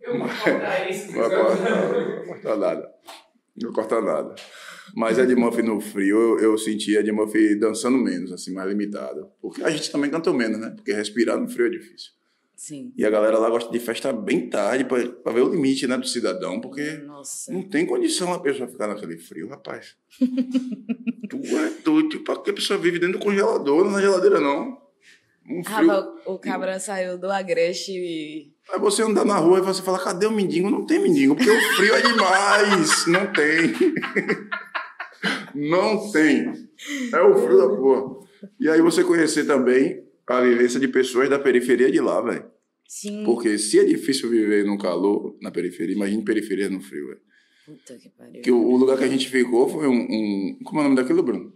Eu 0.00 0.18
vou 0.18 0.28
colocar 0.28 0.90
isso. 0.90 1.12
Não 1.12 1.18
vai 1.18 1.30
cortar, 1.30 1.70
não 1.70 1.90
vai 1.90 2.26
cortar 2.26 2.56
nada. 2.56 2.88
Não 3.60 3.72
corta 3.72 4.00
nada. 4.00 4.34
Mas 4.98 5.16
a 5.16 5.24
de 5.24 5.36
Murphy 5.36 5.62
no 5.62 5.80
frio, 5.80 6.16
eu, 6.16 6.40
eu 6.40 6.58
senti 6.58 6.98
a 6.98 7.02
de 7.02 7.12
Murphy 7.12 7.54
dançando 7.54 7.96
menos, 7.96 8.32
assim, 8.32 8.52
mais 8.52 8.68
limitado. 8.68 9.30
Porque 9.40 9.62
a 9.62 9.70
gente 9.70 9.92
também 9.92 10.10
cantou 10.10 10.34
menos, 10.34 10.58
né? 10.58 10.70
Porque 10.74 10.92
respirar 10.92 11.38
no 11.38 11.46
frio 11.48 11.66
é 11.66 11.70
difícil. 11.70 12.10
Sim. 12.56 12.92
E 12.96 13.06
a 13.06 13.10
galera 13.10 13.38
lá 13.38 13.48
gosta 13.48 13.70
de 13.70 13.78
festa 13.78 14.12
bem 14.12 14.50
tarde 14.50 14.84
pra, 14.84 15.06
pra 15.06 15.32
ver 15.32 15.42
o 15.42 15.50
limite, 15.50 15.86
né, 15.86 15.96
do 15.96 16.04
cidadão, 16.04 16.60
porque 16.60 16.82
Nossa. 17.06 17.52
não 17.52 17.62
tem 17.62 17.86
condição 17.86 18.32
a 18.32 18.40
pessoa 18.40 18.68
ficar 18.68 18.88
naquele 18.88 19.16
frio, 19.16 19.48
rapaz. 19.48 19.94
tu 21.30 21.36
é 21.36 21.70
doido, 21.84 22.18
pra 22.24 22.34
que 22.42 22.50
a 22.50 22.54
pessoa 22.54 22.76
vive 22.76 22.98
dentro 22.98 23.20
do 23.20 23.24
congelador, 23.24 23.84
não 23.84 23.92
na 23.92 24.00
geladeira, 24.00 24.40
não. 24.40 24.82
Um 25.48 25.62
frio. 25.62 25.92
O 26.26 26.40
cabra 26.40 26.80
saiu 26.80 27.16
do 27.16 27.30
Agreste 27.30 27.92
e. 27.92 28.52
Aí 28.68 28.80
você 28.80 29.02
andar 29.02 29.24
na 29.24 29.36
rua 29.36 29.58
e 29.58 29.62
você 29.62 29.80
fala, 29.80 29.98
cadê 29.98 30.26
o 30.26 30.32
mendigo? 30.32 30.68
Não 30.68 30.84
tem 30.84 30.98
mendigo, 30.98 31.36
porque 31.36 31.50
o 31.50 31.76
frio 31.76 31.94
é 31.94 32.02
demais. 32.02 33.06
Não 33.06 33.32
tem. 33.32 33.72
Não 35.54 36.10
tem. 36.12 36.52
É 37.12 37.20
o 37.22 37.36
frio 37.36 37.56
da 37.58 37.68
porra. 37.68 38.26
E 38.60 38.68
aí 38.68 38.80
você 38.80 39.02
conhecer 39.04 39.46
também 39.46 40.04
a 40.26 40.40
vivência 40.40 40.78
de 40.78 40.88
pessoas 40.88 41.28
da 41.28 41.38
periferia 41.38 41.90
de 41.90 42.00
lá, 42.00 42.20
velho. 42.20 42.44
Sim. 42.86 43.24
Porque 43.24 43.58
se 43.58 43.78
é 43.78 43.84
difícil 43.84 44.30
viver 44.30 44.64
no 44.64 44.78
calor, 44.78 45.36
na 45.42 45.50
periferia, 45.50 45.94
imagine 45.94 46.24
periferia 46.24 46.70
no 46.70 46.80
frio, 46.80 47.08
velho. 47.08 47.20
Puta 47.66 47.96
que 47.98 48.08
pariu. 48.10 48.42
Que 48.42 48.50
o, 48.50 48.58
o 48.62 48.76
lugar 48.76 48.96
que 48.96 49.04
a 49.04 49.08
gente 49.08 49.28
ficou 49.28 49.68
foi 49.68 49.86
um, 49.86 49.92
um- 50.08 50.58
Como 50.64 50.78
é 50.78 50.82
o 50.82 50.84
nome 50.84 50.96
daquilo, 50.96 51.22
Bruno? 51.22 51.52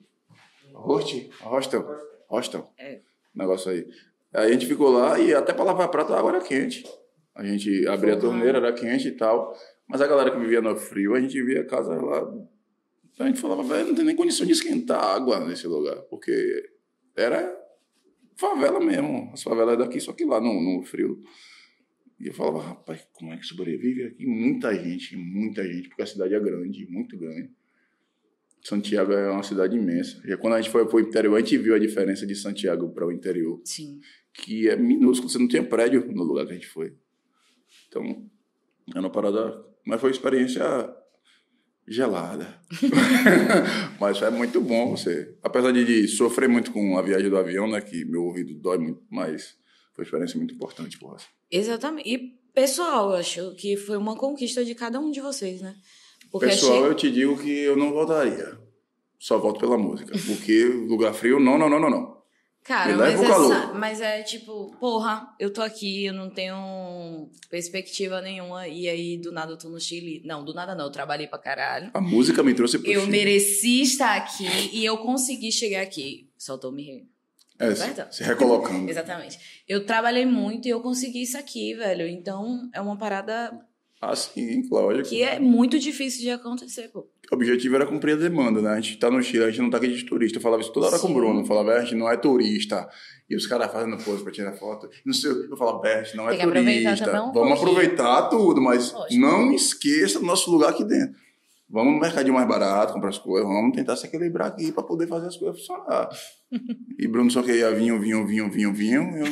Host? 0.74 1.30
Hostel. 1.42 1.86
Hostel. 2.28 2.68
É. 2.78 3.00
Negócio 3.34 3.70
aí. 3.70 3.86
Aí 4.34 4.48
a 4.48 4.52
gente 4.52 4.66
ficou 4.66 4.90
lá 4.90 5.18
e 5.18 5.32
até 5.34 5.52
pra 5.52 5.64
lavar 5.64 5.88
prato 5.90 6.12
a 6.12 6.18
água 6.18 6.32
era 6.36 6.40
quente. 6.44 6.84
A 7.34 7.44
gente 7.44 7.86
abria 7.86 8.14
a 8.14 8.18
torneira, 8.18 8.58
era 8.58 8.72
quente 8.72 9.08
e 9.08 9.12
tal. 9.12 9.54
Mas 9.88 10.00
a 10.02 10.06
galera 10.06 10.30
que 10.30 10.38
vivia 10.38 10.60
no 10.60 10.76
frio, 10.76 11.14
a 11.14 11.20
gente 11.20 11.40
via 11.42 11.60
a 11.60 11.66
casa 11.66 11.94
lá. 11.94 12.30
A 13.18 13.26
gente 13.26 13.40
falava, 13.40 13.62
velho, 13.62 13.88
não 13.88 13.94
tem 13.94 14.04
nem 14.04 14.16
condição 14.16 14.46
de 14.46 14.52
esquentar 14.52 15.02
água 15.02 15.40
nesse 15.46 15.66
lugar. 15.66 15.96
Porque 16.02 16.70
era 17.14 17.54
favela 18.36 18.80
mesmo. 18.80 19.30
As 19.32 19.42
favelas 19.42 19.78
daqui, 19.78 20.00
só 20.00 20.12
que 20.12 20.24
lá 20.24 20.40
no, 20.40 20.60
no 20.60 20.82
frio. 20.82 21.22
E 22.18 22.28
eu 22.28 22.34
falava, 22.34 22.62
rapaz, 22.62 23.06
como 23.12 23.32
é 23.32 23.36
que 23.36 23.44
sobrevive 23.44 24.04
aqui? 24.04 24.26
Muita 24.26 24.74
gente, 24.74 25.16
muita 25.16 25.64
gente, 25.66 25.88
porque 25.88 26.02
a 26.02 26.06
cidade 26.06 26.34
é 26.34 26.40
grande, 26.40 26.86
muito 26.90 27.18
grande. 27.18 27.50
Santiago 28.62 29.12
é 29.12 29.28
uma 29.28 29.42
cidade 29.42 29.76
imensa. 29.76 30.22
E 30.24 30.36
quando 30.36 30.54
a 30.54 30.60
gente 30.60 30.70
foi 30.70 30.86
para 30.86 30.96
o 30.96 31.00
interior, 31.00 31.34
a 31.34 31.40
gente 31.40 31.58
viu 31.58 31.74
a 31.74 31.78
diferença 31.80 32.24
de 32.24 32.34
Santiago 32.36 32.90
para 32.90 33.06
o 33.06 33.10
interior, 33.10 33.60
Sim. 33.64 34.00
que 34.32 34.68
é 34.68 34.76
minúsculo, 34.76 35.28
você 35.28 35.38
não 35.38 35.48
tinha 35.48 35.64
prédio 35.64 36.06
no 36.12 36.22
lugar 36.22 36.46
que 36.46 36.52
a 36.52 36.54
gente 36.54 36.68
foi. 36.68 36.94
Então, 37.88 38.30
é 38.94 39.00
uma 39.00 39.10
parada. 39.10 39.64
Mas 39.84 40.00
foi 40.00 40.10
uma 40.10 40.14
experiência 40.14 40.62
gelada. 41.86 42.60
Mas 44.00 44.20
é 44.22 44.30
muito 44.30 44.60
bom 44.60 44.90
você. 44.96 45.34
Apesar 45.42 45.72
de, 45.72 45.84
de 45.84 46.08
sofrer 46.08 46.48
muito 46.48 46.72
com 46.72 46.96
a 46.98 47.02
viagem 47.02 47.28
do 47.30 47.36
avião, 47.36 47.68
né? 47.68 47.80
Que 47.80 48.04
meu 48.04 48.24
ouvido 48.24 48.54
dói 48.54 48.78
muito, 48.78 49.02
mas 49.10 49.56
foi 49.94 50.02
uma 50.02 50.06
experiência 50.06 50.38
muito 50.38 50.54
importante, 50.54 50.98
porra. 50.98 51.16
Exatamente. 51.50 52.08
E 52.08 52.18
pessoal, 52.54 53.10
eu 53.10 53.16
acho 53.16 53.54
que 53.56 53.76
foi 53.76 53.96
uma 53.96 54.16
conquista 54.16 54.64
de 54.64 54.74
cada 54.74 54.98
um 55.00 55.10
de 55.10 55.20
vocês, 55.20 55.60
né? 55.60 55.74
Porque 56.30 56.46
Pessoal, 56.46 56.72
achei- 56.78 56.86
eu 56.88 56.94
te 56.94 57.10
digo 57.10 57.36
que 57.38 57.50
eu 57.50 57.76
não 57.76 57.92
voltaria. 57.92 58.58
Só 59.18 59.38
volto 59.38 59.60
pela 59.60 59.78
música. 59.78 60.12
Porque 60.26 60.64
lugar 60.64 61.12
frio, 61.14 61.38
não, 61.38 61.56
não, 61.58 61.68
não, 61.68 61.78
não, 61.78 61.90
não. 61.90 62.11
Cara, 62.64 62.96
mas 62.96 63.08
leva 63.10 63.22
o 63.22 63.24
é, 63.24 63.28
calor. 63.28 63.48
sa- 63.54 63.74
mas 63.74 64.00
é 64.00 64.22
tipo, 64.22 64.76
porra, 64.78 65.34
eu 65.38 65.52
tô 65.52 65.60
aqui, 65.62 66.04
eu 66.04 66.12
não 66.12 66.30
tenho 66.30 67.28
perspectiva 67.50 68.20
nenhuma, 68.20 68.68
e 68.68 68.88
aí 68.88 69.18
do 69.18 69.32
nada 69.32 69.52
eu 69.52 69.58
tô 69.58 69.68
no 69.68 69.80
Chile. 69.80 70.22
Não, 70.24 70.44
do 70.44 70.54
nada 70.54 70.74
não, 70.74 70.84
eu 70.84 70.90
trabalhei 70.92 71.26
pra 71.26 71.38
caralho. 71.38 71.90
A 71.92 72.00
música 72.00 72.42
me 72.42 72.54
trouxe 72.54 72.78
pro 72.78 72.90
Eu 72.90 73.00
Chile. 73.00 73.10
mereci 73.12 73.82
estar 73.82 74.16
aqui 74.16 74.46
e 74.72 74.84
eu 74.84 74.98
consegui 74.98 75.50
chegar 75.50 75.82
aqui. 75.82 76.30
Só 76.38 76.56
tô 76.56 76.70
me 76.70 77.06
É, 77.58 77.74
se, 77.74 77.84
Perdão. 77.84 78.12
se 78.12 78.22
recolocando. 78.24 78.88
Exatamente. 78.90 79.38
Eu 79.68 79.84
trabalhei 79.84 80.24
muito 80.26 80.66
e 80.66 80.70
eu 80.70 80.80
consegui 80.80 81.22
isso 81.22 81.36
aqui, 81.38 81.74
velho. 81.74 82.06
Então 82.08 82.68
é 82.72 82.80
uma 82.80 82.96
parada 82.96 83.52
Ah, 84.04 84.16
sim, 84.16 84.66
lógico. 84.68 85.08
que 85.08 85.22
é 85.22 85.38
muito 85.38 85.78
difícil 85.78 86.22
de 86.22 86.30
acontecer, 86.30 86.88
pô. 86.88 87.06
O 87.30 87.34
objetivo 87.36 87.76
era 87.76 87.86
cumprir 87.86 88.14
a 88.14 88.16
demanda, 88.16 88.60
né? 88.60 88.70
A 88.70 88.80
gente 88.80 88.96
tá 88.98 89.08
no 89.08 89.22
Chile, 89.22 89.44
a 89.44 89.48
gente 89.50 89.60
não 89.62 89.70
tá 89.70 89.76
aqui 89.76 89.86
de 89.86 90.04
turista. 90.04 90.38
Eu 90.38 90.42
falava 90.42 90.60
isso 90.60 90.72
toda 90.72 90.88
hora 90.88 90.98
com 90.98 91.06
o 91.06 91.10
Sim. 91.10 91.14
Bruno. 91.14 91.40
Eu 91.40 91.44
falava, 91.44 91.72
"É, 91.74 91.78
a 91.78 91.82
gente 91.84 91.94
não 91.94 92.10
é 92.10 92.16
turista. 92.16 92.88
E 93.30 93.36
os 93.36 93.46
caras 93.46 93.70
fazendo 93.70 93.96
pose 94.02 94.24
pra 94.24 94.32
tirar 94.32 94.52
foto. 94.54 94.90
Não 95.06 95.14
sei, 95.14 95.30
eu 95.30 95.56
falava, 95.56 95.86
"É, 95.86 96.00
a 96.00 96.02
gente 96.02 96.16
não 96.16 96.28
é 96.28 96.34
aproveitar 96.42 96.96
turista. 96.96 97.10
um 97.22 97.32
Vamos 97.32 97.32
pouquinho." 97.32 97.54
aproveitar 97.78 98.22
tudo, 98.28 98.60
mas 98.60 98.92
Lógico. 98.92 99.20
não 99.20 99.52
esqueça 99.54 100.18
do 100.18 100.26
nosso 100.26 100.50
lugar 100.50 100.70
aqui 100.70 100.82
dentro. 100.84 101.14
Vamos 101.70 101.94
no 101.94 102.00
mercadinho 102.00 102.34
mais 102.34 102.46
barato, 102.48 102.92
comprar 102.92 103.08
as 103.10 103.18
coisas, 103.18 103.48
vamos 103.48 103.74
tentar 103.74 103.94
se 103.96 104.06
equilibrar 104.06 104.48
aqui 104.48 104.72
pra 104.72 104.82
poder 104.82 105.06
fazer 105.06 105.28
as 105.28 105.36
coisas 105.36 105.58
funcionar. 105.60 106.08
e 106.98 107.06
Bruno 107.06 107.30
só 107.30 107.40
queria 107.40 107.70
vinho, 107.72 107.98
vinho, 108.00 108.26
vinho, 108.26 108.50
vinho, 108.50 108.74
vinho. 108.74 109.02
Eu... 109.16 109.26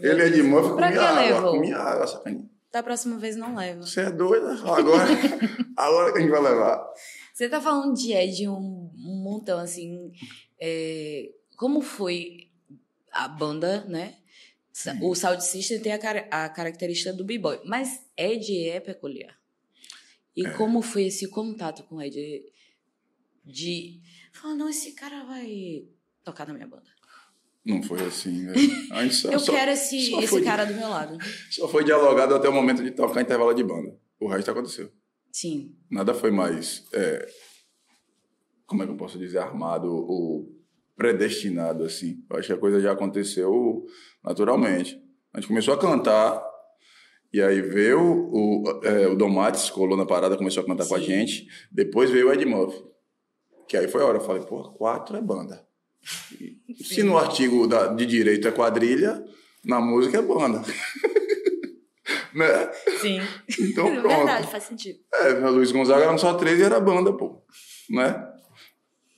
Ele 0.10 0.22
é 0.22 0.30
de 0.30 0.42
Muff, 0.42 0.74
Pra 0.76 0.86
comia 0.86 1.02
água, 1.02 1.50
comia 1.50 1.76
água, 1.76 2.06
sacaninha. 2.06 2.48
Da 2.72 2.82
próxima 2.82 3.18
vez 3.18 3.36
não 3.36 3.54
leva. 3.56 3.82
Você 3.82 4.02
é 4.02 4.10
doido? 4.10 4.46
Agora, 4.70 5.04
agora 5.76 6.12
que 6.12 6.18
a 6.18 6.20
gente 6.20 6.30
vai 6.30 6.40
levar. 6.42 6.86
Você 7.34 7.48
tá 7.48 7.60
falando 7.60 7.94
de 7.94 8.12
Ed 8.12 8.48
um, 8.48 8.54
um 8.96 9.22
montão, 9.24 9.58
assim. 9.58 10.12
é, 10.60 11.30
como 11.56 11.80
foi 11.80 12.48
a 13.10 13.26
banda, 13.26 13.84
né? 13.86 14.16
Sa- 14.72 14.96
O 15.02 15.14
Sound 15.16 15.42
System 15.44 15.80
tem 15.80 15.92
a, 15.92 15.98
cara- 15.98 16.28
a 16.30 16.48
característica 16.48 17.12
do 17.12 17.24
b-boy, 17.24 17.60
mas 17.64 18.06
Ed 18.16 18.68
é 18.68 18.78
peculiar. 18.78 19.36
E 20.36 20.48
como 20.50 20.80
foi 20.80 21.06
esse 21.06 21.26
contato 21.28 21.82
com 21.84 22.00
Ed? 22.00 22.44
De 23.44 24.00
falar, 24.32 24.54
não, 24.54 24.68
esse 24.68 24.92
cara 24.92 25.24
vai 25.24 25.84
tocar 26.22 26.46
na 26.46 26.54
minha 26.54 26.66
banda. 26.68 26.84
Não 27.64 27.82
foi 27.82 28.00
assim, 28.02 28.46
só, 29.12 29.30
Eu 29.30 29.38
só- 29.38 29.52
quero 29.52 29.70
esse, 29.72 30.14
esse 30.14 30.26
foi- 30.28 30.42
cara 30.42 30.64
do 30.64 30.74
meu 30.74 30.88
lado. 30.88 31.18
Só 31.50 31.68
foi 31.68 31.84
dialogado 31.84 32.34
até 32.34 32.48
o 32.48 32.52
momento 32.52 32.82
de 32.82 32.90
tocar 32.90 33.20
intervalo 33.20 33.52
de 33.52 33.62
banda. 33.62 33.94
O 34.18 34.28
resto 34.28 34.50
aconteceu. 34.50 34.90
Sim. 35.32 35.74
Nada 35.90 36.14
foi 36.14 36.30
mais, 36.30 36.84
é, 36.92 37.26
como 38.66 38.82
é 38.82 38.86
que 38.86 38.92
eu 38.92 38.96
posso 38.96 39.18
dizer, 39.18 39.38
armado 39.38 39.92
ou 39.92 40.48
predestinado, 40.96 41.84
assim. 41.84 42.24
Eu 42.30 42.36
acho 42.38 42.46
que 42.48 42.52
a 42.52 42.58
coisa 42.58 42.80
já 42.80 42.92
aconteceu 42.92 43.84
naturalmente. 44.24 45.00
A 45.32 45.38
gente 45.40 45.48
começou 45.48 45.72
a 45.74 45.78
cantar, 45.78 46.42
e 47.32 47.40
aí 47.40 47.60
veio 47.62 48.00
o, 48.00 48.80
é, 48.84 49.06
o 49.06 49.14
Domates, 49.16 49.70
colou 49.70 49.96
na 49.96 50.04
parada, 50.04 50.36
começou 50.36 50.62
a 50.62 50.66
cantar 50.66 50.86
com 50.86 50.94
a 50.94 50.98
Sim. 50.98 51.04
gente. 51.04 51.46
Depois 51.70 52.10
veio 52.10 52.28
o 52.28 52.32
Ed 52.32 52.44
Murphy. 52.44 52.82
Que 53.68 53.76
aí 53.76 53.86
foi 53.86 54.02
a 54.02 54.06
hora, 54.06 54.18
eu 54.18 54.22
falei, 54.24 54.42
pô, 54.42 54.72
quatro 54.72 55.16
é 55.16 55.22
banda. 55.22 55.64
E 56.68 56.84
Se 56.84 57.02
no 57.02 57.16
artigo 57.18 57.66
da- 57.66 57.88
de 57.88 58.06
direito 58.06 58.48
é 58.48 58.50
quadrilha, 58.52 59.22
na 59.64 59.80
música 59.80 60.18
é 60.18 60.22
banda. 60.22 60.62
né? 62.34 62.70
Sim. 63.00 63.20
Então 63.60 63.86
pronto. 64.00 64.16
Verdade, 64.16 64.46
faz 64.50 64.64
sentido. 64.64 64.98
É, 65.14 65.28
Luiz 65.48 65.72
Gonzaga 65.72 66.04
eram 66.04 66.18
só 66.18 66.34
três 66.34 66.58
e 66.58 66.62
era 66.62 66.80
banda, 66.80 67.12
pô. 67.12 67.42
Né? 67.88 68.26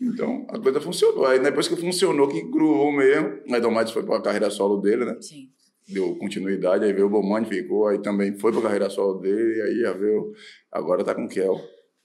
Então, 0.01 0.47
a 0.51 0.59
coisa 0.59 0.81
funcionou. 0.81 1.27
Aí 1.27 1.38
depois 1.38 1.68
que 1.68 1.77
funcionou, 1.77 2.27
que 2.29 2.42
gruvou 2.42 2.90
mesmo. 2.92 3.38
Aí 3.53 3.61
Domates 3.61 3.92
foi 3.92 4.03
pra 4.03 4.21
carreira 4.21 4.51
solo 4.51 4.79
dele, 4.81 5.05
né? 5.05 5.16
Sim. 5.21 5.49
Deu 5.88 6.16
continuidade, 6.16 6.85
aí 6.85 6.92
veio 6.92 7.07
o 7.07 7.11
Bomani, 7.11 7.45
ficou, 7.47 7.88
aí 7.88 8.01
também 8.01 8.38
foi 8.38 8.53
pra 8.53 8.62
carreira 8.62 8.88
solo 8.88 9.18
dele, 9.21 9.61
aí 9.62 9.81
já 9.81 9.92
veio. 9.92 10.33
Agora 10.71 11.05
tá 11.05 11.14
com 11.14 11.25
o 11.25 11.29
Kel, 11.29 11.61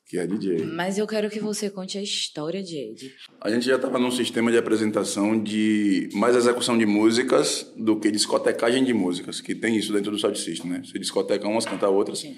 que 0.05 0.17
é 0.17 0.25
DJ. 0.27 0.65
Mas 0.65 0.97
eu 0.97 1.07
quero 1.07 1.29
que 1.29 1.39
você 1.39 1.69
conte 1.69 1.97
a 1.97 2.01
história 2.01 2.61
de 2.61 2.75
Ed. 2.75 3.15
A 3.39 3.49
gente 3.51 3.65
já 3.65 3.75
estava 3.75 3.99
num 3.99 4.09
sistema 4.09 4.51
de 4.51 4.57
apresentação 4.57 5.41
de 5.41 6.09
mais 6.13 6.35
execução 6.35 6.77
de 6.77 6.85
músicas 6.85 7.71
do 7.77 7.99
que 7.99 8.09
discotecagem 8.09 8.83
de 8.83 8.93
músicas, 8.93 9.39
que 9.39 9.53
tem 9.53 9.77
isso 9.77 9.93
dentro 9.93 10.11
do 10.11 10.17
Sound 10.17 10.39
System, 10.39 10.71
né? 10.71 10.81
Você 10.83 10.97
discoteca 10.97 11.47
umas, 11.47 11.65
canta 11.65 11.87
outras. 11.87 12.19
Sim. 12.19 12.35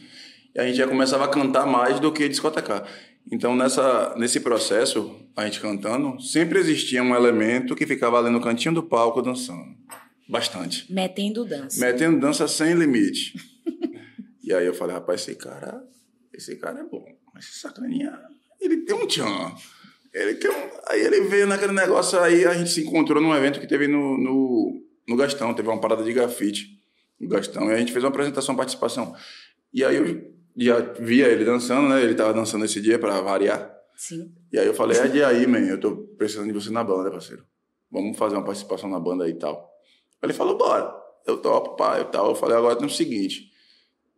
E 0.53 0.59
a 0.59 0.65
gente 0.65 0.75
já 0.75 0.88
começava 0.88 1.23
a 1.23 1.27
cantar 1.27 1.65
mais 1.65 1.99
do 1.99 2.12
que 2.12 2.27
discotecar. 2.27 2.85
Então, 3.31 3.55
nessa, 3.55 4.13
nesse 4.17 4.39
processo, 4.41 5.15
a 5.35 5.45
gente 5.45 5.62
cantando, 5.62 6.19
sempre 6.21 6.59
existia 6.59 7.01
um 7.01 7.15
elemento 7.15 7.75
que 7.75 7.85
ficava 7.85 8.19
ali 8.19 8.29
no 8.29 8.41
cantinho 8.41 8.73
do 8.73 8.83
palco 8.83 9.21
dançando. 9.21 9.77
Bastante. 10.27 10.91
Metendo 10.91 11.45
dança. 11.45 11.79
Metendo 11.79 12.19
dança 12.19 12.47
sem 12.47 12.73
limite. 12.73 13.33
e 14.43 14.53
aí 14.53 14.65
eu 14.65 14.73
falei, 14.73 14.95
rapaz, 14.95 15.21
esse 15.21 15.35
cara, 15.35 15.81
esse 16.33 16.55
cara 16.57 16.81
é 16.81 16.83
bom. 16.83 17.05
Mas 17.33 17.45
esse 17.45 17.59
sacaninha, 17.59 18.19
ele 18.59 18.77
tem 18.77 18.95
um 18.95 19.07
tchan. 19.07 19.55
Ele 20.13 20.36
tem 20.36 20.50
um... 20.50 20.69
Aí 20.88 21.02
ele 21.02 21.22
veio 21.22 21.48
naquele 21.48 21.74
negócio 21.74 22.19
aí, 22.19 22.45
a 22.45 22.54
gente 22.54 22.69
se 22.69 22.82
encontrou 22.82 23.22
num 23.22 23.36
evento 23.36 23.60
que 23.60 23.67
teve 23.67 23.88
no, 23.88 24.17
no, 24.17 24.82
no 25.08 25.15
Gastão, 25.15 25.54
teve 25.54 25.67
uma 25.67 25.80
parada 25.80 26.04
de 26.04 26.12
grafite 26.12 26.80
no 27.19 27.28
Gastão, 27.28 27.69
e 27.69 27.74
a 27.74 27.78
gente 27.78 27.91
fez 27.91 28.04
uma 28.04 28.10
apresentação, 28.10 28.56
participação. 28.56 29.15
E 29.74 29.84
aí 29.84 29.95
eu 29.95 30.34
já 30.58 30.80
via 31.00 31.28
ele 31.28 31.45
dançando, 31.45 31.88
né? 31.89 32.02
Ele 32.02 32.15
tava 32.15 32.34
dançando 32.34 32.65
esse 32.65 32.82
dia 32.82 32.98
para 32.98 33.22
variar. 33.22 33.72
Sim. 33.95 34.34
E 34.52 34.58
aí 34.58 34.65
eu 34.65 34.74
falei, 34.74 34.98
é 34.98 35.08
de 35.08 35.24
aí, 35.24 35.45
man, 35.45 35.60
eu 35.60 35.80
tô 35.80 35.95
precisando 36.17 36.48
de 36.48 36.54
você 36.54 36.69
na 36.69 36.84
banda, 36.84 37.12
parceiro. 37.12 37.43
Vamos 37.91 38.17
fazer 38.17 38.36
uma 38.36 38.45
participação 38.45 38.89
na 38.89 39.00
banda 39.00 39.26
aí 39.26 39.32
e 39.32 39.36
tal. 39.38 39.69
Ele 40.24 40.34
falou, 40.34 40.58
bora. 40.58 40.98
Eu 41.28 41.38
topo, 41.38 41.76
pá, 41.76 42.00
e 42.00 42.06
tal. 42.06 42.30
Eu 42.30 42.36
falei, 42.36 42.58
agora 42.58 42.76
tem 42.76 42.88
o 42.88 42.89
seguinte, 42.89 43.52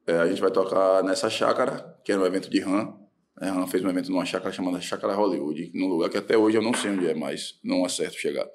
é, 0.06 0.18
a 0.18 0.28
gente 0.28 0.40
vai 0.40 0.52
tocar 0.52 1.04
nessa 1.04 1.30
chácara, 1.30 2.00
que 2.04 2.12
era 2.12 2.22
um 2.22 2.26
evento 2.26 2.50
de 2.50 2.60
RAM. 2.60 2.96
A 3.38 3.50
RAM 3.50 3.68
fez 3.68 3.84
um 3.84 3.90
evento 3.90 4.12
numa 4.12 4.26
chácara 4.26 4.52
chamada 4.52 4.80
Chácara 4.82 5.14
Hollywood, 5.14 5.72
num 5.74 5.88
lugar 5.88 6.10
que 6.10 6.18
até 6.18 6.38
hoje 6.38 6.58
eu 6.58 6.62
não 6.62 6.74
sei 6.74 6.92
onde 6.92 7.08
é, 7.08 7.14
mas 7.14 7.60
não 7.64 7.86
acerto 7.86 8.18
chegar. 8.18 8.48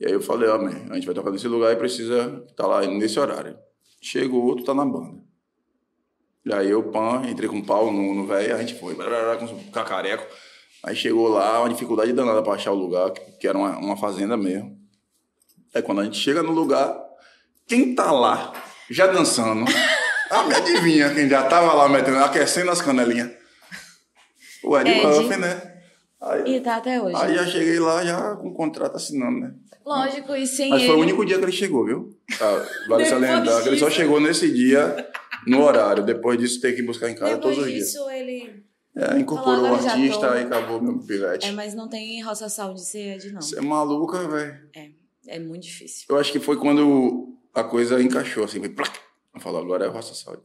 E 0.00 0.06
aí 0.06 0.12
eu 0.12 0.20
falei, 0.20 0.48
ó, 0.48 0.58
man, 0.58 0.86
a 0.90 0.94
gente 0.94 1.06
vai 1.06 1.14
tocar 1.14 1.30
nesse 1.30 1.46
lugar 1.46 1.72
e 1.72 1.76
precisa 1.76 2.44
estar 2.48 2.66
lá 2.66 2.84
nesse 2.86 3.18
horário. 3.18 3.56
Chegou 4.00 4.44
outro, 4.44 4.64
tá 4.64 4.74
na 4.74 4.84
banda. 4.84 5.22
E 6.44 6.52
aí 6.52 6.70
eu, 6.70 6.82
pan, 6.90 7.22
entrei 7.26 7.48
com 7.48 7.56
um 7.56 7.64
pau 7.64 7.90
no, 7.90 8.14
no 8.14 8.26
velho, 8.26 8.54
a 8.54 8.58
gente 8.58 8.74
foi, 8.78 8.94
com 8.94 9.44
um 9.44 9.70
cacareco. 9.70 10.26
Aí 10.82 10.94
chegou 10.94 11.28
lá, 11.28 11.60
uma 11.60 11.70
dificuldade 11.70 12.12
danada 12.12 12.42
pra 12.42 12.52
achar 12.52 12.72
o 12.72 12.74
lugar, 12.74 13.10
que, 13.10 13.20
que 13.38 13.48
era 13.48 13.56
uma, 13.56 13.78
uma 13.78 13.96
fazenda 13.96 14.36
mesmo. 14.36 14.76
Aí 15.74 15.80
quando 15.80 16.02
a 16.02 16.04
gente 16.04 16.18
chega 16.18 16.42
no 16.42 16.52
lugar, 16.52 16.94
quem 17.66 17.94
tá 17.94 18.12
lá, 18.12 18.52
já 18.90 19.06
dançando, 19.06 19.64
ah, 20.30 20.42
me 20.44 20.54
adivinha 20.54 21.14
quem 21.14 21.28
já 21.28 21.44
tava 21.44 21.72
lá 21.72 21.88
metendo, 21.88 22.18
aquecendo 22.18 22.70
as 22.70 22.82
canelinhas. 22.82 23.43
O 24.64 24.78
Ed 24.78 24.88
Ed. 24.90 25.06
Murphy, 25.06 25.36
né? 25.38 25.70
Aí, 26.20 26.56
E 26.56 26.60
tá 26.60 26.76
até 26.76 27.00
hoje. 27.02 27.16
aí 27.16 27.34
já 27.34 27.46
cheguei 27.46 27.78
lá, 27.78 28.04
já 28.04 28.34
com 28.36 28.48
o 28.48 28.54
contrato 28.54 28.96
assinando, 28.96 29.40
né? 29.40 29.54
Lógico, 29.84 30.34
e 30.34 30.46
sem 30.46 30.70
Mas 30.70 30.80
ele. 30.80 30.90
foi 30.90 30.98
o 30.98 31.02
único 31.02 31.24
dia 31.26 31.38
que 31.38 31.44
ele 31.44 31.52
chegou, 31.52 31.84
viu? 31.84 32.18
Ah, 32.40 32.52
vale 32.88 33.04
Depois 33.04 33.08
salientar 33.08 33.62
que 33.62 33.68
ele 33.68 33.78
só 33.78 33.90
chegou 33.90 34.18
nesse 34.18 34.50
dia, 34.50 35.10
no 35.46 35.62
horário. 35.62 36.02
Depois 36.02 36.38
disso, 36.38 36.60
tem 36.60 36.74
que 36.74 36.82
buscar 36.82 37.10
em 37.10 37.14
casa 37.14 37.34
Depois 37.36 37.54
todos 37.56 37.68
os 37.68 37.72
dias. 37.74 37.86
disso, 37.88 38.08
ele. 38.08 38.64
É, 38.96 39.18
incorporou 39.18 39.64
o 39.72 39.76
Falou, 39.76 39.90
artista 39.90 40.28
tô. 40.28 40.34
e 40.36 40.42
acabou 40.42 40.80
meu 40.80 40.98
pilete. 41.00 41.46
É, 41.48 41.52
mas 41.52 41.74
não 41.74 41.88
tem 41.88 42.22
roça 42.22 42.48
saúde 42.48 42.80
ser 42.82 43.16
Ed, 43.16 43.32
não. 43.32 43.42
Você 43.42 43.58
é 43.58 43.60
maluca, 43.60 44.26
velho. 44.26 44.56
É 45.26 45.38
muito 45.40 45.64
difícil. 45.64 46.06
Eu 46.08 46.16
acho 46.16 46.30
que 46.32 46.38
foi 46.38 46.56
quando 46.56 47.36
a 47.52 47.64
coisa 47.64 48.00
encaixou, 48.00 48.44
assim, 48.44 48.60
foi 48.60 48.68
plac. 48.68 48.92
Eu 49.34 49.40
falo, 49.40 49.58
agora 49.58 49.84
é 49.84 49.88
Roça 49.88 50.14
Saúde. 50.14 50.42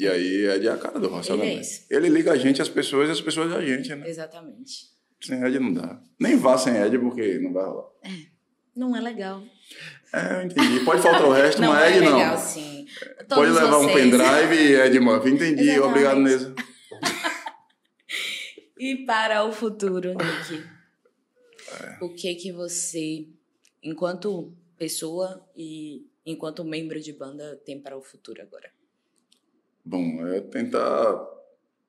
E 0.00 0.08
aí 0.08 0.46
é 0.46 0.58
de 0.58 0.66
a 0.66 0.78
cara 0.78 0.98
do 0.98 1.08
Roça 1.08 1.34
Ele 1.34 1.42
é. 1.46 1.60
Ele 1.90 2.08
liga 2.08 2.32
a 2.32 2.36
gente, 2.36 2.62
as 2.62 2.70
pessoas, 2.70 3.10
e 3.10 3.12
as 3.12 3.20
pessoas 3.20 3.52
a 3.52 3.60
gente, 3.60 3.94
né? 3.94 4.08
Exatamente. 4.08 4.88
Sem 5.20 5.44
Ed 5.44 5.58
não 5.58 5.74
dá. 5.74 6.00
Nem 6.18 6.38
vá 6.38 6.56
sem 6.56 6.74
Ed, 6.74 6.98
porque 6.98 7.38
não 7.38 7.52
vai 7.52 7.66
rolar. 7.66 7.90
Não 8.74 8.96
é 8.96 9.00
legal. 9.00 9.42
É, 10.14 10.36
eu 10.36 10.42
entendi. 10.46 10.80
Pode 10.86 11.02
faltar 11.02 11.26
o 11.26 11.32
resto, 11.32 11.60
não 11.62 11.68
mas 11.68 11.82
é 11.92 11.98
Ed 11.98 12.06
não. 12.06 12.16
legal, 12.16 12.38
sim. 12.38 12.86
Pode 13.28 13.28
Todos 13.28 13.54
levar 13.54 13.78
um 13.78 13.82
vocês. 13.82 13.94
pendrive 13.94 14.54
e 14.54 14.72
Ed 14.80 15.00
Murphy. 15.00 15.30
Entendi, 15.30 15.78
obrigado 15.80 16.18
mesmo. 16.18 16.54
E 18.78 19.04
para 19.04 19.44
o 19.44 19.52
futuro, 19.52 20.14
Nick? 20.14 20.64
É. 21.82 22.02
O 22.02 22.14
que 22.14 22.34
que 22.34 22.50
você, 22.50 23.28
enquanto 23.82 24.56
pessoa 24.78 25.46
e 25.54 26.06
enquanto 26.24 26.64
membro 26.64 26.98
de 26.98 27.12
banda, 27.12 27.60
tem 27.62 27.78
para 27.78 27.94
o 27.98 28.00
futuro 28.00 28.40
agora? 28.40 28.70
Bom, 29.84 30.26
é 30.26 30.40
tentar 30.40 31.26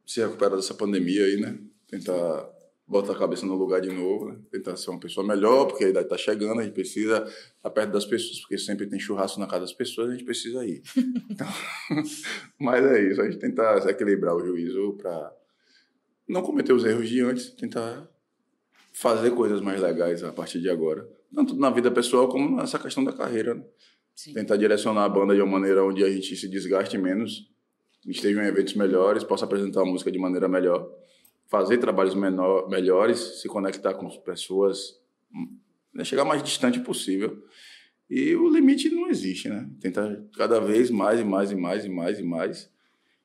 se 0.05 0.21
recuperar 0.21 0.55
dessa 0.55 0.73
pandemia 0.73 1.25
aí, 1.25 1.37
né? 1.37 1.57
Tentar 1.87 2.49
botar 2.91 3.13
a 3.13 3.17
cabeça 3.17 3.45
no 3.45 3.55
lugar 3.55 3.79
de 3.79 3.89
novo, 3.89 4.29
né? 4.29 4.37
tentar 4.51 4.75
ser 4.75 4.89
uma 4.89 4.99
pessoa 4.99 5.25
melhor, 5.25 5.65
porque 5.65 5.85
a 5.85 5.89
idade 5.89 6.07
está 6.07 6.17
chegando, 6.17 6.59
a 6.59 6.63
gente 6.63 6.73
precisa 6.73 7.25
estar 7.55 7.69
perto 7.69 7.93
das 7.93 8.05
pessoas, 8.05 8.41
porque 8.41 8.57
sempre 8.57 8.85
tem 8.85 8.99
churrasco 8.99 9.39
na 9.39 9.47
casa 9.47 9.61
das 9.61 9.71
pessoas, 9.71 10.09
a 10.09 10.11
gente 10.11 10.25
precisa 10.25 10.65
ir. 10.65 10.81
Então, 11.31 11.47
mas 12.59 12.85
é 12.85 13.09
isso, 13.09 13.21
a 13.21 13.25
gente 13.25 13.39
tentar 13.39 13.77
equilibrar 13.89 14.35
o 14.35 14.45
juízo 14.45 14.97
para 15.01 15.33
não 16.27 16.41
cometer 16.41 16.73
os 16.73 16.83
erros 16.83 17.07
de 17.07 17.21
antes, 17.21 17.51
tentar 17.51 18.05
fazer 18.91 19.31
coisas 19.31 19.61
mais 19.61 19.81
legais 19.81 20.21
a 20.21 20.33
partir 20.33 20.59
de 20.59 20.69
agora, 20.69 21.07
tanto 21.33 21.55
na 21.55 21.69
vida 21.69 21.89
pessoal 21.89 22.27
como 22.27 22.57
nessa 22.57 22.77
questão 22.77 23.05
da 23.05 23.13
carreira. 23.13 23.55
Né? 23.55 23.63
Tentar 24.33 24.57
direcionar 24.57 25.05
a 25.05 25.09
banda 25.09 25.33
de 25.33 25.41
uma 25.41 25.51
maneira 25.51 25.83
onde 25.85 26.03
a 26.03 26.11
gente 26.11 26.35
se 26.35 26.49
desgaste 26.49 26.97
menos, 26.97 27.49
esteja 28.05 28.43
em 28.43 28.47
eventos 28.47 28.73
melhores, 28.73 29.23
possa 29.23 29.45
apresentar 29.45 29.81
a 29.81 29.85
música 29.85 30.11
de 30.11 30.17
maneira 30.19 30.47
melhor 30.47 30.89
fazer 31.51 31.79
trabalhos 31.79 32.15
menor, 32.15 32.69
melhores, 32.69 33.41
se 33.41 33.49
conectar 33.49 33.93
com 33.93 34.07
as 34.07 34.15
pessoas, 34.15 34.97
né, 35.93 36.05
chegar 36.05 36.23
mais 36.23 36.41
distante 36.41 36.79
possível. 36.79 37.43
E 38.09 38.33
o 38.35 38.49
limite 38.49 38.89
não 38.89 39.09
existe, 39.09 39.49
né? 39.49 39.69
Tentar 39.79 40.17
cada 40.35 40.61
vez 40.61 40.89
mais 40.89 41.19
e 41.19 41.25
mais 41.25 41.51
e 41.51 41.55
mais 41.55 41.83
e 41.83 41.89
mais 41.89 42.19
e 42.19 42.23
mais 42.23 42.71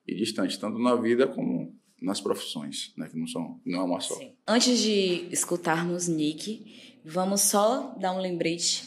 e 0.05 0.13
distante, 0.13 0.59
tanto 0.59 0.77
na 0.77 0.95
vida 0.95 1.25
como 1.25 1.73
nas 2.01 2.19
profissões, 2.19 2.93
né? 2.97 3.07
Que 3.09 3.17
não 3.17 3.27
são, 3.27 3.61
não 3.65 3.79
é 3.79 3.83
uma 3.83 4.01
só. 4.01 4.15
Sim. 4.15 4.33
Antes 4.45 4.79
de 4.79 5.27
escutarmos 5.31 6.09
Nick, 6.09 6.99
vamos 7.05 7.41
só 7.41 7.95
dar 7.97 8.13
um 8.13 8.19
lembrete 8.19 8.83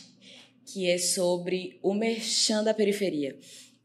que 0.66 0.86
é 0.88 0.98
sobre 0.98 1.78
o 1.82 1.94
merchan 1.94 2.62
da 2.62 2.74
periferia. 2.74 3.38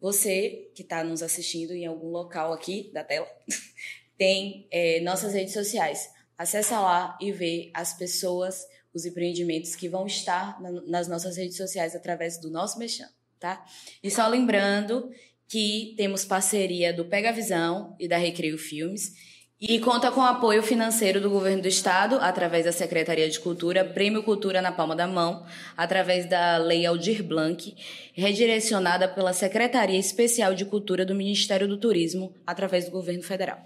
Você 0.05 0.69
que 0.75 0.83
está 0.83 1.03
nos 1.03 1.23
assistindo 1.23 1.73
em 1.73 1.87
algum 1.87 2.11
local 2.11 2.53
aqui 2.53 2.91
da 2.93 3.03
tela 3.03 3.27
tem 4.15 4.67
é, 4.69 4.99
nossas 4.99 5.33
redes 5.33 5.51
sociais. 5.51 6.11
Acesse 6.37 6.73
lá 6.73 7.17
e 7.19 7.31
vê 7.31 7.71
as 7.73 7.97
pessoas, 7.97 8.67
os 8.93 9.03
empreendimentos 9.03 9.75
que 9.75 9.89
vão 9.89 10.05
estar 10.05 10.61
na, 10.61 10.69
nas 10.83 11.07
nossas 11.07 11.37
redes 11.37 11.57
sociais 11.57 11.95
através 11.95 12.37
do 12.37 12.51
nosso 12.51 12.77
Mexão, 12.77 13.09
tá? 13.39 13.65
E 14.03 14.11
só 14.11 14.27
lembrando 14.27 15.09
que 15.47 15.95
temos 15.97 16.23
parceria 16.23 16.93
do 16.93 17.05
Pega 17.05 17.31
Visão 17.31 17.95
e 17.99 18.07
da 18.07 18.17
Recreio 18.17 18.59
Filmes 18.59 19.11
e 19.59 19.79
conta 19.79 20.11
com 20.11 20.21
apoio 20.21 20.61
financeiro 20.61 21.21
do 21.21 21.29
governo 21.29 21.61
do 21.61 21.67
estado 21.67 22.17
através 22.19 22.65
da 22.65 22.73
Secretaria 22.73 23.29
de 23.29 23.39
Cultura, 23.39 23.85
Prêmio 23.85 24.21
Cultura 24.21 24.61
na 24.61 24.71
palma 24.71 24.95
da 24.95 25.07
mão, 25.07 25.45
através 25.77 26.29
da 26.29 26.57
Lei 26.57 26.85
Aldir 26.85 27.23
Blanc, 27.23 27.73
redirecionada 28.13 29.07
pela 29.07 29.31
Secretaria 29.31 29.97
Especial 29.97 30.53
de 30.53 30.65
Cultura 30.65 31.05
do 31.05 31.15
Ministério 31.15 31.67
do 31.67 31.77
Turismo 31.77 32.33
através 32.45 32.85
do 32.85 32.91
governo 32.91 33.23
federal. 33.23 33.57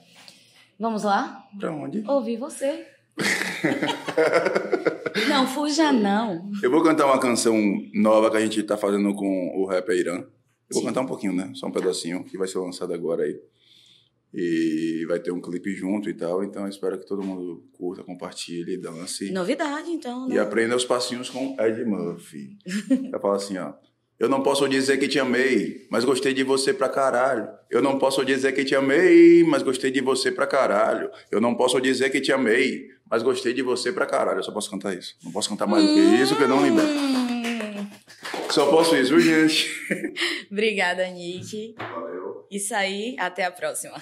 Vamos 0.80 1.04
lá? 1.04 1.44
Pra 1.60 1.72
onde? 1.72 2.04
Ouvir 2.08 2.38
você. 2.38 2.86
não, 5.28 5.48
fuja 5.48 5.92
não. 5.92 6.52
Eu 6.62 6.72
vou 6.72 6.84
cantar 6.84 7.08
uma 7.08 7.20
canção 7.20 7.56
nova 7.94 8.30
que 8.30 8.38
a 8.38 8.42
gente 8.42 8.62
tá 8.64 8.78
fazendo 8.78 9.14
com 9.16 9.58
o 9.58 9.66
rapper 9.66 9.98
Irã. 9.98 10.18
Eu 10.18 10.28
vou 10.72 10.82
Sim. 10.82 10.88
cantar 10.88 11.02
um 11.02 11.08
pouquinho, 11.08 11.34
né? 11.34 11.52
Só 11.56 11.68
um 11.68 11.72
pedacinho, 11.72 12.24
que 12.24 12.38
vai 12.38 12.48
ser 12.48 12.60
lançado 12.60 12.94
agora 12.94 13.24
aí. 13.24 13.38
E 14.34 15.06
vai 15.08 15.20
ter 15.20 15.32
um 15.32 15.42
clipe 15.42 15.74
junto 15.74 16.10
e 16.10 16.14
tal, 16.14 16.44
então 16.44 16.68
espero 16.68 17.00
que 17.00 17.06
todo 17.08 17.24
mundo 17.24 17.64
curta, 17.74 18.04
compartilhe, 18.04 18.78
dance. 18.78 19.32
Novidade, 19.32 19.90
então, 19.90 20.28
né? 20.28 20.36
E 20.36 20.40
aprenda 20.40 20.76
os 20.76 20.86
passinhos 20.86 21.30
com 21.30 21.58
Ed 21.60 21.84
Murphy. 21.84 22.58
Vai 23.10 23.20
falar 23.20 23.38
assim, 23.38 23.58
ó. 23.58 23.74
Eu 24.20 24.28
não 24.28 24.44
posso 24.44 24.68
dizer 24.68 24.98
que 24.98 25.08
te 25.08 25.18
amei, 25.18 25.88
mas 25.90 26.04
gostei 26.04 26.34
de 26.34 26.44
você 26.44 26.74
pra 26.74 26.90
caralho. 26.90 27.48
Eu 27.72 27.82
não 27.82 27.98
posso 27.98 28.24
dizer 28.26 28.52
que 28.52 28.66
te 28.66 28.76
amei, 28.76 29.46
mas 29.46 29.64
gostei 29.64 29.90
de 29.92 30.02
você 30.02 30.30
pra 30.30 30.46
caralho. 30.46 31.10
Eu 31.32 31.40
não 31.40 31.56
posso 31.56 31.80
dizer 31.80 32.10
que 32.10 32.20
te 32.20 32.32
amei, 32.32 32.90
mas 33.10 33.24
gostei 33.24 33.54
de 33.54 33.62
você 33.62 33.94
pra 33.94 34.06
caralho. 34.06 34.40
Eu 34.40 34.44
só 34.44 34.52
posso 34.52 34.70
cantar 34.70 34.94
isso. 34.94 35.16
Não 35.24 35.32
posso 35.32 35.48
cantar 35.48 35.68
mais 35.68 35.86
do 35.86 35.94
que 35.94 36.02
isso, 36.22 36.36
que 36.36 36.44
eu 36.44 36.50
não 36.50 36.62
lembro. 36.62 36.84
Só 38.52 38.70
posso 38.70 38.94
isso, 38.98 39.18
gente? 39.22 39.70
Obrigada, 40.52 41.08
Nick. 41.12 41.76
Valeu. 41.78 42.19
Isso 42.50 42.74
aí, 42.74 43.16
até 43.20 43.44
a 43.46 43.52
próxima. 43.52 44.02